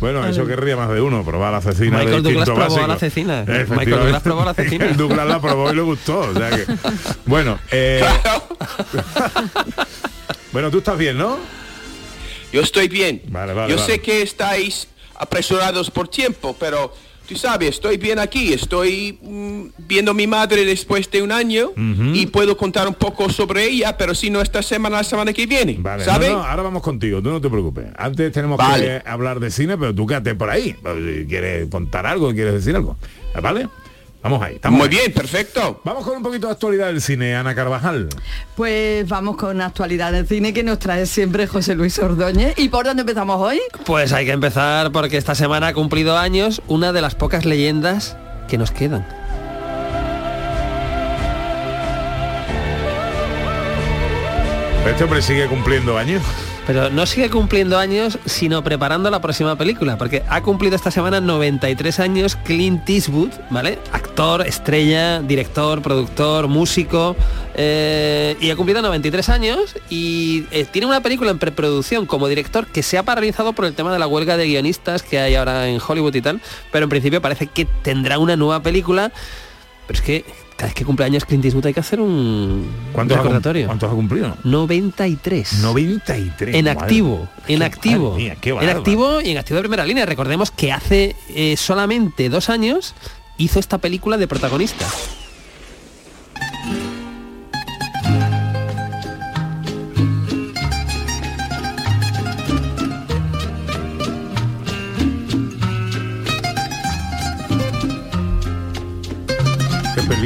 Bueno, 0.00 0.26
eso 0.26 0.46
querría 0.46 0.76
más 0.76 0.90
de 0.90 1.00
uno, 1.00 1.24
probar 1.24 1.52
la 1.52 1.60
cecina 1.60 1.98
Michael 1.98 2.22
de 2.22 2.30
Douglas 2.30 2.48
probó 2.50 2.60
básico. 2.68 2.86
la 2.86 2.98
cecina. 2.98 3.44
Michael 3.46 3.90
Douglas 3.90 4.22
probó 4.22 4.44
la 4.44 4.54
cecina. 4.54 4.84
El 4.86 4.96
Douglas 4.96 5.26
la 5.26 5.40
probó 5.40 5.72
y 5.72 5.76
le 5.76 5.82
gustó. 5.82 6.20
o 6.20 6.34
sea 6.34 6.50
que- 6.50 6.66
bueno, 7.26 7.58
eh, 7.70 8.02
bueno, 10.52 10.70
tú 10.70 10.78
estás 10.78 10.96
bien, 10.98 11.18
¿no? 11.18 11.38
Yo 12.52 12.60
estoy 12.60 12.88
bien. 12.88 13.22
Vale, 13.28 13.52
vale, 13.52 13.70
Yo 13.72 13.76
vale. 13.80 13.92
sé 13.92 14.00
que 14.00 14.22
estáis 14.22 14.86
apresurados 15.16 15.90
por 15.90 16.08
tiempo, 16.08 16.56
pero 16.58 16.94
tú 17.26 17.36
sabes, 17.36 17.70
estoy 17.70 17.96
bien 17.96 18.18
aquí. 18.18 18.52
Estoy 18.52 19.18
mm, 19.22 19.62
viendo 19.86 20.10
a 20.12 20.14
mi 20.14 20.26
madre 20.26 20.64
después 20.64 21.10
de 21.10 21.22
un 21.22 21.32
año 21.32 21.72
y 21.76 22.26
puedo 22.26 22.56
contar 22.56 22.86
un 22.88 22.94
poco 22.94 23.28
sobre 23.30 23.64
ella, 23.64 23.96
pero 23.96 24.14
si 24.14 24.30
no 24.30 24.40
esta 24.40 24.62
semana, 24.62 24.98
la 24.98 25.04
semana 25.04 25.32
que 25.32 25.46
viene. 25.46 25.76
Vale, 25.78 26.04
¿Sabes? 26.04 26.30
no, 26.30 26.38
no, 26.38 26.44
ahora 26.44 26.62
vamos 26.62 26.82
contigo, 26.82 27.22
tú 27.22 27.30
no 27.30 27.40
te 27.40 27.48
preocupes. 27.48 27.86
Antes 27.96 28.32
tenemos 28.32 28.58
Vale. 28.58 29.02
que 29.02 29.08
hablar 29.08 29.40
de 29.40 29.50
cine, 29.50 29.76
pero 29.78 29.94
tú 29.94 30.06
quédate 30.06 30.34
por 30.34 30.50
ahí. 30.50 30.74
Quieres 31.28 31.68
contar 31.68 32.06
algo, 32.06 32.32
quieres 32.32 32.54
decir 32.54 32.74
algo. 32.76 32.96
¿Vale? 33.40 33.68
Vamos 34.24 34.40
ahí. 34.40 34.54
estamos 34.54 34.78
Muy 34.78 34.88
ahí. 34.88 34.94
bien, 34.96 35.12
perfecto. 35.12 35.82
Vamos 35.84 36.02
con 36.02 36.16
un 36.16 36.22
poquito 36.22 36.46
de 36.46 36.54
actualidad 36.54 36.86
del 36.86 37.02
cine, 37.02 37.36
Ana 37.36 37.54
Carvajal. 37.54 38.08
Pues 38.56 39.06
vamos 39.06 39.36
con 39.36 39.60
actualidad 39.60 40.12
del 40.12 40.26
cine 40.26 40.54
que 40.54 40.62
nos 40.62 40.78
trae 40.78 41.04
siempre 41.04 41.46
José 41.46 41.74
Luis 41.74 41.98
Ordóñez. 41.98 42.54
¿Y 42.58 42.70
por 42.70 42.86
dónde 42.86 43.02
empezamos 43.02 43.38
hoy? 43.38 43.60
Pues 43.84 44.14
hay 44.14 44.24
que 44.24 44.32
empezar 44.32 44.92
porque 44.92 45.18
esta 45.18 45.34
semana 45.34 45.66
ha 45.68 45.74
cumplido 45.74 46.16
años 46.16 46.62
una 46.68 46.94
de 46.94 47.02
las 47.02 47.14
pocas 47.14 47.44
leyendas 47.44 48.16
que 48.48 48.56
nos 48.56 48.70
quedan. 48.70 49.06
Este 54.88 55.04
hombre 55.04 55.20
sigue 55.20 55.46
cumpliendo 55.48 55.98
años. 55.98 56.22
Pero 56.66 56.88
no 56.88 57.04
sigue 57.04 57.28
cumpliendo 57.28 57.78
años, 57.78 58.18
sino 58.24 58.64
preparando 58.64 59.10
la 59.10 59.20
próxima 59.20 59.56
película, 59.56 59.98
porque 59.98 60.22
ha 60.28 60.42
cumplido 60.42 60.76
esta 60.76 60.90
semana 60.90 61.20
93 61.20 62.00
años 62.00 62.36
Clint 62.36 62.88
Eastwood, 62.88 63.30
¿vale? 63.50 63.78
Actor, 63.92 64.46
estrella, 64.46 65.20
director, 65.20 65.82
productor, 65.82 66.48
músico, 66.48 67.16
eh, 67.54 68.36
y 68.40 68.50
ha 68.50 68.56
cumplido 68.56 68.80
93 68.80 69.28
años 69.28 69.76
y 69.90 70.46
eh, 70.50 70.64
tiene 70.64 70.86
una 70.86 71.02
película 71.02 71.30
en 71.30 71.38
preproducción 71.38 72.06
como 72.06 72.28
director 72.28 72.66
que 72.66 72.82
se 72.82 72.96
ha 72.96 73.02
paralizado 73.02 73.52
por 73.52 73.66
el 73.66 73.74
tema 73.74 73.92
de 73.92 73.98
la 73.98 74.06
huelga 74.06 74.38
de 74.38 74.46
guionistas 74.46 75.02
que 75.02 75.18
hay 75.18 75.34
ahora 75.34 75.68
en 75.68 75.80
Hollywood 75.86 76.14
y 76.14 76.22
tal, 76.22 76.40
pero 76.72 76.84
en 76.84 76.90
principio 76.90 77.20
parece 77.20 77.46
que 77.46 77.66
tendrá 77.66 78.18
una 78.18 78.36
nueva 78.36 78.62
película, 78.62 79.12
pero 79.86 79.98
es 79.98 80.04
que 80.04 80.24
cada 80.56 80.68
vez 80.68 80.74
que 80.74 80.84
cumple 80.84 81.04
años 81.04 81.24
Clint 81.24 81.44
Eastwood 81.44 81.66
hay 81.66 81.74
que 81.74 81.80
hacer 81.80 82.00
un 82.00 82.66
¿Cuántos 82.92 83.16
ha 83.16 83.22
recordatorio. 83.22 83.66
¿Cuántos 83.66 83.90
ha 83.90 83.94
cumplido? 83.94 84.36
93. 84.44 85.60
93. 85.60 86.54
En 86.54 86.64
madre. 86.64 86.80
activo, 86.80 87.28
en 87.48 87.62
activo. 87.62 88.14
mía, 88.16 88.36
en 88.42 88.68
activo 88.68 89.20
y 89.20 89.30
en 89.30 89.38
activo 89.38 89.56
de 89.56 89.62
primera 89.62 89.84
línea. 89.84 90.06
Recordemos 90.06 90.50
que 90.50 90.72
hace 90.72 91.16
eh, 91.30 91.56
solamente 91.56 92.28
dos 92.28 92.48
años 92.48 92.94
hizo 93.36 93.58
esta 93.58 93.78
película 93.78 94.16
de 94.16 94.28
protagonista. 94.28 94.86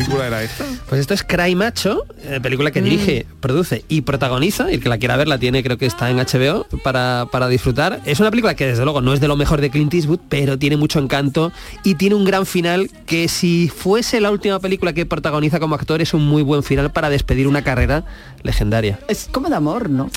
Película 0.08 0.26
era 0.26 0.42
esta? 0.42 0.64
Pues 0.88 1.00
esto 1.00 1.14
es 1.14 1.22
Cry 1.22 1.54
Macho, 1.54 2.06
eh, 2.22 2.40
película 2.40 2.70
que 2.70 2.80
dirige, 2.80 3.26
produce 3.40 3.84
y 3.88 4.00
protagoniza. 4.00 4.70
Y 4.70 4.74
el 4.74 4.82
que 4.82 4.88
la 4.88 4.98
quiera 4.98 5.16
ver 5.16 5.28
la 5.28 5.38
tiene, 5.38 5.62
creo 5.62 5.76
que 5.76 5.86
está 5.86 6.10
en 6.10 6.16
HBO 6.16 6.66
para, 6.82 7.26
para 7.30 7.48
disfrutar. 7.48 8.00
Es 8.04 8.20
una 8.20 8.30
película 8.30 8.54
que 8.54 8.66
desde 8.66 8.84
luego 8.84 9.00
no 9.00 9.12
es 9.12 9.20
de 9.20 9.28
lo 9.28 9.36
mejor 9.36 9.60
de 9.60 9.70
Clint 9.70 9.92
Eastwood, 9.92 10.20
pero 10.28 10.58
tiene 10.58 10.76
mucho 10.76 10.98
encanto 10.98 11.52
y 11.84 11.94
tiene 11.96 12.14
un 12.14 12.24
gran 12.24 12.46
final 12.46 12.90
que 13.06 13.28
si 13.28 13.68
fuese 13.68 14.20
la 14.20 14.30
última 14.30 14.58
película 14.60 14.92
que 14.92 15.06
protagoniza 15.06 15.60
como 15.60 15.74
actor 15.74 16.00
es 16.00 16.14
un 16.14 16.26
muy 16.26 16.42
buen 16.42 16.62
final 16.62 16.90
para 16.90 17.10
despedir 17.10 17.46
una 17.46 17.62
carrera 17.62 18.04
legendaria. 18.42 18.98
Es 19.08 19.28
como 19.30 19.48
de 19.48 19.56
amor, 19.56 19.90
¿no? 19.90 20.10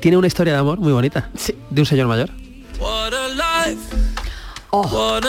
Tiene 0.00 0.16
una 0.16 0.26
historia 0.26 0.52
de 0.52 0.58
amor 0.60 0.78
muy 0.78 0.92
bonita. 0.92 1.30
De 1.70 1.80
un 1.80 1.86
señor 1.86 2.06
mayor. 2.06 2.30
Oh, 4.76 5.20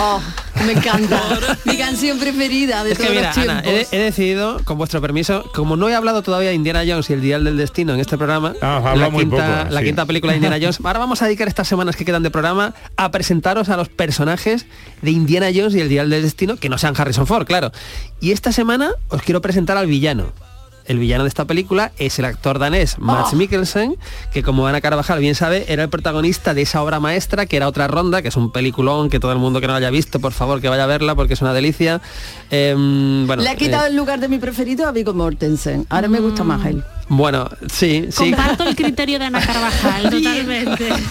oh, 0.00 0.20
me 0.66 0.72
encanta. 0.72 1.18
Mi 1.64 1.78
canción 1.78 2.18
preferida 2.18 2.84
de 2.84 2.92
Es 2.92 2.98
que 2.98 3.04
todos 3.04 3.16
mira, 3.16 3.28
los 3.28 3.38
Ana, 3.38 3.62
tiempos. 3.62 3.92
he, 3.92 3.96
he 3.96 4.02
decidido, 4.02 4.60
con 4.64 4.76
vuestro 4.76 5.00
permiso, 5.00 5.50
como 5.54 5.76
no 5.76 5.88
he 5.88 5.94
hablado 5.94 6.22
todavía 6.22 6.50
de 6.50 6.54
Indiana 6.54 6.82
Jones 6.86 7.08
y 7.08 7.14
el 7.14 7.22
Dial 7.22 7.44
del 7.44 7.56
Destino 7.56 7.94
en 7.94 8.00
este 8.00 8.18
programa, 8.18 8.52
Ah, 8.60 8.92
la, 8.94 9.10
quinta, 9.10 9.62
poco, 9.62 9.72
la 9.72 9.80
sí. 9.80 9.86
quinta 9.86 10.04
película 10.04 10.32
de 10.32 10.36
Indiana 10.36 10.58
Jones, 10.60 10.80
ahora 10.84 10.98
vamos 10.98 11.22
a 11.22 11.24
dedicar 11.24 11.48
estas 11.48 11.66
semanas 11.66 11.96
que 11.96 12.04
quedan 12.04 12.22
de 12.22 12.30
programa 12.30 12.74
a 12.98 13.10
presentaros 13.10 13.70
a 13.70 13.78
los 13.78 13.88
personajes 13.88 14.66
de 15.00 15.10
Indiana 15.10 15.46
Jones 15.54 15.74
y 15.74 15.80
el 15.80 15.88
Dial 15.88 16.10
del 16.10 16.20
Destino, 16.22 16.56
que 16.56 16.68
no 16.68 16.76
sean 16.76 16.92
Harrison 16.94 17.26
Ford, 17.26 17.46
claro. 17.46 17.72
Y 18.20 18.32
esta 18.32 18.52
semana 18.52 18.90
os 19.08 19.22
quiero 19.22 19.40
presentar 19.40 19.78
al 19.78 19.86
villano. 19.86 20.32
El 20.86 20.98
villano 20.98 21.24
de 21.24 21.28
esta 21.28 21.44
película 21.46 21.92
es 21.98 22.18
el 22.18 22.24
actor 22.24 22.58
danés 22.58 22.98
Mads 22.98 23.32
Oh. 23.32 23.36
Mikkelsen, 23.36 23.96
que 24.32 24.42
como 24.42 24.66
Ana 24.66 24.80
Carvajal 24.80 25.18
bien 25.18 25.34
sabe, 25.34 25.64
era 25.68 25.82
el 25.82 25.88
protagonista 25.88 26.52
de 26.52 26.62
esa 26.62 26.82
obra 26.82 27.00
maestra, 27.00 27.46
que 27.46 27.56
era 27.56 27.68
otra 27.68 27.86
ronda, 27.88 28.20
que 28.22 28.28
es 28.28 28.36
un 28.36 28.52
peliculón, 28.52 29.08
que 29.08 29.18
todo 29.18 29.32
el 29.32 29.38
mundo 29.38 29.60
que 29.60 29.66
no 29.66 29.72
lo 29.72 29.78
haya 29.78 29.90
visto, 29.90 30.20
por 30.20 30.32
favor, 30.32 30.60
que 30.60 30.68
vaya 30.68 30.84
a 30.84 30.86
verla, 30.86 31.14
porque 31.14 31.34
es 31.34 31.42
una 31.42 31.54
delicia. 31.54 32.00
Em, 32.50 33.26
bueno, 33.26 33.42
Le 33.42 33.48
ha 33.48 33.56
quitado 33.56 33.86
eh, 33.86 33.88
el 33.88 33.96
lugar 33.96 34.20
de 34.20 34.28
mi 34.28 34.38
preferido 34.38 34.86
a 34.86 34.92
Viggo 34.92 35.14
Mortensen. 35.14 35.86
Ahora 35.88 36.08
me 36.08 36.20
gusta 36.20 36.44
más 36.44 36.64
él. 36.66 36.84
Bueno, 37.08 37.48
sí, 37.72 38.06
sí. 38.10 38.30
Comparto 38.30 38.64
el 38.68 38.74
criterio 38.76 39.18
de 39.18 39.26
Ana 39.26 39.40
Carvajal, 39.44 40.02
totalmente. 40.10 40.88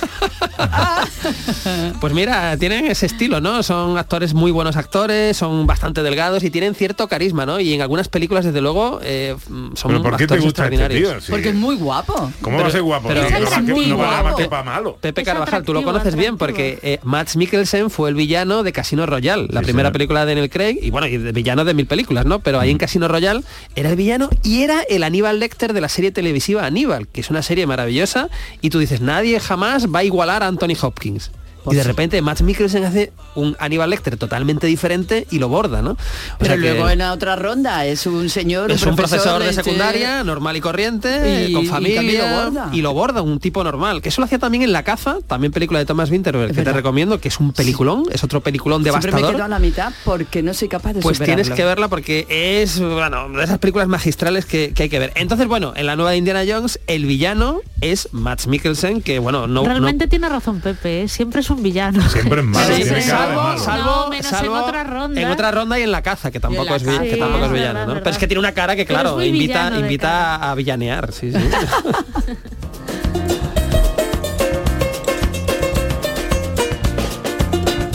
Pues 2.00 2.14
mira, 2.14 2.58
tienen 2.58 2.86
ese 2.88 3.06
estilo, 3.06 3.39
¿no? 3.41 3.64
Son 3.64 3.98
actores 3.98 4.34
muy 4.34 4.52
buenos 4.52 4.76
actores, 4.76 5.38
son 5.38 5.66
bastante 5.66 6.04
delgados 6.04 6.44
y 6.44 6.50
tienen 6.50 6.76
cierto 6.76 7.08
carisma, 7.08 7.46
¿no? 7.46 7.60
Y 7.60 7.74
en 7.74 7.82
algunas 7.82 8.08
películas, 8.10 8.46
desde 8.46 8.62
luego, 8.62 9.00
eh, 9.04 9.36
son 9.76 9.91
¿Pero 9.91 10.02
por 10.04 10.12
qué 10.12 10.18
te 10.18 10.24
actores 10.36 10.44
gusta 10.44 10.64
este 10.66 10.76
extraordinarios. 10.76 11.12
tío? 11.14 11.22
Sí. 11.22 11.32
Porque 11.32 11.50
es 11.50 11.56
muy 11.56 11.76
guapo. 11.76 12.32
¿Cómo 12.41 12.60
va 12.60 12.68
a 12.68 12.72
ser 12.72 12.82
guapo? 12.82 13.08
pero- 13.08 13.24
Sí, 13.26 13.32
no, 13.34 13.96
Es 13.96 14.00
va, 14.00 14.32
no 14.38 14.50
para 14.50 14.64
malo. 14.64 14.98
Pepe 15.00 15.24
Carvajal, 15.24 15.64
tú 15.64 15.74
lo 15.74 15.80
atractivo, 15.80 15.91
conoces 15.94 16.16
bien 16.16 16.38
porque 16.38 16.80
eh, 16.84 17.00
Mads 17.04 17.36
Mikkelsen 17.38 17.89
fue 17.89 18.10
el 18.10 18.16
villano 18.16 18.64
de 18.64 18.72
Casino 18.74 19.06
Royale, 19.06 19.48
la 19.50 19.62
Sí, 19.62 19.66
primera 19.66 19.91
película 19.91 20.22
de 20.22 20.28
Daniel 20.34 20.50
Craig, 20.50 20.78
y 20.82 20.89
bueno, 20.91 21.08
y 21.08 21.18
de 21.18 21.32
villano 21.32 21.64
de 21.66 21.74
mil 21.74 21.86
películas, 21.88 22.26
¿no? 22.26 22.39
Pero 22.39 22.60
ahí 22.60 22.70
en 22.70 22.78
Casino 22.78 23.08
Royale 23.08 23.41
era 23.76 23.89
el 23.89 23.96
villano 23.96 24.30
y 24.44 24.64
era 24.64 24.82
el 24.89 25.04
Aníbal 25.04 25.39
Lecter 25.39 25.74
de 25.74 25.82
la 25.84 25.89
serie 25.89 26.11
televisiva 26.11 26.65
Aníbal, 26.65 27.07
que 27.07 27.21
es 27.21 27.29
una 27.29 27.43
serie 27.43 27.67
maravillosa, 27.67 28.29
y 28.61 28.71
tú 28.71 28.79
dices, 28.79 29.01
nadie 29.01 29.39
jamás 29.39 29.93
va 29.93 29.99
a 29.99 30.03
igualar 30.03 30.41
a 30.41 30.47
Anthony 30.47 30.75
Hopkins. 30.81 31.29
Y 31.72 31.76
de 31.76 31.84
repente 31.84 32.22
Mads 32.22 32.41
Mikkelsen 32.41 32.84
hace 32.84 33.11
un 33.36 33.55
Aníbal 33.59 33.89
Lecter 33.89 34.18
totalmente 34.18 34.68
diferente 34.68 35.26
y 35.32 35.39
lo 35.39 35.47
borda, 35.49 35.82
¿no? 35.82 35.91
O 35.91 35.97
Pero 36.39 36.57
luego 36.57 36.89
en 36.89 36.99
la 36.99 37.14
otra 37.14 37.36
ronda 37.36 37.86
es 37.86 38.05
un 38.05 38.30
señor, 38.30 38.72
es 38.72 38.84
un 38.84 38.95
profesor 38.95 39.41
de 39.41 39.49
este- 39.49 39.64
secundaria, 39.64 40.24
normal 40.24 40.57
y 40.57 40.61
corriente, 40.61 41.47
Y- 41.49 41.53
con 41.53 41.64
y 41.64 41.68
familia, 41.68 41.95
también 41.97 42.22
lo 42.22 42.43
borda. 42.43 42.70
y 42.74 42.82
lo 42.82 42.93
borda, 42.93 43.22
un 43.22 43.39
tipo 43.39 43.64
normal. 43.64 44.01
Que 44.01 44.09
eso 44.09 44.22
lo 44.22 44.26
hacía 44.26 44.39
también 44.39 44.64
en 44.64 44.72
La 44.74 44.84
Caza, 44.84 45.18
también 45.28 45.51
película 45.53 45.80
de 45.80 45.86
Thomas 45.86 46.09
Winterberg, 46.11 46.53
que 46.53 46.61
te 46.64 46.74
recomiendo, 46.74 47.20
que 47.20 47.28
es 47.30 47.39
un 47.39 47.53
peliculón, 47.53 48.03
es 48.11 48.24
otro 48.24 48.41
peliculón 48.41 48.84
Siempre 48.84 49.11
me 49.11 49.18
devastador. 49.18 49.36
quedo 49.36 49.45
a 49.45 49.47
la 49.47 49.59
mitad 49.59 49.93
porque 50.03 50.41
no 50.43 50.53
soy 50.53 50.68
capaz 50.68 50.93
de 50.93 51.01
Pues 51.01 51.20
tienes 51.20 51.49
que 51.49 51.64
verla 51.64 51.88
porque 51.88 52.26
es, 52.30 52.80
bueno, 52.80 53.30
de 53.30 53.43
esas 53.43 53.59
películas 53.59 53.88
magistrales 53.88 54.45
que, 54.45 54.74
que 54.74 54.84
hay 54.84 54.89
que 54.89 54.99
ver. 54.99 55.11
Entonces, 55.16 55.47
bueno, 55.47 55.74
en 55.76 55.86
la 55.86 55.95
nueva 55.95 56.11
de 56.11 56.18
Indiana 56.18 56.43
Jones, 56.47 56.80
el 56.88 57.05
villano 57.05 57.61
es 57.82 58.09
Mads 58.11 58.47
Mikkelsen, 58.47 59.01
que 59.01 59.20
bueno, 59.20 59.47
no... 59.47 59.61
no- 59.64 59.70
Realmente 59.70 60.07
tiene 60.07 60.30
razón 60.30 60.59
Pepe, 60.61 61.03
¿eh? 61.03 61.07
siempre 61.07 61.41
es 61.41 61.49
un 61.49 61.53
villano. 61.62 62.01
Siempre 62.10 62.39
es 62.39 62.45
malo. 62.47 62.76
Sí, 62.76 62.84
sí, 62.84 63.01
salvo, 63.01 63.43
malo. 63.43 63.60
salvo, 63.60 63.86
No, 63.86 64.10
menos 64.10 64.34
en 64.34 64.49
otra 64.49 64.84
ronda. 64.84 65.22
en 65.22 65.28
otra 65.30 65.51
ronda 65.51 65.80
y 65.80 65.84
en 65.84 65.91
la 65.91 66.01
caza, 66.01 66.32
que 66.32 66.39
tampoco 66.39 66.76
es, 66.76 66.84
vi- 66.84 66.89
caza. 66.89 67.04
que 67.04 67.14
Sí, 67.14 67.20
tampoco 67.20 67.45
es 67.45 67.47
es 67.47 67.54
villano, 67.54 67.74
verdad, 67.74 67.82
¿no? 67.82 67.88
verdad. 67.93 68.04
Pero 68.04 68.14
es 68.14 68.18
que 68.20 68.28
tiene 68.28 68.39
una 68.39 68.51
cara 68.54 68.76
que, 68.76 68.86
claro, 68.86 69.22
invita, 69.22 69.72
invita 69.78 70.36
a 70.38 70.56
villanear, 70.56 71.12
sí, 71.12 71.32
sí. 71.32 71.38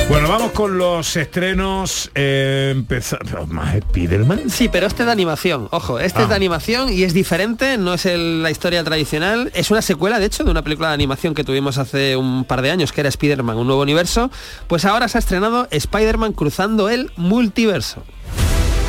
Bueno, 0.08 0.26
vamos 0.28 0.52
con 0.52 0.78
los 0.78 1.16
estrenos. 1.16 2.10
Eh, 2.14 2.72
empeza- 2.74 3.18
pero 3.22 3.46
más 3.46 3.76
Spiderman. 3.76 4.48
Sí, 4.48 4.68
pero 4.70 4.86
este 4.86 5.02
es 5.02 5.06
de 5.06 5.12
animación, 5.12 5.68
ojo, 5.70 5.98
este 5.98 6.20
Ah. 6.20 6.22
es 6.22 6.28
de 6.30 6.34
animación 6.34 6.90
y 6.90 7.02
es 7.02 7.12
diferente, 7.12 7.76
no 7.76 7.92
es 7.92 8.06
el- 8.06 8.42
la 8.42 8.50
historia 8.50 8.82
tradicional, 8.82 9.50
es 9.54 9.70
una 9.70 9.82
secuela 9.82 10.18
de 10.18 10.24
hecho 10.26 10.44
de 10.44 10.50
una 10.50 10.62
película 10.62 10.88
de 10.88 10.94
animación 10.94 11.34
que 11.34 11.44
tuvimos 11.44 11.76
hace 11.76 12.16
un 12.16 12.44
par 12.44 12.62
de 12.62 12.70
años 12.70 12.90
que 12.92 13.02
era 13.02 13.10
Spider-Man, 13.10 13.58
un 13.58 13.66
nuevo 13.66 13.82
universo, 13.82 14.30
pues 14.66 14.86
ahora 14.86 15.08
se 15.08 15.18
ha 15.18 15.20
estrenado 15.20 15.68
Spider-Man 15.70 16.32
cruzando 16.32 16.88
el 16.88 17.12
multiverso. 17.16 18.02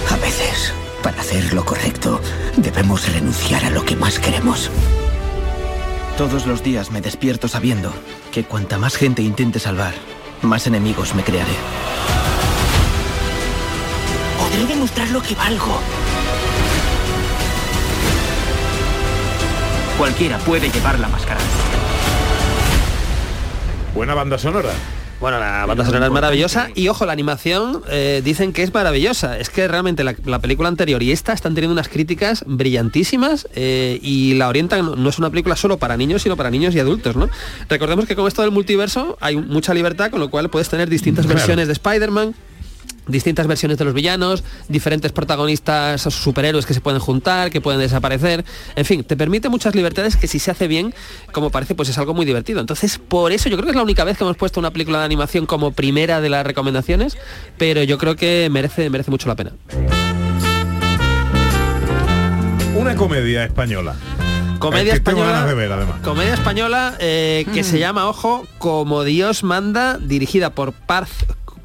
A 0.09 0.15
veces, 0.17 0.73
para 1.03 1.19
hacer 1.19 1.53
lo 1.53 1.65
correcto, 1.65 2.21
debemos 2.55 3.11
renunciar 3.11 3.65
a 3.65 3.69
lo 3.71 3.83
que 3.83 3.97
más 3.97 4.19
queremos. 4.19 4.71
Todos 6.17 6.45
los 6.45 6.63
días 6.63 6.91
me 6.91 7.01
despierto 7.01 7.47
sabiendo 7.49 7.93
que 8.31 8.43
cuanta 8.45 8.77
más 8.77 8.95
gente 8.95 9.21
intente 9.21 9.59
salvar, 9.59 9.93
más 10.41 10.67
enemigos 10.67 11.13
me 11.15 11.23
crearé. 11.23 11.53
Podré 14.37 14.65
demostrar 14.65 15.09
lo 15.09 15.21
que 15.21 15.35
valgo. 15.35 15.79
Cualquiera 19.97 20.37
puede 20.39 20.69
llevar 20.69 20.99
la 20.99 21.09
máscara. 21.09 21.41
Buena 23.93 24.13
banda 24.13 24.37
sonora. 24.37 24.71
Bueno, 25.19 25.37
la 25.37 25.65
banda 25.65 25.83
sonora 25.85 26.05
es 26.05 26.11
maravillosa 26.13 26.69
y 26.75 26.87
ojo, 26.87 27.05
la 27.05 27.11
animación 27.11 27.81
eh, 27.89 28.21
dicen 28.23 28.53
que 28.53 28.63
es 28.63 28.73
maravillosa. 28.73 29.37
Es 29.37 29.49
que 29.49 29.67
realmente 29.67 30.05
la, 30.05 30.15
la 30.25 30.39
película 30.39 30.69
anterior 30.69 31.03
y 31.03 31.11
esta 31.11 31.33
están 31.33 31.55
teniendo 31.55 31.73
unas 31.73 31.89
críticas 31.89 32.45
brillantísimas 32.47 33.45
eh, 33.53 33.99
y 34.01 34.35
la 34.35 34.47
orientan, 34.47 34.85
no- 35.03 35.09
es 35.09 35.19
una 35.19 35.29
película 35.29 35.57
solo 35.57 35.77
para 35.77 35.97
niños, 35.97 36.21
sino 36.21 36.37
para 36.37 36.49
niños 36.49 36.73
y 36.73 36.79
adultos, 36.79 37.17
¿no? 37.17 37.29
Recordemos 37.67 38.05
que 38.05 38.15
con 38.15 38.27
esto 38.29 38.43
del 38.43 38.51
multiverso 38.51 39.17
hay 39.19 39.35
mucha 39.35 39.73
libertad, 39.73 40.09
con 40.09 40.21
lo 40.21 40.29
cual 40.29 40.49
puedes 40.49 40.69
tener 40.69 40.89
distintas 40.89 41.25
Claro. 41.25 41.37
versiones 41.37 41.67
de 41.67 41.73
Spider-Man, 41.73 42.33
distintas 43.09 43.47
versiones 43.47 43.77
de 43.77 43.85
los 43.85 43.93
villanos, 43.93 44.43
diferentes 44.67 45.11
protagonistas 45.11 46.05
o 46.05 46.11
superhéroes 46.11 46.65
que 46.65 46.73
se 46.73 46.81
pueden 46.81 46.99
juntar, 46.99 47.51
que 47.51 47.61
pueden 47.61 47.79
desaparecer. 47.79 48.45
En 48.75 48.85
fin, 48.85 49.03
te 49.03 49.17
permite 49.17 49.49
muchas 49.49 49.75
libertades 49.75 50.15
que 50.15 50.27
si 50.27 50.39
se 50.39 50.51
hace 50.51 50.67
bien, 50.67 50.93
como 51.31 51.49
parece, 51.49 51.75
pues 51.75 51.89
es 51.89 51.97
algo 51.97 52.13
muy 52.13 52.25
divertido. 52.25 52.59
Entonces, 52.59 52.97
por 52.99 53.31
eso 53.31 53.49
yo 53.49 53.57
creo 53.57 53.65
que 53.65 53.71
es 53.71 53.75
la 53.75 53.83
única 53.83 54.03
vez 54.03 54.17
que 54.17 54.23
hemos 54.23 54.37
puesto 54.37 54.59
una 54.59 54.71
película 54.71 54.99
de 54.99 55.05
animación 55.05 55.45
como 55.45 55.71
primera 55.71 56.21
de 56.21 56.29
las 56.29 56.45
recomendaciones, 56.45 57.17
pero 57.57 57.83
yo 57.83 57.97
creo 57.97 58.15
que 58.15 58.49
merece, 58.51 58.89
merece 58.89 59.11
mucho 59.11 59.27
la 59.27 59.35
pena. 59.35 59.51
Una 62.75 62.95
comedia 62.95 63.43
española. 63.43 63.95
Comedia 64.59 64.93
que 64.93 64.99
tengo 64.99 65.19
española. 65.19 65.31
ganas 65.31 65.49
de 65.49 65.55
ver, 65.55 65.71
además. 65.71 66.01
Comedia 66.01 66.33
española 66.33 66.95
eh, 66.99 67.45
que 67.53 67.63
se 67.63 67.79
llama, 67.79 68.07
ojo, 68.07 68.45
Como 68.57 69.03
Dios 69.03 69.43
manda, 69.43 69.97
dirigida 69.97 70.51
por 70.51 70.73
Paz, 70.73 71.09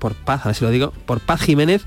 por 0.05 0.15
Paz, 0.15 0.43
a 0.45 0.49
ver 0.49 0.55
si 0.55 0.63
lo 0.63 0.71
digo, 0.71 0.93
por 1.07 1.21
Paz 1.21 1.41
Jiménez 1.41 1.87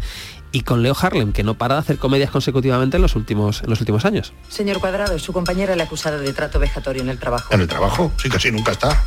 y 0.51 0.61
con 0.61 0.81
Leo 0.81 0.95
Harlem, 0.99 1.33
que 1.33 1.43
no 1.43 1.53
para 1.53 1.75
de 1.75 1.81
hacer 1.81 1.99
comedias 1.99 2.31
consecutivamente 2.31 2.97
en 2.97 3.03
los 3.03 3.15
últimos, 3.15 3.61
en 3.61 3.69
los 3.69 3.79
últimos 3.79 4.05
años. 4.05 4.33
Señor 4.49 4.79
Cuadrado, 4.79 5.19
su 5.19 5.33
compañera 5.33 5.75
le 5.75 5.83
acusada 5.83 6.17
de 6.17 6.33
trato 6.33 6.57
vejatorio 6.57 7.03
en 7.03 7.09
el 7.09 7.19
trabajo. 7.19 7.53
¿En 7.53 7.61
el 7.61 7.67
trabajo? 7.67 8.11
Sí, 8.17 8.27
casi 8.27 8.51
nunca 8.51 8.71
está. 8.71 9.05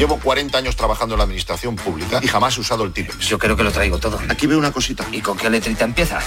Llevo 0.00 0.18
40 0.18 0.56
años 0.56 0.76
trabajando 0.76 1.14
en 1.14 1.18
la 1.18 1.24
administración 1.24 1.76
pública 1.76 2.20
y 2.22 2.26
jamás 2.26 2.56
he 2.56 2.60
usado 2.62 2.84
el 2.84 2.92
TIPEX. 2.94 3.18
Yo 3.28 3.38
creo 3.38 3.54
que 3.54 3.62
lo 3.62 3.70
traigo 3.70 3.98
todo. 3.98 4.18
Aquí 4.30 4.46
veo 4.46 4.56
una 4.56 4.72
cosita. 4.72 5.06
¿Y 5.12 5.20
con 5.20 5.36
qué 5.36 5.50
letrita 5.50 5.84
empieza? 5.84 6.22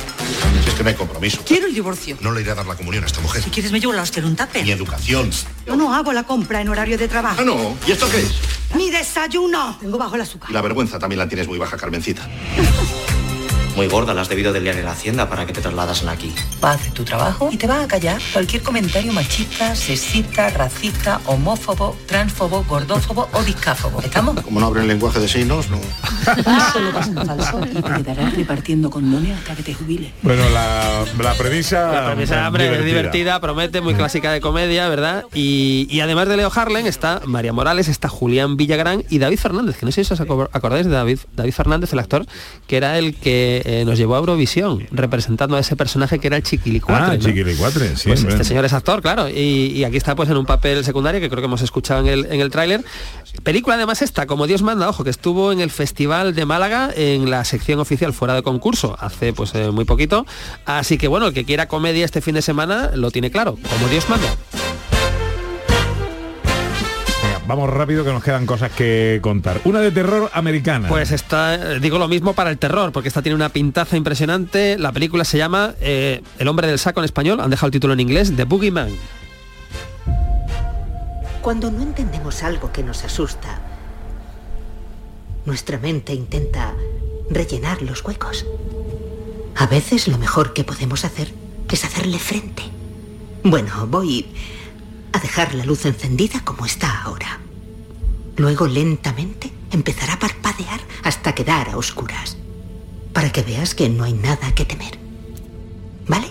Si 0.63 0.69
es 0.69 0.75
que 0.75 0.83
no 0.83 0.89
hay 0.89 0.95
compromiso. 0.95 1.41
Quiero 1.43 1.65
el 1.65 1.73
divorcio. 1.73 2.15
No 2.21 2.31
le 2.33 2.41
iré 2.41 2.51
a 2.51 2.53
dar 2.53 2.67
la 2.67 2.75
comunión 2.75 3.03
a 3.03 3.07
esta 3.07 3.19
mujer. 3.19 3.41
Si 3.41 3.49
quieres 3.49 3.71
me 3.71 3.79
llevo 3.79 3.93
la 3.93 4.03
hostia 4.03 4.19
en 4.19 4.27
un 4.27 4.35
tupper. 4.35 4.63
Ni 4.63 4.69
educación. 4.69 5.31
Yo 5.65 5.75
no 5.75 5.91
hago 5.91 6.13
la 6.13 6.21
compra 6.21 6.61
en 6.61 6.69
horario 6.69 6.99
de 6.99 7.07
trabajo. 7.07 7.37
Ah, 7.41 7.43
no. 7.43 7.75
¿Y 7.87 7.93
esto 7.93 8.07
qué 8.11 8.19
es? 8.19 8.33
Mi 8.75 8.91
desayuno. 8.91 9.75
Tengo 9.81 9.97
bajo 9.97 10.13
el 10.17 10.21
azúcar. 10.21 10.51
Y 10.51 10.53
la 10.53 10.61
vergüenza 10.61 10.99
también 10.99 11.17
la 11.17 11.27
tienes 11.27 11.47
muy 11.47 11.57
baja, 11.57 11.75
Carmencita. 11.75 12.29
Muy 13.75 13.87
gorda, 13.87 14.13
la 14.13 14.21
has 14.21 14.29
debido 14.29 14.53
de 14.53 14.61
liar 14.61 14.75
en 14.77 14.85
la 14.85 14.91
hacienda 14.91 15.27
para 15.29 15.45
que 15.47 15.53
te 15.53 15.59
trasladasen 15.61 16.07
aquí. 16.09 16.31
Hace 16.61 16.91
tu 16.91 17.03
trabajo 17.03 17.49
y 17.51 17.57
te 17.57 17.65
va 17.65 17.81
a 17.81 17.87
callar 17.87 18.21
cualquier 18.31 18.61
comentario 18.61 19.11
machista, 19.13 19.75
sexista, 19.75 20.49
racista, 20.51 21.19
homófobo, 21.25 21.97
transfobo, 22.05 22.63
gordófobo 22.65 23.27
o 23.33 23.41
discáfobo. 23.43 23.99
¿Estamos? 24.01 24.39
Como 24.41 24.59
no 24.59 24.67
abren 24.67 24.87
lenguaje 24.87 25.19
de 25.19 25.27
signos, 25.27 25.69
no. 25.69 25.77
Solo 26.73 26.91
vas 26.93 27.07
en 27.07 27.15
falso 27.25 27.61
y 27.65 27.69
te 27.69 27.81
quedarás 28.03 28.35
repartiendo 28.35 28.89
condones 28.91 29.37
hasta 29.39 29.55
que 29.55 29.63
te 29.63 29.73
jubiles. 29.73 30.11
Bueno, 30.21 30.47
la, 30.49 31.03
la 31.21 31.33
premisa... 31.33 31.91
La 31.91 32.05
premisa, 32.11 32.47
hombre, 32.47 32.77
es 32.79 32.85
divertida, 32.85 33.39
promete, 33.41 33.81
muy 33.81 33.95
clásica 33.95 34.31
de 34.31 34.39
comedia, 34.39 34.87
¿verdad? 34.87 35.25
Y, 35.33 35.87
y 35.89 36.01
además 36.01 36.27
de 36.27 36.37
Leo 36.37 36.51
Harlem 36.53 36.85
está 36.85 37.21
María 37.25 37.53
Morales, 37.53 37.87
está 37.87 38.07
Julián 38.07 38.55
Villagrán 38.55 39.03
y 39.09 39.17
David 39.17 39.39
Fernández, 39.39 39.77
que 39.77 39.85
no 39.87 39.91
sé 39.91 40.03
si 40.03 40.13
os 40.13 40.19
aco- 40.21 40.49
acordáis 40.53 40.85
de 40.85 40.91
David, 40.91 41.19
David 41.35 41.53
Fernández, 41.53 41.91
el 41.93 41.99
actor, 41.99 42.25
que 42.67 42.77
era 42.77 42.97
el 42.99 43.15
que 43.15 43.62
eh, 43.63 43.83
nos 43.85 43.97
llevó 43.97 44.15
a 44.15 44.19
Eurovisión, 44.19 44.87
representando 44.91 45.55
a 45.55 45.59
ese 45.59 45.75
personaje 45.75 46.19
que 46.19 46.27
era 46.27 46.37
el 46.37 46.43
Chiquilicuatre. 46.43 47.15
Ah, 47.15 47.17
¿no? 47.17 47.23
Chiquilicuatre, 47.23 47.95
sí. 47.95 48.07
Pues 48.07 48.23
este 48.23 48.43
señor 48.43 48.65
es 48.65 48.73
actor, 48.73 49.01
claro, 49.01 49.29
y, 49.29 49.73
y 49.75 49.83
aquí 49.83 49.97
está 49.97 50.15
pues 50.15 50.29
en 50.29 50.37
un 50.37 50.45
papel 50.45 50.83
secundario 50.83 51.19
que 51.21 51.29
creo 51.29 51.41
que 51.41 51.45
hemos 51.45 51.61
escuchado 51.61 52.01
en 52.01 52.07
el, 52.07 52.25
en 52.25 52.41
el 52.41 52.49
tráiler. 52.49 52.83
Película 53.43 53.75
además 53.75 54.01
esta, 54.01 54.27
como 54.27 54.47
Dios 54.47 54.61
manda, 54.61 54.87
ojo, 54.87 55.03
que 55.03 55.09
estuvo 55.09 55.51
en 55.51 55.59
el 55.59 55.71
Festival 55.71 56.35
de 56.35 56.45
Málaga 56.45 56.91
en 56.95 57.29
la 57.29 57.43
sección 57.45 57.79
oficial 57.79 58.13
fuera 58.13 58.35
de 58.35 58.43
concurso 58.43 58.95
hace 58.99 59.33
pues 59.33 59.53
eh, 59.55 59.71
muy 59.71 59.85
poquito. 59.85 60.25
Así 60.65 60.97
que 60.97 61.07
bueno, 61.07 61.27
el 61.27 61.33
que 61.33 61.45
quiera 61.45 61.67
comedia 61.67 62.05
este 62.05 62.21
fin 62.21 62.35
de 62.35 62.41
semana 62.41 62.91
lo 62.95 63.11
tiene 63.11 63.31
claro, 63.31 63.57
como 63.69 63.87
Dios 63.89 64.09
manda. 64.09 64.27
Vamos 67.45 67.69
rápido 67.69 68.05
que 68.05 68.11
nos 68.11 68.23
quedan 68.23 68.45
cosas 68.45 68.71
que 68.71 69.19
contar. 69.21 69.59
Una 69.65 69.81
de 69.81 69.91
terror 69.91 70.29
americana. 70.33 70.87
Pues 70.87 71.11
está, 71.11 71.55
eh, 71.55 71.79
digo 71.81 71.99
lo 71.99 72.07
mismo 72.07 72.33
para 72.33 72.49
el 72.49 72.57
terror, 72.57 72.93
porque 72.93 73.09
esta 73.09 73.21
tiene 73.21 73.35
una 73.35 73.49
pintaza 73.49 73.97
impresionante. 73.97 74.77
La 74.77 74.93
película 74.93 75.25
se 75.25 75.37
llama 75.37 75.75
eh, 75.81 76.21
El 76.39 76.47
hombre 76.47 76.67
del 76.67 76.79
saco 76.79 77.01
en 77.01 77.05
español, 77.05 77.41
han 77.41 77.49
dejado 77.49 77.67
el 77.67 77.71
título 77.73 77.93
en 77.93 77.99
inglés, 77.99 78.33
The 78.35 78.45
Boogeyman. 78.45 78.89
Cuando 81.41 81.69
no 81.69 81.81
entendemos 81.81 82.43
algo 82.43 82.71
que 82.71 82.83
nos 82.83 83.03
asusta, 83.03 83.59
nuestra 85.45 85.77
mente 85.77 86.13
intenta 86.13 86.73
rellenar 87.29 87.81
los 87.81 88.05
huecos. 88.05 88.45
A 89.57 89.67
veces 89.67 90.07
lo 90.07 90.17
mejor 90.17 90.53
que 90.53 90.63
podemos 90.63 91.03
hacer 91.03 91.33
es 91.69 91.83
hacerle 91.83 92.19
frente. 92.19 92.63
Bueno, 93.43 93.87
voy 93.87 94.27
a 95.13 95.19
dejar 95.19 95.53
la 95.53 95.63
luz 95.63 95.85
encendida 95.85 96.43
como 96.43 96.65
está 96.65 97.03
ahora. 97.03 97.39
Luego 98.35 98.67
lentamente 98.67 99.51
empezará 99.71 100.13
a 100.13 100.19
parpadear 100.19 100.81
hasta 101.03 101.35
quedar 101.35 101.69
a 101.69 101.77
oscuras. 101.77 102.37
Para 103.13 103.31
que 103.31 103.43
veas 103.43 103.75
que 103.75 103.89
no 103.89 104.03
hay 104.03 104.13
nada 104.13 104.53
que 104.55 104.65
temer. 104.65 104.97
¿Vale? 106.07 106.27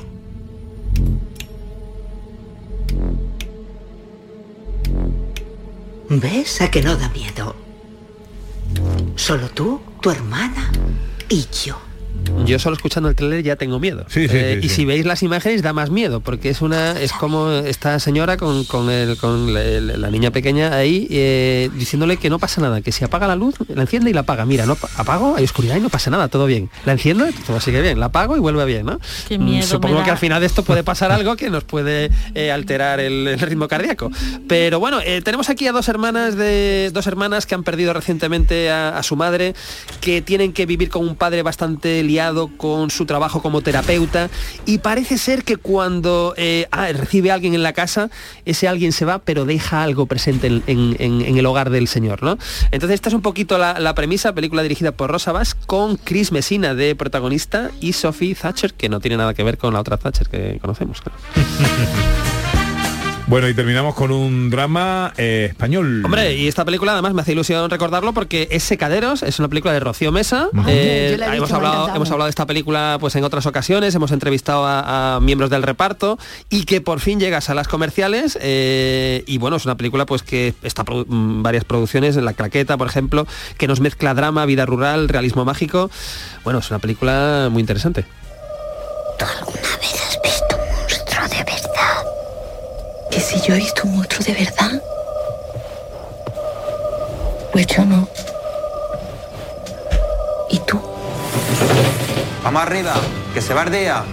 ¿Ves 6.09 6.61
a 6.61 6.71
que 6.71 6.83
no 6.83 6.97
da 6.97 7.09
miedo? 7.09 7.55
Solo 9.17 9.49
tú, 9.51 9.81
tu 10.01 10.11
hermana 10.11 10.71
y 11.29 11.47
yo. 11.65 11.92
Yo 12.47 12.59
solo 12.59 12.77
escuchando 12.77 13.09
el 13.09 13.15
trailer 13.15 13.43
ya 13.43 13.57
tengo 13.57 13.79
miedo. 13.79 14.05
Sí, 14.09 14.29
sí, 14.29 14.37
Eh, 14.37 14.59
sí, 14.61 14.67
y 14.67 14.69
sí. 14.69 14.75
si 14.77 14.85
veis 14.85 15.05
las 15.05 15.23
imágenes 15.23 15.63
da 15.63 15.73
más 15.73 15.91
miedo, 15.91 16.21
porque 16.21 16.49
es 16.51 16.61
una 16.61 16.93
es 17.01 17.13
como 17.13 17.51
esta 17.51 17.99
señora 18.01 18.37
con, 18.37 18.65
con, 18.65 18.91
el- 18.91 19.17
con 19.17 19.53
la, 19.55 19.63
la 19.63 20.11
niña 20.11 20.31
pequeña 20.31 20.75
ahí 20.75 21.07
eh, 21.11 21.71
diciéndole 21.75 22.17
que 22.17 22.31
no 22.31 22.39
pasa 22.39 22.61
nada, 22.61 22.81
que 22.81 22.93
si 22.93 23.05
apaga 23.05 23.27
la 23.27 23.37
luz, 23.37 23.55
la 23.69 23.83
enciende 23.83 24.11
y 24.11 24.13
la 24.13 24.21
apaga. 24.21 24.45
Mira, 24.45 24.67
no 24.67 24.75
pa- 24.77 24.89
apago, 24.97 25.37
hay 25.37 25.45
oscuridad 25.45 25.77
y 25.77 25.81
no 25.81 25.89
pasa 25.89 26.11
nada, 26.11 26.29
todo 26.29 26.47
bien. 26.47 26.71
La 26.85 26.93
enciendo, 26.93 27.27
todo 27.47 27.61
sigue 27.61 27.81
bien. 27.81 28.01
La 28.01 28.07
apago 28.07 28.37
y 28.37 28.41
vuelve 28.41 28.65
bien, 28.65 28.87
¿no? 28.87 28.99
Qué 29.29 29.39
Mm, 29.39 29.45
miedo 29.45 29.67
Supongo 29.67 30.03
que 30.05 30.11
al 30.11 30.19
final 30.19 30.41
de 30.41 30.47
esto 30.47 30.63
puede 30.65 30.83
pasar 30.85 31.13
algo 31.13 31.37
que 31.37 31.51
nos 31.51 31.65
puede 31.65 32.11
eh, 32.35 32.51
alterar 32.51 33.01
el, 33.01 33.27
el 33.29 33.39
ritmo 33.41 33.69
cardíaco. 33.69 34.11
Pero 34.49 34.81
bueno, 34.81 35.01
eh, 35.05 35.23
tenemos 35.23 35.49
aquí 35.51 35.67
a 35.67 35.73
dos 35.73 35.89
hermanas 35.89 36.37
de 36.37 36.91
dos 36.93 37.07
hermanas 37.07 37.47
que 37.47 37.55
han 37.55 37.63
perdido 37.63 37.93
recientemente 37.93 38.71
a, 38.71 38.99
a 38.99 39.03
su 39.03 39.17
madre, 39.17 39.55
que 40.01 40.23
tienen 40.23 40.53
que 40.53 40.67
vivir 40.67 40.89
con 40.91 41.07
un 41.07 41.17
padre 41.17 41.43
bastante 41.43 42.03
con 42.57 42.91
su 42.91 43.07
trabajo 43.07 43.43
como 43.43 43.61
terapeuta 43.61 44.31
y 44.67 44.79
parece 44.79 45.19
ser 45.19 45.45
que 45.45 45.57
cuando 45.57 46.35
eh, 46.37 46.67
ah, 46.71 46.89
recibe 46.93 47.31
a 47.31 47.35
alguien 47.35 47.55
en 47.55 47.63
la 47.63 47.73
casa, 47.73 48.11
ese 48.45 48.69
alguien 48.69 48.93
se 48.93 49.05
va, 49.05 49.19
pero 49.21 49.45
deja 49.45 49.83
algo 49.83 50.07
presente 50.07 50.47
en, 50.47 51.37
el 51.39 51.47
hogar 51.47 51.71
del 51.71 51.89
señor, 51.89 52.23
¿no? 52.23 52.39
Entonces 52.71 52.95
esta 52.95 53.09
es 53.09 53.15
un 53.15 53.23
poquito 53.23 53.59
la, 53.59 53.95
premisa, 53.95 54.33
película 54.33 54.63
dirigida 54.63 54.93
por 54.93 55.11
Rosa 55.11 55.33
Bass 55.33 55.55
con 55.55 55.97
Chris 55.97 56.33
Messina 56.33 56.75
de 56.75 56.95
protagonista 56.95 57.71
y 57.81 57.93
Sophie 57.93 58.35
Thatcher, 58.35 58.75
que 58.75 58.89
no 58.89 59.01
tiene 59.01 59.17
nada 59.17 59.35
que 59.35 59.43
ver 59.43 59.59
con 59.59 59.75
la 59.75 59.81
otra 59.81 59.97
Thatcher 59.97 60.29
que 60.29 60.59
conocemos. 60.61 61.03
Bueno, 63.33 63.49
y 63.49 63.55
terminamos 63.55 63.95
con 63.95 64.11
un 64.13 64.51
drama 64.51 65.15
eh, 65.17 65.47
español. 65.49 66.03
Hombre, 66.05 66.35
y 66.37 66.49
esta 66.49 66.67
película 66.67 66.93
además 66.93 67.15
me 67.15 67.23
hace 67.23 67.33
ilusión 67.33 67.71
recordarlo 67.71 68.13
porque 68.13 68.47
es 68.51 68.63
Secaderos, 68.63 69.23
es 69.23 69.39
una 69.39 69.49
película 69.49 69.73
de 69.73 69.81
Rocío 69.81 70.13
Mesa. 70.13 70.51
Eh, 70.69 71.13
yo 71.13 71.17
la 71.17 71.29
he 71.29 71.31
visto, 71.31 71.47
hemos, 71.47 71.53
hablado, 71.53 71.89
hemos 71.97 72.11
hablado 72.11 72.27
de 72.27 72.31
esta 72.31 72.45
película 72.45 72.99
pues 73.01 73.17
en 73.17 73.25
otras 73.25 73.47
ocasiones, 73.47 73.95
hemos 73.95 74.13
entrevistado 74.13 74.67
a, 74.67 75.15
a 75.17 75.21
miembros 75.21 75.49
del 75.49 75.63
reparto 75.63 76.19
y 76.51 76.65
que 76.65 76.83
por 76.83 77.01
fin 77.01 77.21
llega 77.21 77.39
a 77.39 77.41
salas 77.41 77.69
comerciales. 77.69 78.37
eh, 78.43 79.25
y 79.27 79.39
bueno, 79.39 79.57
es 79.57 79.65
una 79.65 79.79
película 79.79 80.05
pues 80.05 80.23
que 80.23 80.53
está 80.63 80.85
produ- 80.85 81.07
mm, 81.09 81.43
varias 81.43 81.65
producciones, 81.65 82.17
La 82.17 82.35
Claqueta, 82.35 82.77
por 82.77 82.87
ejemplo, 82.87 83.27
que 83.57 83.67
nos 83.67 83.81
mezcla 83.81 84.13
drama, 84.13 84.45
vida 84.45 84.67
rural, 84.67 85.09
realismo 85.09 85.47
mágico. 85.47 85.91
Bueno, 86.45 86.59
es 86.59 86.69
una 86.69 86.81
película 86.81 87.49
muy 87.51 87.61
interesante. 87.61 88.05
¿Has 89.21 89.81
visto 89.81 90.02
si 93.33 93.41
yo 93.41 93.55
he 93.55 93.59
visto 93.59 93.83
un 93.85 93.97
monstruo 93.97 94.25
de 94.27 94.35
verdad? 94.35 94.83
Pues 97.51 97.67
yo 97.67 97.85
no. 97.85 98.07
¿Y 100.51 100.59
tú? 100.61 100.79
Vamos 102.45 102.63
arriba, 102.63 102.95
que 103.33 103.41
se 103.41 103.55
va 103.55 103.63
el 103.63 103.73
día. 103.73 104.05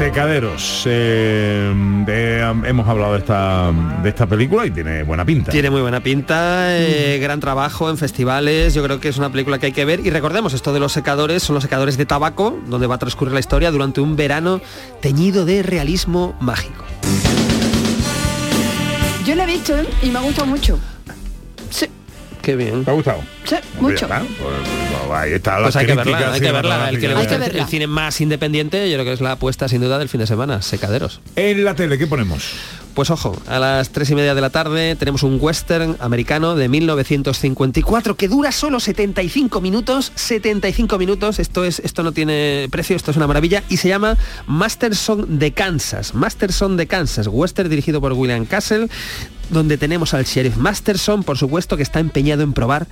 Secaderos. 0.00 0.84
eh, 0.86 1.74
de- 2.06 2.40
hemos 2.66 2.88
hablado 2.88 3.12
de 3.12 3.18
esta, 3.18 3.70
de 4.02 4.08
esta 4.08 4.26
película 4.26 4.64
y 4.64 4.70
tiene 4.70 5.02
buena 5.02 5.26
pinta. 5.26 5.52
Tiene 5.52 5.68
muy 5.68 5.82
buena 5.82 6.00
pinta, 6.02 6.74
eh, 6.74 7.18
gran 7.20 7.38
trabajo 7.38 7.90
en 7.90 7.98
festivales, 7.98 8.72
yo 8.72 8.82
creo 8.82 8.98
que 8.98 9.10
es 9.10 9.18
una 9.18 9.30
película 9.30 9.58
que 9.58 9.66
hay 9.66 9.72
que 9.72 9.84
ver 9.84 10.00
y 10.00 10.08
recordemos 10.08 10.54
esto 10.54 10.72
de 10.72 10.80
los 10.80 10.92
secadores, 10.92 11.42
son 11.42 11.52
los 11.52 11.62
secadores 11.62 11.98
de 11.98 12.06
tabaco, 12.06 12.58
donde 12.66 12.86
va 12.86 12.94
a 12.94 12.98
transcurrir 12.98 13.34
la 13.34 13.40
historia 13.40 13.70
durante 13.70 14.00
un 14.00 14.16
verano 14.16 14.62
teñido 15.02 15.44
de 15.44 15.62
realismo 15.62 16.34
mágico. 16.40 16.82
Yo 19.26 19.34
la 19.34 19.44
he 19.44 19.46
visto 19.48 19.76
¿eh? 19.78 19.86
y 20.02 20.08
me 20.08 20.18
ha 20.18 20.22
gustado 20.22 20.46
mucho. 20.46 20.78
Qué 22.42 22.56
bien. 22.56 22.84
¿Te 22.84 22.90
ha 22.90 22.94
gustado? 22.94 23.22
sí, 23.44 23.56
Pues 23.78 23.92
mucho. 23.94 24.08
pues, 24.08 24.20
pues, 24.38 25.10
ahí 25.18 25.32
está 25.32 25.56
la 25.58 25.62
Pues 25.64 25.76
hay 25.76 25.86
que 25.86 25.94
verla, 25.94 26.32
hay 26.32 26.40
que 26.40 26.52
verla. 26.52 26.88
El 26.88 26.98
que 27.00 27.08
le 27.08 27.14
Hay 27.14 27.18
gusta 27.20 27.28
que 27.30 27.34
el- 27.34 27.40
verla. 27.50 27.62
el 27.62 27.68
cine 27.68 27.86
más 27.86 28.20
independiente, 28.20 28.88
yo 28.90 28.96
creo 28.96 29.04
que 29.04 29.12
es 29.12 29.20
la 29.20 29.32
apuesta 29.32 29.68
sin 29.68 29.80
duda 29.82 29.98
del 29.98 30.08
fin 30.08 30.20
de 30.20 30.26
semana, 30.26 30.62
Secaderos. 30.62 31.20
En 31.36 31.64
la 31.64 31.74
tele, 31.74 31.98
¿qué 31.98 32.06
ponemos? 32.06 32.52
Pues 32.94 33.08
ojo, 33.10 33.40
a 33.46 33.58
las 33.60 33.90
tres 33.90 34.10
y 34.10 34.14
media 34.16 34.34
de 34.34 34.40
la 34.40 34.50
tarde 34.50 34.96
tenemos 34.96 35.22
un 35.22 35.38
western 35.40 35.96
americano 36.00 36.56
de 36.56 36.68
1954 36.68 38.16
que 38.16 38.26
dura 38.26 38.50
solo 38.50 38.80
75 38.80 39.60
minutos. 39.60 40.10
75 40.16 40.98
minutos, 40.98 41.38
esto, 41.38 41.64
es, 41.64 41.78
esto 41.80 42.02
no 42.02 42.12
tiene 42.12 42.68
precio, 42.70 42.96
esto 42.96 43.12
es 43.12 43.16
una 43.16 43.28
maravilla. 43.28 43.62
Y 43.68 43.76
se 43.76 43.88
llama 43.88 44.16
Masterson 44.46 45.38
de 45.38 45.52
Kansas. 45.52 46.14
Masterson 46.14 46.76
de 46.76 46.88
Kansas, 46.88 47.28
western 47.28 47.70
dirigido 47.70 48.00
por 48.00 48.12
William 48.12 48.44
Castle. 48.44 48.88
donde 49.50 49.78
tenemos 49.78 50.14
al 50.14 50.24
sheriff 50.24 50.56
Masterson, 50.56 51.24
por 51.24 51.36
supuesto, 51.36 51.76
que 51.76 51.82
está 51.82 52.00
empeñado 52.00 52.42
en 52.42 52.52
probar 52.52 52.86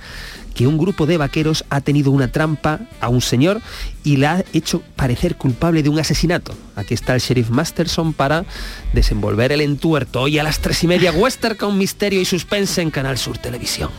que 0.53 0.67
un 0.67 0.77
grupo 0.77 1.05
de 1.05 1.17
vaqueros 1.17 1.65
ha 1.69 1.81
tenido 1.81 2.11
una 2.11 2.31
trampa 2.31 2.81
a 2.99 3.09
un 3.09 3.21
señor 3.21 3.61
y 4.03 4.17
le 4.17 4.27
ha 4.27 4.43
hecho 4.53 4.81
parecer 4.95 5.35
culpable 5.35 5.83
de 5.83 5.89
un 5.89 5.99
asesinato. 5.99 6.55
Aquí 6.75 6.93
está 6.93 7.15
el 7.15 7.21
sheriff 7.21 7.49
Masterson 7.49 8.13
para 8.13 8.45
desenvolver 8.93 9.51
el 9.51 9.61
entuerto. 9.61 10.21
Hoy 10.21 10.39
a 10.39 10.43
las 10.43 10.59
tres 10.59 10.83
y 10.83 10.87
media, 10.87 11.11
Western 11.11 11.55
con 11.55 11.77
misterio 11.77 12.21
y 12.21 12.25
suspense 12.25 12.81
en 12.81 12.91
Canal 12.91 13.17
Sur 13.17 13.37
Televisión. 13.37 13.89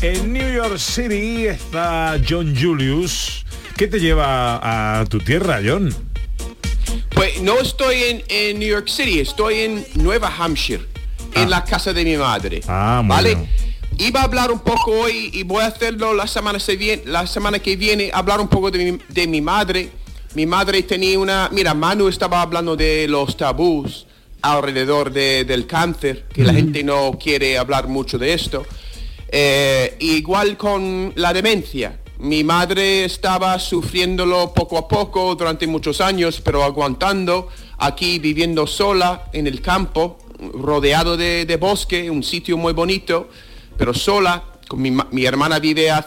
En 0.00 0.32
New 0.32 0.54
York 0.54 0.78
City 0.78 1.46
está 1.48 2.16
John 2.26 2.54
Julius. 2.56 3.44
¿Qué 3.76 3.88
te 3.88 3.98
lleva 3.98 5.00
a 5.00 5.04
tu 5.06 5.18
tierra, 5.18 5.60
John? 5.64 5.92
Pues 7.10 7.40
no 7.42 7.58
estoy 7.58 7.96
en, 8.04 8.22
en 8.28 8.58
New 8.58 8.68
York 8.68 8.88
City, 8.88 9.20
estoy 9.20 9.60
en 9.60 9.86
Nueva 9.94 10.32
Hampshire, 10.38 10.84
en 11.34 11.50
la 11.50 11.64
casa 11.64 11.92
de 11.92 12.04
mi 12.04 12.16
madre. 12.16 12.60
Ah, 12.68 13.00
muy 13.04 13.14
¿Vale? 13.16 13.34
bien. 13.34 13.48
Iba 13.98 14.20
a 14.20 14.24
hablar 14.24 14.52
un 14.52 14.60
poco 14.60 14.92
hoy 14.92 15.30
y 15.32 15.42
voy 15.42 15.62
a 15.62 15.66
hacerlo 15.66 16.14
la 16.14 16.26
semana, 16.26 16.60
se 16.60 16.76
viene, 16.76 17.02
la 17.06 17.26
semana 17.26 17.58
que 17.58 17.74
viene, 17.76 18.10
hablar 18.12 18.40
un 18.40 18.46
poco 18.48 18.70
de 18.70 18.92
mi, 18.92 18.98
de 19.08 19.26
mi 19.26 19.40
madre. 19.40 19.90
Mi 20.34 20.46
madre 20.46 20.82
tenía 20.82 21.18
una... 21.18 21.48
Mira, 21.52 21.74
Manu 21.74 22.06
estaba 22.08 22.42
hablando 22.42 22.76
de 22.76 23.06
los 23.08 23.36
tabús 23.36 24.06
alrededor 24.42 25.10
de- 25.10 25.44
del 25.44 25.66
cáncer, 25.66 26.26
que 26.32 26.44
la 26.44 26.52
gente 26.54 26.84
no 26.84 27.18
quiere 27.20 27.58
hablar 27.58 27.88
mucho 27.88 28.18
de 28.18 28.34
esto. 28.34 28.64
Eh, 29.30 29.96
igual 30.00 30.56
con 30.56 31.12
la 31.16 31.32
demencia. 31.32 31.98
Mi 32.18 32.42
madre 32.42 33.04
estaba 33.04 33.58
sufriéndolo 33.60 34.52
poco 34.52 34.76
a 34.76 34.88
poco 34.88 35.34
durante 35.36 35.66
muchos 35.68 36.00
años, 36.00 36.40
pero 36.42 36.64
aguantando, 36.64 37.48
aquí 37.78 38.18
viviendo 38.18 38.66
sola 38.66 39.28
en 39.32 39.46
el 39.46 39.60
campo, 39.60 40.18
rodeado 40.52 41.16
de, 41.16 41.46
de 41.46 41.56
bosque, 41.56 42.10
un 42.10 42.24
sitio 42.24 42.56
muy 42.56 42.72
bonito, 42.72 43.28
pero 43.76 43.94
sola. 43.94 44.42
Mi, 44.74 44.90
mi 45.12 45.24
hermana 45.24 45.60
vive 45.60 45.90
a, 45.90 46.04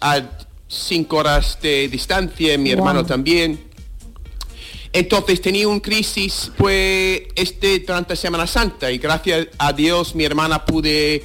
a 0.00 0.22
cinco 0.68 1.16
horas 1.16 1.58
de 1.60 1.88
distancia, 1.88 2.56
mi 2.56 2.70
Wow. 2.70 2.78
hermano 2.78 3.04
también. 3.04 3.64
Entonces 4.92 5.40
tenía 5.42 5.68
un 5.68 5.80
crisis 5.80 6.50
pues 6.56 7.22
este 7.34 7.80
durante 7.80 8.16
Semana 8.16 8.46
Santa 8.46 8.90
y 8.90 8.96
gracias 8.98 9.48
a 9.58 9.72
Dios 9.74 10.14
mi 10.14 10.24
hermana 10.24 10.64
pude 10.64 11.22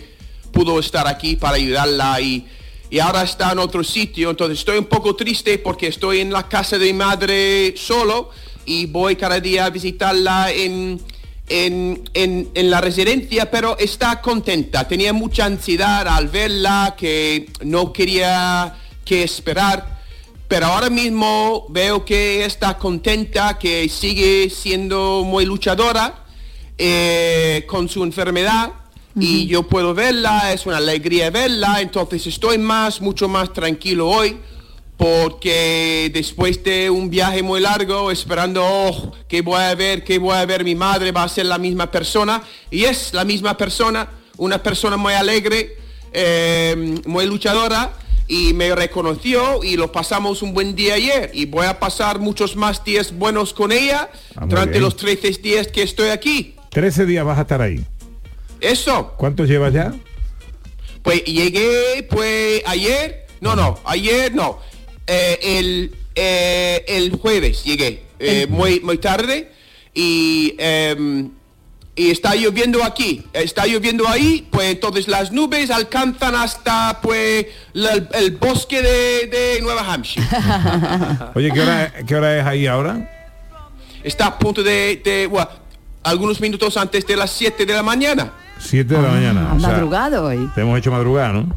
pudo 0.51 0.79
estar 0.79 1.07
aquí 1.07 1.37
para 1.37 1.55
ayudarla 1.55 2.19
y, 2.19 2.45
y 2.93 2.99
ahora 2.99 3.23
está 3.23 3.51
en 3.53 3.57
otro 3.57 3.83
sitio. 3.83 4.29
Entonces 4.29 4.59
estoy 4.59 4.77
un 4.77 4.85
poco 4.85 5.15
triste 5.15 5.57
porque 5.57 5.87
estoy 5.87 6.19
en 6.19 6.31
la 6.31 6.47
casa 6.47 6.77
de 6.77 6.85
mi 6.85 6.93
madre 6.93 7.73
solo 7.75 8.29
y 8.67 8.85
voy 8.85 9.15
cada 9.15 9.39
día 9.39 9.65
a 9.65 9.71
visitarla 9.71 10.51
en, 10.51 11.01
en, 11.49 12.07
en- 12.13 12.69
la 12.69 12.81
residencia, 12.81 13.49
pero 13.49 13.75
está 13.79 14.21
contenta. 14.21 14.87
Tenía 14.87 15.11
mucha 15.11 15.45
ansiedad 15.45 16.07
al 16.07 16.27
verla, 16.27 16.93
que 16.95 17.49
no 17.63 17.91
quería 17.91 18.75
que 19.03 19.23
esperar. 19.23 20.03
Pero 20.47 20.67
ahora 20.67 20.91
mismo 20.91 21.65
veo 21.69 22.05
que 22.05 22.45
está 22.45 22.77
contenta, 22.77 23.57
que 23.57 23.89
sigue 23.89 24.51
siendo 24.51 25.23
muy 25.25 25.45
luchadora 25.45 26.25
eh, 26.77 27.65
con 27.67 27.89
su 27.89 28.03
enfermedad 28.03 28.71
y 29.15 29.45
yo 29.47 29.63
puedo 29.63 29.93
verla, 29.93 30.53
es 30.53 30.65
una 30.65 30.77
alegría 30.77 31.29
verla, 31.29 31.81
entonces 31.81 32.25
estoy 32.27 32.57
más, 32.57 32.99
mucho 33.01 33.27
más 33.27 33.53
tranquilo 33.53 34.09
hoy 34.09 34.37
porque 34.97 36.09
después 36.13 36.63
de 36.63 36.89
un 36.89 37.09
viaje 37.09 37.41
muy 37.43 37.59
largo 37.59 38.11
esperando 38.11 38.63
oh, 38.65 39.11
que 39.27 39.41
voy 39.41 39.59
a 39.61 39.75
ver, 39.75 40.03
que 40.03 40.17
voy 40.19 40.35
a 40.35 40.45
ver 40.45 40.63
mi 40.63 40.75
madre 40.75 41.11
va 41.11 41.23
a 41.23 41.29
ser 41.29 41.45
la 41.47 41.57
misma 41.57 41.91
persona 41.91 42.41
y 42.71 42.85
es 42.85 43.13
la 43.13 43.25
misma 43.25 43.57
persona, 43.57 44.07
una 44.37 44.61
persona 44.61 44.95
muy 44.97 45.13
alegre, 45.13 45.75
eh, 46.13 46.95
muy 47.05 47.25
luchadora 47.25 47.93
y 48.27 48.53
me 48.53 48.73
reconoció 48.73 49.63
y 49.63 49.75
lo 49.75 49.91
pasamos 49.91 50.41
un 50.41 50.53
buen 50.53 50.75
día 50.75 50.93
ayer 50.93 51.31
y 51.33 51.45
voy 51.45 51.65
a 51.65 51.79
pasar 51.79 52.19
muchos 52.19 52.55
más 52.55 52.83
días 52.83 53.11
buenos 53.17 53.53
con 53.53 53.71
ella 53.71 54.09
Ah, 54.35 54.45
durante 54.47 54.73
bien. 54.73 54.83
los 54.83 54.95
13 54.95 55.31
días 55.41 55.67
que 55.67 55.83
estoy 55.83 56.09
aquí. 56.09 56.55
13 56.69 57.05
días 57.05 57.25
vas 57.25 57.37
a 57.37 57.41
estar 57.41 57.61
ahí. 57.61 57.83
Eso. 58.63 59.13
¿Cuántos 59.17 59.47
llevas 59.49 59.73
ya? 59.73 59.93
Pues 61.03 61.23
llegué 61.25 62.07
pues 62.09 62.63
ayer, 62.65 63.27
no, 63.41 63.55
no, 63.57 63.77
ayer 63.83 64.33
no, 64.33 64.59
eh, 65.05 65.37
el, 65.41 65.95
eh, 66.15 66.85
el 66.87 67.11
jueves 67.17 67.63
llegué, 67.65 68.03
eh, 68.19 68.47
muy, 68.49 68.79
muy 68.79 68.97
tarde 68.99 69.51
y, 69.93 70.55
em, 70.57 71.29
y 71.93 72.09
está 72.09 72.35
lloviendo 72.35 72.81
aquí, 72.85 73.25
está 73.33 73.65
lloviendo 73.67 74.07
ahí, 74.07 74.47
pues 74.49 74.71
entonces 74.71 75.09
las 75.09 75.33
nubes 75.33 75.69
alcanzan 75.71 76.35
hasta 76.35 77.01
pues 77.01 77.47
la- 77.73 78.07
el, 78.13 78.31
bosque 78.39 78.81
de, 78.81 79.27
de 79.27 79.59
Nueva 79.61 79.81
Hampshire. 79.93 80.25
Oye, 81.35 81.51
¿qué 81.51 81.59
hora, 81.61 81.93
¿qué 82.07 82.15
hora 82.15 82.39
es 82.39 82.45
ahí 82.45 82.65
ahora? 82.65 83.09
Está 84.05 84.27
a 84.27 84.39
punto 84.39 84.63
de, 84.63 85.01
de, 85.03 85.27
bueno, 85.27 85.49
algunos 86.03 86.39
minutos 86.39 86.77
antes 86.77 87.05
de 87.05 87.17
las 87.17 87.31
7 87.31 87.65
de 87.65 87.73
la 87.73 87.83
mañana. 87.83 88.31
7 88.63 88.93
de 88.95 89.01
la 89.01 89.09
mañana. 89.09 89.53
O 89.55 89.59
sea, 89.59 89.69
madrugado 89.69 90.25
hoy. 90.25 90.49
te 90.55 90.61
hemos 90.61 90.77
hecho 90.79 90.91
madrugada, 90.91 91.33
¿no? 91.33 91.55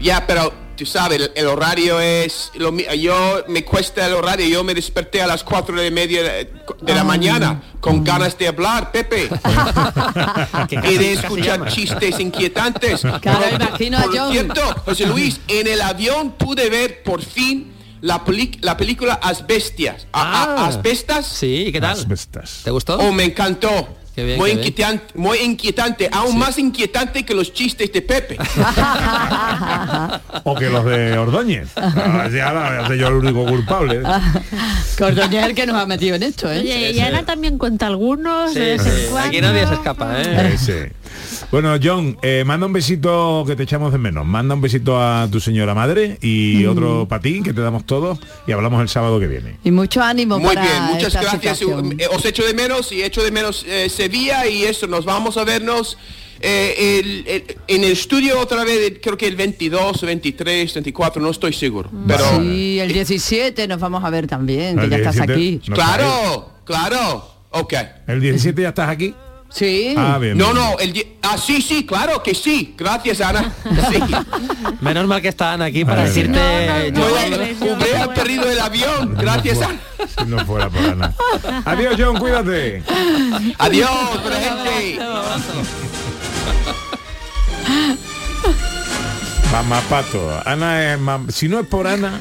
Ya, 0.00 0.26
pero 0.26 0.52
tú 0.76 0.84
sabes, 0.84 1.20
el, 1.20 1.30
el 1.36 1.46
horario 1.46 2.00
es... 2.00 2.50
Lo, 2.56 2.76
yo 2.76 3.44
me 3.48 3.64
cuesta 3.64 4.06
el 4.06 4.12
horario. 4.14 4.46
Yo 4.48 4.64
me 4.64 4.74
desperté 4.74 5.22
a 5.22 5.26
las 5.26 5.44
cuatro 5.44 5.82
y 5.84 5.90
media 5.90 6.22
de, 6.22 6.52
de 6.82 6.94
la 6.94 7.04
mañana 7.04 7.62
con 7.80 8.02
ganas 8.02 8.36
de 8.36 8.48
hablar, 8.48 8.90
Pepe. 8.92 9.28
y 10.90 10.94
de 10.98 11.12
escuchar 11.14 11.68
chistes 11.68 12.18
inquietantes. 12.20 13.00
Claro, 13.20 13.40
Pero, 13.50 13.64
imagino 13.64 13.98
a 13.98 14.02
por 14.02 14.18
John. 14.18 14.32
cierto, 14.32 14.60
José 14.84 15.06
Luis, 15.06 15.40
en 15.48 15.68
el 15.68 15.80
avión 15.80 16.32
pude 16.32 16.68
ver 16.68 17.02
por 17.02 17.22
fin 17.22 17.72
la, 18.00 18.22
la 18.60 18.76
película 18.76 19.14
Asbestias. 19.22 20.06
A- 20.12 20.44
a- 20.44 20.66
¿Asbestas? 20.66 21.26
Sí, 21.26 21.70
¿qué 21.72 21.80
tal? 21.80 21.96
¿Te 22.64 22.70
gustó? 22.70 22.98
Oh, 22.98 23.12
me 23.12 23.24
encantó. 23.24 23.88
Qué 24.14 24.24
bien, 24.24 24.38
muy, 24.38 24.50
qué 24.50 24.56
bien. 24.56 24.68
inquietante, 24.68 25.04
muy 25.14 25.38
inquietante, 25.38 26.08
aún 26.12 26.38
más 26.38 26.58
inquietante 26.58 27.24
que 27.24 27.34
los 27.34 27.52
chistes 27.52 27.92
de 27.92 28.02
Pepe. 28.02 28.38
O 30.44 30.54
que 30.54 30.70
los 30.70 30.84
de 30.84 31.18
Ordóñez. 31.18 31.70
Ah, 31.76 32.28
soy 32.86 32.98
yo 32.98 33.08
el 33.08 33.14
único 33.14 33.44
culpable. 33.44 34.02
Cordoñez 34.98 35.42
es 35.42 35.48
el 35.48 35.54
que 35.54 35.66
nos 35.66 35.76
ha 35.76 35.86
metido 35.86 36.14
en 36.14 36.22
esto, 36.22 36.50
¿eh? 36.52 36.60
Oye, 36.60 36.92
y 36.92 37.00
Ana 37.00 37.24
también 37.24 37.58
cuenta 37.58 37.86
algunos. 37.86 38.50
Aquí 38.50 39.40
nadie 39.40 39.66
se 39.66 39.74
escapa, 39.74 40.20
¿eh? 40.20 40.56
Bueno, 41.54 41.76
John, 41.80 42.18
eh, 42.20 42.42
manda 42.44 42.66
un 42.66 42.72
besito 42.72 43.44
que 43.46 43.54
te 43.54 43.62
echamos 43.62 43.92
de 43.92 43.98
menos. 43.98 44.26
Manda 44.26 44.56
un 44.56 44.60
besito 44.60 45.00
a 45.00 45.28
tu 45.30 45.38
señora 45.38 45.72
madre 45.72 46.18
y 46.20 46.64
Mm. 46.64 46.68
otro 46.68 47.06
para 47.08 47.22
ti, 47.22 47.42
que 47.44 47.52
te 47.52 47.60
damos 47.60 47.86
todos 47.86 48.18
y 48.48 48.50
hablamos 48.50 48.82
el 48.82 48.88
sábado 48.88 49.20
que 49.20 49.28
viene. 49.28 49.58
Y 49.62 49.70
mucho 49.70 50.02
ánimo 50.02 50.40
Muy 50.40 50.52
para 50.52 50.62
bien, 50.68 50.82
muchas 50.82 51.14
esta 51.14 51.20
gracias. 51.20 51.58
situación. 51.58 51.94
Eh, 52.00 52.08
Os 52.12 52.24
echo 52.24 52.42
de 52.44 52.54
menos 52.54 52.90
y 52.90 53.04
echo 53.04 53.22
de 53.22 53.30
menos 53.30 53.64
eh, 53.68 53.88
Sevilla 53.88 54.48
y 54.48 54.64
eso, 54.64 54.88
nos 54.88 55.04
vamos 55.04 55.36
a 55.36 55.44
vernos 55.44 55.96
eh, 56.40 56.98
el- 57.00 57.24
el- 57.28 57.56
en 57.68 57.84
el 57.84 57.92
estudio 57.92 58.40
otra 58.40 58.64
vez, 58.64 58.94
creo 59.00 59.16
que 59.16 59.28
el 59.28 59.36
22, 59.36 60.02
23, 60.02 60.74
24, 60.74 61.22
no 61.22 61.30
estoy 61.30 61.52
seguro. 61.52 61.88
Pero 62.08 62.24
Sí, 62.40 62.80
el 62.80 62.92
17 62.92 63.68
nos 63.68 63.78
vamos 63.78 64.02
a 64.02 64.10
ver 64.10 64.26
también, 64.26 64.76
que 64.76 64.88
ya 64.88 64.96
estás 64.96 65.14
17 65.14 65.32
aquí. 65.32 65.60
claro, 65.72 66.50
claro, 66.64 67.28
ok. 67.50 67.74
¿El 68.08 68.20
17 68.20 68.60
ya 68.60 68.70
estás 68.70 68.88
aquí? 68.88 69.14
Sí. 69.54 69.94
Ah, 69.96 70.18
bien. 70.18 70.36
No, 70.36 70.52
bien. 70.52 70.56
no, 70.56 70.78
el 70.80 71.06
ah, 71.22 71.38
sí, 71.38 71.62
sí, 71.62 71.86
claro 71.86 72.20
que 72.22 72.34
sí. 72.34 72.74
Gracias, 72.76 73.20
Ana. 73.20 73.52
Sí. 73.90 74.00
Menos 74.80 75.06
mal 75.06 75.22
que 75.22 75.28
están 75.28 75.62
aquí 75.62 75.84
para 75.84 76.02
Ay, 76.02 76.08
decirte... 76.08 76.90
No, 76.92 77.00
yo- 77.08 77.74
Hubiera 77.76 78.12
perdido 78.12 78.50
el 78.50 78.58
avión. 78.58 79.14
Gracias, 79.16 79.60
Ana. 79.62 79.78
Si 80.18 80.24
no 80.26 80.44
fuera 80.44 80.68
por 80.68 80.82
Ana. 80.82 81.14
Adiós, 81.64 81.94
John, 81.98 82.18
cuídate. 82.18 82.82
Adiós, 83.58 83.90
buena 84.22 84.40
gente. 84.40 84.98
Mamapato. 89.54 90.42
Ana 90.44 90.94
es 90.94 90.98
mam- 90.98 91.30
Si 91.30 91.46
no 91.46 91.60
es 91.60 91.66
por 91.68 91.86
Ana, 91.86 92.20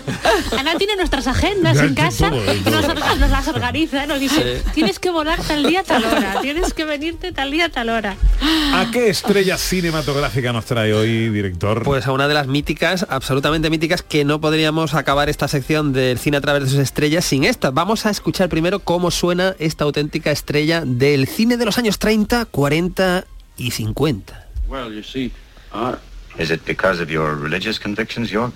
Ana 0.55 0.75
tiene 0.77 0.95
nuestras 0.95 1.25
agendas 1.25 1.79
en 1.79 1.95
casa, 1.95 2.29
todo, 2.29 2.39
todo. 2.63 2.93
Nos, 2.93 3.19
nos 3.19 3.29
las 3.31 3.47
organiza, 3.47 4.05
nos 4.05 4.19
dice, 4.19 4.59
Sí. 4.59 4.69
tienes 4.75 4.99
que 4.99 5.09
volar 5.09 5.41
tal 5.41 5.63
día, 5.65 5.81
tal 5.83 6.05
hora, 6.05 6.41
tienes 6.43 6.75
que 6.75 6.85
venirte 6.85 7.31
tal 7.31 7.49
día, 7.49 7.69
tal 7.69 7.89
hora. 7.89 8.17
¿a 8.39 8.85
qué 8.91 9.09
estrella 9.09 9.57
cinematográfica 9.57 10.53
nos 10.53 10.65
trae 10.65 10.93
hoy, 10.93 11.29
director? 11.29 11.81
Pues 11.81 12.05
a 12.05 12.11
una 12.11 12.27
de 12.27 12.35
las 12.35 12.45
míticas, 12.45 13.07
absolutamente 13.09 13.71
míticas, 13.71 14.03
que 14.03 14.25
no 14.25 14.39
podríamos 14.39 14.93
acabar 14.93 15.27
esta 15.27 15.47
sección 15.47 15.91
del 15.91 16.19
cine 16.19 16.37
a 16.37 16.41
través 16.41 16.63
de 16.65 16.69
sus 16.69 16.77
estrellas 16.79 17.25
sin 17.25 17.45
esta. 17.45 17.71
Vamos 17.71 18.05
a 18.05 18.11
escuchar 18.11 18.47
primero 18.47 18.77
cómo 18.77 19.09
suena 19.09 19.55
esta 19.57 19.85
auténtica 19.85 20.29
estrella 20.29 20.83
del 20.85 21.25
cine 21.27 21.57
de 21.57 21.65
los 21.65 21.79
años 21.79 21.97
30, 21.97 22.45
40 22.45 23.25
y 23.57 23.71
50. 23.71 24.45
Well, 24.67 24.93
you 24.93 25.01
see, 25.01 25.31
uh, 25.73 25.93
Is 26.37 26.49
it 26.51 26.65
because 26.65 26.99
of 26.99 27.09
your 27.11 27.35
religious 27.35 27.77
convictions, 27.79 28.31
York? 28.31 28.53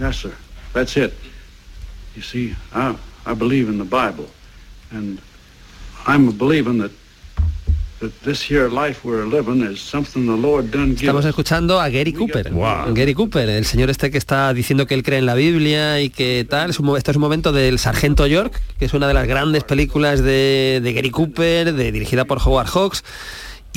yes, 0.00 0.16
sir. 0.16 0.32
That's 0.72 0.96
it. 0.96 1.12
You 2.16 2.22
see, 2.22 2.54
I, 2.74 2.96
I 3.24 3.34
believe 3.34 3.68
in 3.68 3.78
the 3.78 3.84
Bible. 3.84 4.28
And 4.90 5.20
I'm 6.06 6.30
believing 6.36 6.78
that 6.78 6.90
that 8.00 8.12
this 8.24 8.42
here 8.42 8.68
life 8.68 9.04
we're 9.04 9.24
living 9.24 9.62
is 9.62 9.80
something 9.80 10.26
the 10.26 10.36
Lord 10.36 10.70
done 10.72 10.90
give 10.94 11.08
Estamos 11.08 11.24
escuchando 11.24 11.80
a 11.80 11.88
Gary 11.88 12.12
Cooper. 12.12 12.52
Gary 12.92 13.14
Cooper, 13.14 13.48
el 13.48 13.64
señor 13.64 13.88
este 13.88 14.10
que 14.10 14.18
está 14.18 14.52
diciendo 14.52 14.86
que 14.86 14.94
él 14.94 15.02
cree 15.02 15.18
en 15.20 15.26
la 15.26 15.34
Biblia 15.34 16.00
y 16.00 16.10
que 16.10 16.44
tal. 16.48 16.70
Es 16.70 16.80
un 16.80 16.86
mo- 16.86 16.96
esto 16.96 17.12
es 17.12 17.16
un 17.16 17.22
momento 17.22 17.52
del 17.52 17.78
Sargento 17.78 18.26
York, 18.26 18.60
que 18.78 18.84
es 18.86 18.92
una 18.94 19.06
de 19.08 19.14
las 19.14 19.26
grandes 19.28 19.62
películas 19.64 20.20
de, 20.20 20.80
de 20.82 20.92
Gary 20.92 21.10
Cooper, 21.10 21.72
de, 21.72 21.92
dirigida 21.92 22.24
por 22.24 22.38
Howard 22.44 22.66
Hawks. 22.68 23.04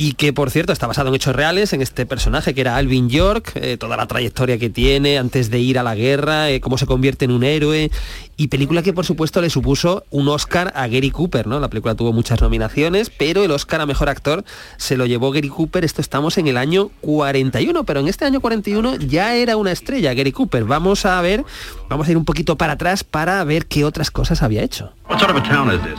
Y 0.00 0.12
que, 0.12 0.32
por 0.32 0.52
cierto, 0.52 0.72
está 0.72 0.86
basado 0.86 1.08
en 1.08 1.16
hechos 1.16 1.34
reales, 1.34 1.72
en 1.72 1.82
este 1.82 2.06
personaje 2.06 2.54
que 2.54 2.60
era 2.60 2.76
Alvin 2.76 3.08
York, 3.08 3.50
eh, 3.56 3.76
toda 3.76 3.96
la 3.96 4.06
trayectoria 4.06 4.56
que 4.56 4.70
tiene 4.70 5.18
antes 5.18 5.50
de 5.50 5.58
ir 5.58 5.76
a 5.76 5.82
la 5.82 5.96
guerra, 5.96 6.50
eh, 6.50 6.60
cómo 6.60 6.78
se 6.78 6.86
convierte 6.86 7.24
en 7.24 7.32
un 7.32 7.42
héroe. 7.42 7.90
Y 8.36 8.46
película 8.46 8.84
que, 8.84 8.92
por 8.92 9.04
supuesto, 9.04 9.40
le 9.40 9.50
supuso 9.50 10.04
un 10.10 10.28
Oscar 10.28 10.72
a 10.76 10.86
Gary 10.86 11.10
Cooper, 11.10 11.48
¿no? 11.48 11.58
La 11.58 11.66
película 11.68 11.96
tuvo 11.96 12.12
muchas 12.12 12.40
nominaciones, 12.40 13.10
pero 13.10 13.42
el 13.42 13.50
Oscar 13.50 13.80
a 13.80 13.86
Mejor 13.86 14.08
Actor 14.08 14.44
se 14.76 14.96
lo 14.96 15.04
llevó 15.04 15.32
Gary 15.32 15.48
Cooper. 15.48 15.84
Esto 15.84 16.00
estamos 16.00 16.38
en 16.38 16.46
el 16.46 16.58
año 16.58 16.92
41, 17.00 17.82
pero 17.82 17.98
en 17.98 18.06
este 18.06 18.24
año 18.24 18.40
41 18.40 18.98
ya 18.98 19.34
era 19.34 19.56
una 19.56 19.72
estrella 19.72 20.14
Gary 20.14 20.30
Cooper. 20.30 20.62
Vamos 20.62 21.06
a 21.06 21.20
ver, 21.22 21.44
vamos 21.88 22.06
a 22.06 22.12
ir 22.12 22.16
un 22.16 22.24
poquito 22.24 22.54
para 22.54 22.74
atrás 22.74 23.02
para 23.02 23.42
ver 23.42 23.66
qué 23.66 23.84
otras 23.84 24.12
cosas 24.12 24.44
había 24.44 24.62
hecho. 24.62 24.92
What 25.10 25.18
sort 25.18 25.32
of 25.32 25.38
a 25.38 25.42
town 25.42 25.72
is 25.72 25.80
this? 25.82 25.98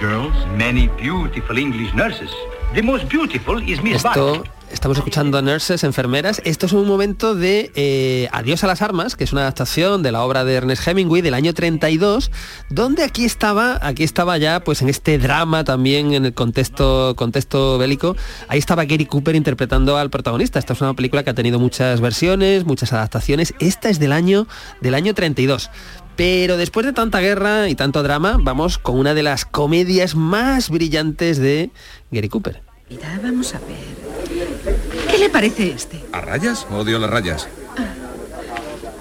Girls? 0.00 0.32
Many 0.56 0.88
beautiful 0.98 1.58
English 1.58 1.92
nurses. 1.92 2.30
Esto, 3.94 4.42
estamos 4.72 4.98
escuchando 4.98 5.38
a 5.38 5.42
nurses, 5.42 5.84
enfermeras. 5.84 6.42
Esto 6.44 6.66
es 6.66 6.72
un 6.72 6.88
momento 6.88 7.36
de 7.36 7.70
eh, 7.76 8.28
Adiós 8.32 8.64
a 8.64 8.66
las 8.66 8.82
armas, 8.82 9.14
que 9.14 9.22
es 9.22 9.32
una 9.32 9.42
adaptación 9.42 10.02
de 10.02 10.10
la 10.10 10.24
obra 10.24 10.44
de 10.44 10.54
Ernest 10.54 10.88
Hemingway 10.88 11.22
del 11.22 11.34
año 11.34 11.54
32, 11.54 12.32
donde 12.70 13.04
aquí 13.04 13.24
estaba, 13.24 13.78
aquí 13.80 14.02
estaba 14.02 14.38
ya, 14.38 14.64
pues 14.64 14.82
en 14.82 14.88
este 14.88 15.18
drama 15.18 15.62
también 15.62 16.14
en 16.14 16.24
el 16.24 16.34
contexto, 16.34 17.14
contexto 17.16 17.78
bélico, 17.78 18.16
ahí 18.48 18.58
estaba 18.58 18.86
Gary 18.86 19.06
Cooper 19.06 19.36
interpretando 19.36 19.96
al 19.96 20.10
protagonista. 20.10 20.58
Esta 20.58 20.72
es 20.72 20.80
una 20.80 20.94
película 20.94 21.22
que 21.22 21.30
ha 21.30 21.34
tenido 21.34 21.60
muchas 21.60 22.00
versiones, 22.00 22.64
muchas 22.64 22.92
adaptaciones. 22.92 23.54
Esta 23.60 23.88
es 23.88 24.00
del 24.00 24.10
año, 24.10 24.48
del 24.80 24.94
año 24.94 25.14
32. 25.14 25.70
Pero 26.16 26.56
después 26.56 26.84
de 26.84 26.92
tanta 26.92 27.20
guerra 27.20 27.68
y 27.68 27.76
tanto 27.76 28.02
drama, 28.02 28.36
vamos 28.40 28.78
con 28.78 28.98
una 28.98 29.14
de 29.14 29.22
las 29.22 29.44
comedias 29.44 30.16
más 30.16 30.70
brillantes 30.70 31.38
de 31.38 31.70
Gary 32.10 32.28
Cooper. 32.28 32.63
Mira, 32.90 33.20
vamos 33.22 33.54
a 33.54 33.58
ver. 33.60 35.08
¿Qué 35.10 35.18
le 35.18 35.30
parece 35.30 35.70
este? 35.70 36.00
¿A 36.12 36.20
rayas? 36.20 36.66
Odio 36.70 36.98
las 36.98 37.10
rayas. 37.10 37.48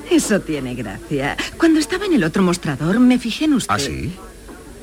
Eso 0.09 0.39
tiene 0.41 0.75
gracia. 0.75 1.35
Cuando 1.57 1.79
estaba 1.79 2.05
en 2.05 2.13
el 2.13 2.23
otro 2.23 2.43
mostrador 2.43 2.99
me 2.99 3.19
fijé 3.19 3.45
en 3.45 3.53
usted. 3.53 3.73
¿Ah, 3.73 3.79
sí? 3.79 4.13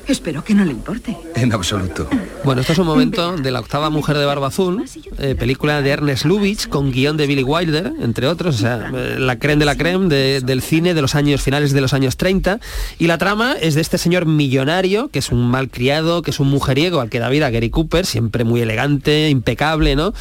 Espero 0.07 0.43
que 0.43 0.53
no 0.53 0.65
le 0.65 0.71
importe. 0.71 1.15
En 1.35 1.53
absoluto. 1.53 2.07
Bueno, 2.43 2.61
esto 2.61 2.73
es 2.73 2.79
un 2.79 2.87
momento 2.87 3.37
de 3.37 3.51
la 3.51 3.59
octava 3.59 3.89
mujer 3.89 4.17
de 4.17 4.25
barba 4.25 4.47
azul, 4.47 4.83
eh, 5.19 5.35
película 5.35 5.81
de 5.81 5.89
Ernest 5.91 6.25
Lubitsch 6.25 6.67
con 6.67 6.91
guion 6.91 7.15
de 7.17 7.27
Billy 7.27 7.43
Wilder, 7.43 7.93
entre 8.01 8.27
otros, 8.27 8.55
o 8.55 8.57
sea, 8.57 8.91
eh, 8.93 9.15
la 9.19 9.37
creme 9.39 9.59
de 9.59 9.65
la 9.65 9.75
creme 9.77 10.07
de- 10.09 10.41
del 10.41 10.61
cine 10.61 10.93
de 10.93 11.01
los 11.01 11.15
años 11.15 11.41
finales 11.41 11.71
de 11.71 11.81
los 11.81 11.93
años 11.93 12.17
30. 12.17 12.59
Y 12.99 13.07
la 13.07 13.17
trama 13.19 13.53
es 13.61 13.75
de 13.75 13.81
este 13.81 13.97
señor 13.97 14.25
millonario, 14.25 15.09
que 15.09 15.19
es 15.19 15.31
un 15.31 15.49
malcriado, 15.49 16.23
que 16.23 16.31
es 16.31 16.39
un 16.39 16.49
mujeriego 16.49 16.99
al 16.99 17.09
que 17.09 17.19
da 17.19 17.29
vida 17.29 17.49
Gary 17.51 17.69
Cooper, 17.69 18.05
siempre 18.05 18.43
muy 18.43 18.61
elegante, 18.61 19.29
impecable, 19.29 19.95
¿no? 19.95 20.13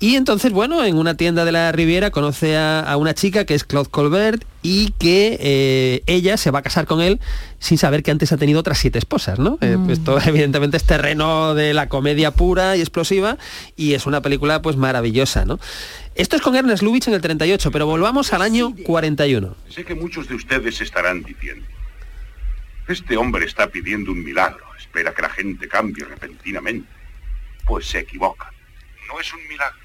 Y 0.00 0.16
entonces, 0.16 0.50
bueno, 0.52 0.82
en 0.84 0.96
una 0.96 1.14
tienda 1.14 1.44
de 1.44 1.52
la 1.52 1.72
Riviera 1.72 2.10
conoce 2.10 2.56
a, 2.56 2.80
a 2.80 2.96
una 2.96 3.14
chica 3.14 3.44
que 3.44 3.54
es 3.54 3.64
Claude 3.64 3.90
Colbert 3.90 4.44
y 4.62 4.92
que 4.98 5.38
eh, 5.40 6.02
ella 6.06 6.36
se 6.36 6.50
va 6.50 6.58
a 6.58 6.62
casar 6.62 6.86
con 6.86 7.00
él 7.00 7.18
sin 7.58 7.78
saber 7.78 8.02
que 8.02 8.10
antes 8.10 8.30
ha 8.32 8.36
tenido 8.36 8.60
otras 8.60 8.78
siete 8.78 8.98
esposas, 8.98 9.38
¿no? 9.38 9.58
Eh, 9.62 9.76
Mm. 9.78 9.90
esto 9.90 10.18
evidentemente 10.26 10.76
es 10.76 10.84
terreno 10.84 11.54
de 11.54 11.72
la 11.74 11.88
comedia 11.88 12.30
pura 12.32 12.76
y 12.76 12.80
explosiva 12.80 13.38
y 13.76 13.94
es 13.94 14.06
una 14.06 14.20
película 14.20 14.60
pues 14.62 14.76
maravillosa, 14.76 15.44
¿no? 15.44 15.58
Esto 16.14 16.36
es 16.36 16.42
con 16.42 16.56
Ernest 16.56 16.82
Lubitsch 16.82 17.08
en 17.08 17.14
el 17.14 17.20
38, 17.22 17.70
pero 17.70 17.86
volvamos 17.86 18.32
al 18.34 18.42
año 18.42 18.74
41. 18.84 19.56
Sé 19.70 19.84
que 19.84 19.94
muchos 19.94 20.28
de 20.28 20.34
ustedes 20.34 20.80
estarán 20.82 21.22
diciendo, 21.22 21.64
este 22.88 23.16
hombre 23.16 23.46
está 23.46 23.68
pidiendo 23.68 24.10
un 24.12 24.22
milagro, 24.24 24.64
espera 24.78 25.14
que 25.14 25.22
la 25.22 25.30
gente 25.30 25.68
cambie 25.68 26.04
repentinamente. 26.04 26.88
Pues 27.66 27.86
se 27.86 28.00
equivoca. 28.00 28.52
No 29.08 29.20
es 29.20 29.32
un 29.32 29.40
milagro. 29.48 29.78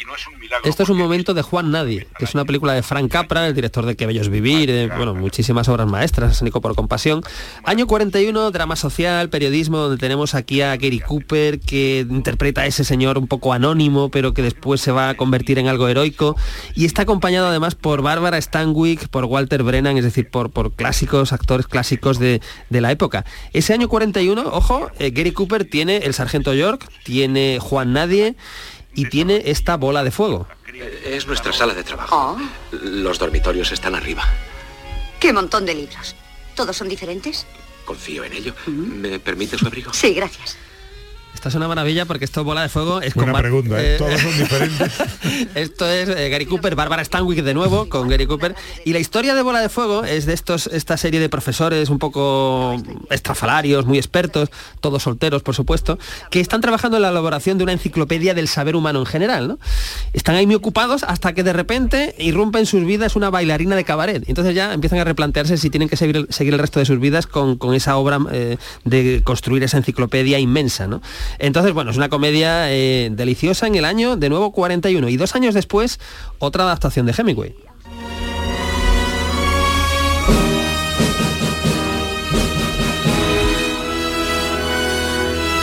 Y 0.00 0.06
no 0.06 0.14
es 0.14 0.26
un 0.26 0.38
milagro. 0.38 0.68
Esto 0.68 0.84
es 0.84 0.88
un 0.88 0.96
momento 0.96 1.34
de 1.34 1.42
Juan 1.42 1.70
Nadie, 1.70 2.06
que 2.18 2.24
es 2.24 2.34
una 2.34 2.46
película 2.46 2.72
de 2.72 2.82
Frank 2.82 3.10
Capra, 3.10 3.46
el 3.46 3.54
director 3.54 3.84
de 3.84 3.94
Que 3.94 4.06
Bello 4.06 4.22
es 4.22 4.30
Vivir, 4.30 4.90
bueno, 4.96 5.14
muchísimas 5.14 5.68
obras 5.68 5.86
maestras, 5.86 6.42
Nico 6.42 6.62
por 6.62 6.74
Compasión. 6.74 7.22
Año 7.64 7.86
41, 7.86 8.50
drama 8.52 8.76
social, 8.76 9.28
periodismo, 9.28 9.78
donde 9.78 9.98
tenemos 9.98 10.34
aquí 10.34 10.62
a 10.62 10.76
Gary 10.76 10.98
Cooper, 11.00 11.60
que 11.60 12.06
interpreta 12.08 12.62
a 12.62 12.66
ese 12.66 12.84
señor 12.84 13.18
un 13.18 13.28
poco 13.28 13.52
anónimo, 13.52 14.10
pero 14.10 14.32
que 14.32 14.40
después 14.40 14.80
se 14.80 14.92
va 14.92 15.10
a 15.10 15.14
convertir 15.14 15.58
en 15.58 15.68
algo 15.68 15.86
heroico. 15.88 16.36
Y 16.74 16.86
está 16.86 17.02
acompañado 17.02 17.48
además 17.48 17.74
por 17.74 18.00
Bárbara 18.00 18.40
Stanwyck, 18.40 19.08
por 19.08 19.26
Walter 19.26 19.62
Brennan, 19.62 19.98
es 19.98 20.04
decir, 20.04 20.30
por, 20.30 20.50
por 20.50 20.72
clásicos, 20.72 21.34
actores 21.34 21.66
clásicos 21.66 22.18
de, 22.18 22.40
de 22.70 22.80
la 22.80 22.90
época. 22.90 23.26
Ese 23.52 23.74
año 23.74 23.90
41, 23.90 24.42
ojo, 24.42 24.90
eh, 24.98 25.10
Gary 25.10 25.32
Cooper 25.32 25.66
tiene 25.66 25.98
El 25.98 26.14
Sargento 26.14 26.54
York, 26.54 26.88
tiene 27.04 27.58
Juan 27.60 27.92
Nadie 27.92 28.36
y 28.94 29.08
tiene 29.08 29.42
esta 29.46 29.76
bola 29.76 30.04
de 30.04 30.10
fuego. 30.10 30.46
Es 31.04 31.26
nuestra 31.26 31.52
sala 31.52 31.74
de 31.74 31.84
trabajo. 31.84 32.38
Los 32.70 33.18
dormitorios 33.18 33.72
están 33.72 33.94
arriba. 33.94 34.24
¡Qué 35.20 35.32
montón 35.32 35.66
de 35.66 35.74
libros! 35.74 36.16
¿Todos 36.54 36.76
son 36.76 36.88
diferentes? 36.88 37.46
Confío 37.84 38.24
en 38.24 38.32
ello. 38.32 38.54
¿Me 38.66 39.18
permite 39.18 39.58
su 39.58 39.66
abrigo? 39.66 39.92
Sí, 39.92 40.14
gracias. 40.14 40.56
Esta 41.42 41.48
es 41.48 41.54
una 41.56 41.66
maravilla 41.66 42.04
porque 42.04 42.24
esto 42.24 42.44
bola 42.44 42.62
de 42.62 42.68
fuego 42.68 43.00
es 43.02 43.14
Buena 43.14 43.32
con 43.32 43.40
pregunta, 43.40 43.82
¿eh? 43.82 43.94
eh, 43.94 43.98
Todos 43.98 44.20
son 44.20 44.38
diferentes. 44.38 44.92
Esto 45.56 45.90
es 45.90 46.08
eh, 46.08 46.28
Gary 46.28 46.46
Cooper, 46.46 46.76
Bárbara 46.76 47.04
Stanwyck 47.04 47.42
de 47.42 47.52
nuevo 47.52 47.88
con 47.88 48.06
Gary 48.06 48.26
Cooper. 48.26 48.54
Y 48.84 48.92
la 48.92 49.00
historia 49.00 49.34
de 49.34 49.42
Bola 49.42 49.60
de 49.60 49.68
Fuego 49.68 50.04
es 50.04 50.24
de 50.24 50.34
estos, 50.34 50.68
esta 50.68 50.96
serie 50.96 51.18
de 51.18 51.28
profesores 51.28 51.90
un 51.90 51.98
poco 51.98 52.80
estrafalarios, 53.10 53.86
muy 53.86 53.98
expertos, 53.98 54.50
todos 54.80 55.02
solteros 55.02 55.42
por 55.42 55.56
supuesto, 55.56 55.98
que 56.30 56.38
están 56.38 56.60
trabajando 56.60 56.98
en 56.98 57.02
la 57.02 57.08
elaboración 57.08 57.58
de 57.58 57.64
una 57.64 57.72
enciclopedia 57.72 58.34
del 58.34 58.46
saber 58.46 58.76
humano 58.76 59.00
en 59.00 59.06
general. 59.06 59.48
¿no? 59.48 59.58
Están 60.12 60.36
ahí 60.36 60.46
muy 60.46 60.54
ocupados 60.54 61.02
hasta 61.02 61.32
que 61.32 61.42
de 61.42 61.52
repente 61.52 62.14
irrumpe 62.18 62.60
en 62.60 62.66
sus 62.66 62.86
vidas 62.86 63.16
una 63.16 63.30
bailarina 63.30 63.74
de 63.74 63.82
cabaret. 63.82 64.22
Entonces 64.28 64.54
ya 64.54 64.72
empiezan 64.72 65.00
a 65.00 65.04
replantearse 65.04 65.56
si 65.56 65.70
tienen 65.70 65.88
que 65.88 65.96
seguir 65.96 66.18
el, 66.18 66.28
seguir 66.30 66.52
el 66.52 66.60
resto 66.60 66.78
de 66.78 66.86
sus 66.86 67.00
vidas 67.00 67.26
con, 67.26 67.56
con 67.56 67.74
esa 67.74 67.96
obra 67.96 68.20
de 68.84 69.22
construir 69.24 69.64
esa 69.64 69.78
enciclopedia 69.78 70.38
inmensa. 70.38 70.86
¿no? 70.86 71.02
Entonces, 71.38 71.72
bueno, 71.72 71.90
es 71.90 71.96
una 71.96 72.08
comedia 72.08 72.72
eh, 72.72 73.10
deliciosa 73.12 73.66
en 73.66 73.74
el 73.74 73.84
año, 73.84 74.16
de 74.16 74.28
nuevo, 74.28 74.52
41. 74.52 75.08
Y 75.08 75.16
dos 75.16 75.34
años 75.34 75.54
después, 75.54 76.00
otra 76.38 76.64
adaptación 76.64 77.06
de 77.06 77.14
Hemingway. 77.16 77.54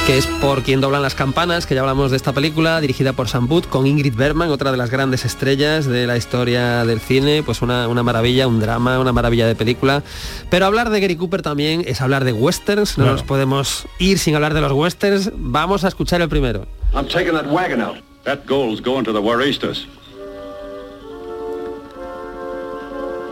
Que 0.10 0.18
es 0.18 0.26
por 0.26 0.64
quien 0.64 0.82
doblan 0.82 1.03
las 1.03 1.14
campanas, 1.14 1.68
que 1.68 1.76
ya 1.76 1.82
hablamos 1.82 2.10
de 2.10 2.18
esta 2.18 2.34
película, 2.34 2.82
dirigida 2.82 3.14
por 3.14 3.28
Sam 3.30 3.47
Booth, 3.47 3.68
con 3.68 3.86
Ingrid 3.86 4.16
Bergman, 4.16 4.49
otra 4.49 4.72
de 4.72 4.78
las 4.78 4.89
grandes 4.89 5.24
estrellas 5.24 5.86
de 5.86 6.07
la 6.07 6.18
historia 6.18 6.84
del 6.84 6.99
cine, 6.99 7.43
pues 7.45 7.62
una, 7.62 7.88
una 7.88 8.01
maravilla, 8.01 8.47
un 8.47 8.60
drama, 8.60 8.99
una 8.99 9.14
maravilla 9.14 9.45
de 9.45 9.53
película. 9.53 10.01
Pero 10.49 10.66
hablar 10.66 10.89
de 10.89 10.99
Gary 10.99 11.16
Cooper 11.16 11.43
también 11.43 11.84
es 11.86 12.01
hablar 12.01 12.24
de 12.24 12.34
westerns, 12.34 12.97
no 12.97 13.03
Claro. 13.03 13.18
nos 13.18 13.24
podemos 13.24 13.86
ir 13.99 14.18
sin 14.18 14.34
hablar 14.34 14.55
de 14.55 14.62
los 14.62 14.72
westerns. 14.72 15.30
Vamos 15.36 15.84
a 15.84 15.89
escuchar 15.89 16.22
el 16.22 16.28
primero. 16.30 16.66
I'm 16.95 17.07
taking 17.07 17.34
that 17.34 17.45
wagon 17.45 17.80
out. 17.80 17.97
That 18.24 18.47
gold's 18.47 18.82
going 18.82 19.03
to 19.03 19.14
the 19.14 19.22
Waristas. 19.22 19.86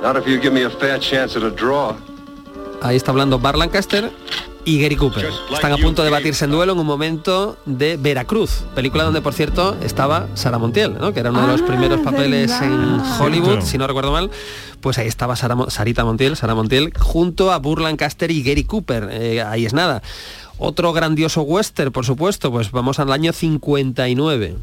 Not 0.03 0.15
if 0.15 0.27
you 0.27 0.39
give 0.39 0.51
me 0.53 0.63
a 0.63 0.69
fair 0.69 0.99
chance 0.99 1.35
at 1.35 1.41
a 1.43 1.49
draw. 1.49 1.95
Ahí 2.83 2.97
está 2.97 3.09
hablando 3.09 3.39
Bar 3.39 3.57
Lancaster 3.57 4.11
y 4.67 4.81
Gary 4.81 4.97
Cooper. 4.97 5.29
Están 5.53 5.71
a 5.71 5.77
punto 5.77 6.03
de 6.03 6.09
batirse 6.09 6.43
en 6.43 6.51
duelo 6.51 6.73
en 6.73 6.79
un 6.79 6.85
momento 6.85 7.57
de 7.65 7.95
Veracruz, 7.95 8.65
película 8.75 9.05
donde 9.05 9.21
por 9.21 9.33
cierto 9.33 9.77
estaba 9.81 10.27
Sara 10.33 10.57
Montiel, 10.57 10.97
¿no? 10.99 11.13
que 11.13 11.21
era 11.21 11.29
uno 11.29 11.43
de 11.43 11.47
los 11.47 11.61
primeros 11.61 12.01
papeles 12.01 12.51
en 12.61 12.99
Hollywood, 13.17 13.61
si 13.61 13.77
no 13.77 13.87
recuerdo 13.87 14.11
mal. 14.11 14.29
Pues 14.81 14.97
ahí 14.97 15.07
estaba 15.07 15.37
Sara 15.37 15.55
Sarita 15.69 16.03
Montiel, 16.03 16.35
Sara 16.35 16.53
Montiel, 16.53 16.91
junto 16.99 17.53
a 17.53 17.59
Burr 17.59 17.81
Lancaster 17.81 18.29
y 18.29 18.43
Gary 18.43 18.65
Cooper. 18.65 19.07
Eh, 19.09 19.41
ahí 19.41 19.65
es 19.65 19.73
nada. 19.73 20.03
Otro 20.57 20.91
grandioso 20.91 21.43
western, 21.43 21.93
por 21.93 22.05
supuesto, 22.05 22.51
pues 22.51 22.71
vamos 22.71 22.99
al 22.99 23.13
año 23.13 23.31
59. 23.31 24.57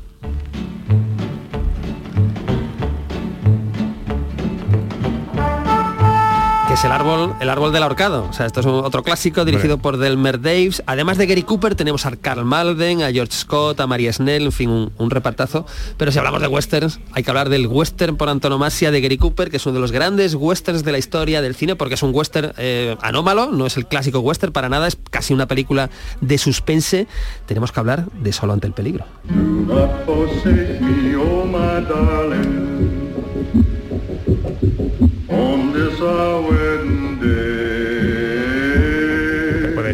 El 6.85 6.93
árbol, 6.93 7.35
el 7.41 7.49
árbol 7.49 7.73
del 7.73 7.83
ahorcado. 7.83 8.27
O 8.29 8.33
sea, 8.33 8.47
esto 8.47 8.61
es 8.61 8.67
otro 8.67 9.03
clásico 9.03 9.45
dirigido 9.45 9.79
por 9.79 9.97
Delmer 9.97 10.41
Daves. 10.41 10.83
Además 10.87 11.17
de 11.19 11.27
Gary 11.27 11.43
Cooper, 11.43 11.75
tenemos 11.75 12.05
a 12.05 12.15
Carl 12.17 12.45
Malden, 12.45 13.03
a 13.03 13.11
George 13.11 13.33
Scott, 13.33 13.81
a 13.81 13.87
Maria 13.87 14.13
Snell, 14.13 14.45
en 14.45 14.53
fin, 14.53 14.71
un, 14.71 14.93
un 14.99 15.11
repartazo. 15.11 15.67
Pero 15.97 16.13
si 16.13 16.19
hablamos 16.19 16.41
de 16.43 16.49
westerns, 16.49 17.01
hay 17.13 17.23
que 17.23 17.31
hablar 17.31 17.49
del 17.49 17.67
western 17.67 18.17
por 18.17 18.29
antonomasia 18.29 18.91
de 18.91 19.01
Gary 19.01 19.17
Cooper, 19.17 19.51
que 19.51 19.57
es 19.57 19.67
uno 19.67 19.75
de 19.75 19.81
los 19.81 19.93
grandes 19.93 20.35
westerns 20.35 20.85
de 20.85 20.93
la 20.93 20.99
historia 20.99 21.41
del 21.41 21.55
cine, 21.55 21.75
porque 21.77 21.95
es 21.95 22.03
un 22.03 22.15
western 22.15 22.53
eh, 22.59 22.97
anómalo, 23.01 23.51
no 23.51 23.67
es 23.67 23.77
el 23.77 23.87
clásico 23.87 24.21
western 24.21 24.53
para 24.53 24.69
nada, 24.69 24.87
es 24.87 24.99
casi 25.11 25.33
una 25.33 25.47
película 25.47 25.91
de 26.21 26.39
suspense. 26.39 27.07
Tenemos 27.47 27.73
que 27.73 27.81
hablar 27.81 28.07
de 28.13 28.33
Solo 28.33 28.53
ante 28.53 28.67
el 28.67 28.73
peligro. 28.73 29.05
On 35.29 35.73
this 35.73 36.01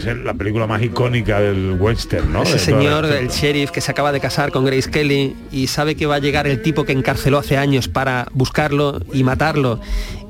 ser 0.01 0.19
la 0.19 0.35
película 0.35 0.67
más 0.67 0.83
icónica 0.83 1.41
del 1.41 1.77
western, 1.79 2.33
¿no? 2.33 2.43
Ese 2.43 2.53
De 2.55 2.59
señor, 2.59 3.05
el 3.07 3.29
sheriff 3.29 3.71
que 3.71 3.81
se 3.81 3.91
acaba 3.91 4.13
de 4.13 4.21
casar 4.21 4.53
con 4.53 4.65
Grace 4.65 4.91
Kelly 4.91 5.37
y 5.53 5.67
sabe 5.67 5.95
que 5.95 6.07
va 6.07 6.17
a 6.17 6.19
llegar 6.19 6.47
el 6.47 6.63
tipo 6.63 6.85
que 6.85 6.93
encarceló 6.93 7.39
hace 7.39 7.57
años 7.57 7.89
para 7.89 8.29
buscarlo 8.33 9.01
y 9.13 9.25
matarlo 9.25 9.81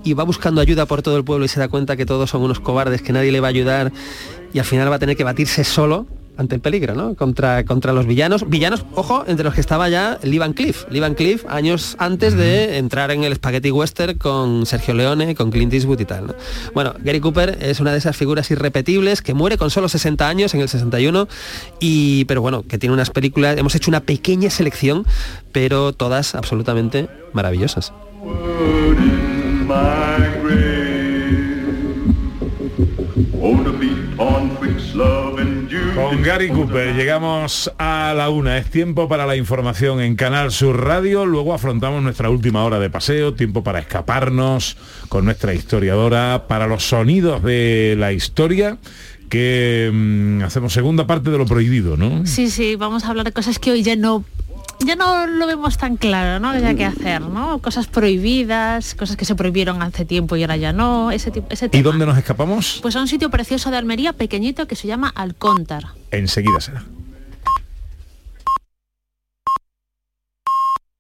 y 0.05 0.15
va 0.15 0.25
buscando 0.25 0.61
ayuda 0.61 0.87
por 0.87 1.03
todo 1.03 1.17
el 1.17 1.25
pueblo 1.25 1.45
y 1.45 1.49
se 1.49 1.61
da 1.61 1.69
cuenta 1.69 1.97
que 1.97 2.07
todos 2.07 2.31
son 2.31 2.43
unos 2.43 2.61
cobardes, 2.61 3.03
que 3.03 3.13
nadie 3.13 3.33
le 3.33 3.41
va 3.41 3.49
a 3.49 3.51
ayudar 3.51 3.93
y 4.53 4.59
al 4.59 4.65
final 4.65 4.91
va 4.91 4.97
a 4.97 4.99
tener 4.99 5.17
que 5.17 5.25
batirse 5.25 5.65
solo 5.65 6.07
ante 6.41 6.55
el 6.55 6.61
peligro, 6.61 6.95
¿no? 6.95 7.15
Contra, 7.15 7.65
contra 7.65 7.93
los 7.93 8.07
villanos. 8.07 8.49
Villanos, 8.49 8.85
ojo, 8.95 9.25
entre 9.27 9.45
los 9.45 9.55
que 9.55 9.61
estaba 9.61 9.89
ya 9.89 10.19
Lee 10.23 10.39
Van 10.39 10.55
Cleef. 10.55 10.87
Lee 10.91 11.01
Van 11.01 11.15
Cleef 11.15 11.45
años 11.49 11.97
antes 11.99 12.35
de 12.35 12.79
entrar 12.79 13.11
en 13.11 13.25
el 13.25 13.35
Spaghetti 13.35 13.71
Western 13.71 14.19
con 14.19 14.67
Sergio 14.67 14.95
Leone, 14.95 15.35
con 15.35 15.51
Clint 15.51 15.73
Eastwood 15.73 16.01
y 16.01 16.05
tal. 16.07 16.29
¿no? 16.29 16.35
Bueno, 16.75 16.95
Gary 16.99 17.21
Cooper 17.21 17.59
es 17.61 17.81
una 17.81 17.93
de 17.93 17.99
esas 17.99 18.17
figuras 18.17 18.51
irrepetibles 18.51 19.23
que 19.23 19.35
muere 19.35 19.59
con 19.59 19.71
solo 19.71 19.89
60 19.89 20.27
años 20.29 20.55
en 20.55 20.63
el 20.63 20.69
61 20.69 21.29
y 21.79 22.25
pero 22.25 22.41
bueno, 22.41 22.63
que 22.63 22.79
tiene 22.79 22.95
unas 22.95 23.11
películas, 23.11 23.59
hemos 23.59 23.75
hecho 23.75 23.91
una 23.91 24.01
pequeña 24.01 24.51
selección, 24.51 25.05
pero 25.53 25.93
todas 25.93 26.35
absolutamente 26.35 27.09
maravillosas. 27.33 27.93
Gary 36.23 36.49
Cooper 36.51 36.95
llegamos 36.95 37.73
a 37.79 38.13
la 38.15 38.29
una. 38.29 38.59
Es 38.59 38.71
tiempo 38.71 39.09
para 39.09 39.25
la 39.25 39.37
información 39.37 40.01
en 40.03 40.17
Canal 40.17 40.53
Sur 40.53 40.85
Radio. 40.85 41.25
Luego 41.25 41.55
afrontamos 41.55 42.03
nuestra 42.03 42.29
última 42.29 42.63
hora 42.63 42.79
de 42.79 42.91
paseo, 42.91 43.33
tiempo 43.33 43.65
para 43.65 43.79
escaparnos 43.79 44.77
con 45.09 45.25
nuestra 45.25 45.55
historiadora, 45.55 46.45
para 46.47 46.67
los 46.67 46.85
sonidos 46.85 47.43
de 47.43 47.95
la 47.99 48.13
historia, 48.13 48.77
que 49.31 49.91
mm, 49.93 50.43
hacemos 50.43 50.75
segunda 50.75 51.07
parte 51.07 51.31
de 51.31 51.39
lo 51.39 51.47
prohibido, 51.47 51.97
¿no? 51.97 52.27
Sí, 52.27 52.51
sí, 52.51 52.77
vamos 52.77 53.05
a 53.05 53.09
hablar 53.09 53.25
de 53.25 53.33
cosas 53.33 53.59
que 53.59 53.71
hoy 53.71 53.83
ya 53.83 53.97
no 53.97 54.25
ya 54.85 54.97
no 54.97 55.27
lo 55.27 55.47
vemos 55.47 55.77
tan 55.79 55.97
claro, 55.97 56.41
¿no? 56.41 56.59
Ya 56.59 56.75
qué 56.75 56.85
hacer, 56.85 57.21
¿no? 57.21 57.59
Cosas 57.59 57.87
prohibidas, 57.87 58.95
cosas 58.95 59.17
que 59.17 59.25
se 59.25 59.35
prohibieron 59.35 59.83
hace 59.83 60.05
tiempo 60.05 60.37
y 60.37 60.43
ahora 60.43 60.57
ya 60.57 60.73
no, 60.73 61.11
ese 61.11 61.31
tipo 61.31 61.47
ese 61.51 61.69
¿Y 61.73 61.83
dónde 61.83 62.07
nos 62.07 62.17
escapamos? 62.17 62.79
Pues 62.83 62.97
a 62.97 63.01
un 63.01 63.09
sitio 63.09 63.31
precioso 63.31 63.71
de 63.71 63.77
Almería, 63.77 64.13
pequeñito, 64.13 64.67
que 64.67 64.77
se 64.77 64.87
llama 64.87 65.09
Alcóntar. 65.15 65.85
Enseguida 66.11 66.61
será. 66.61 66.85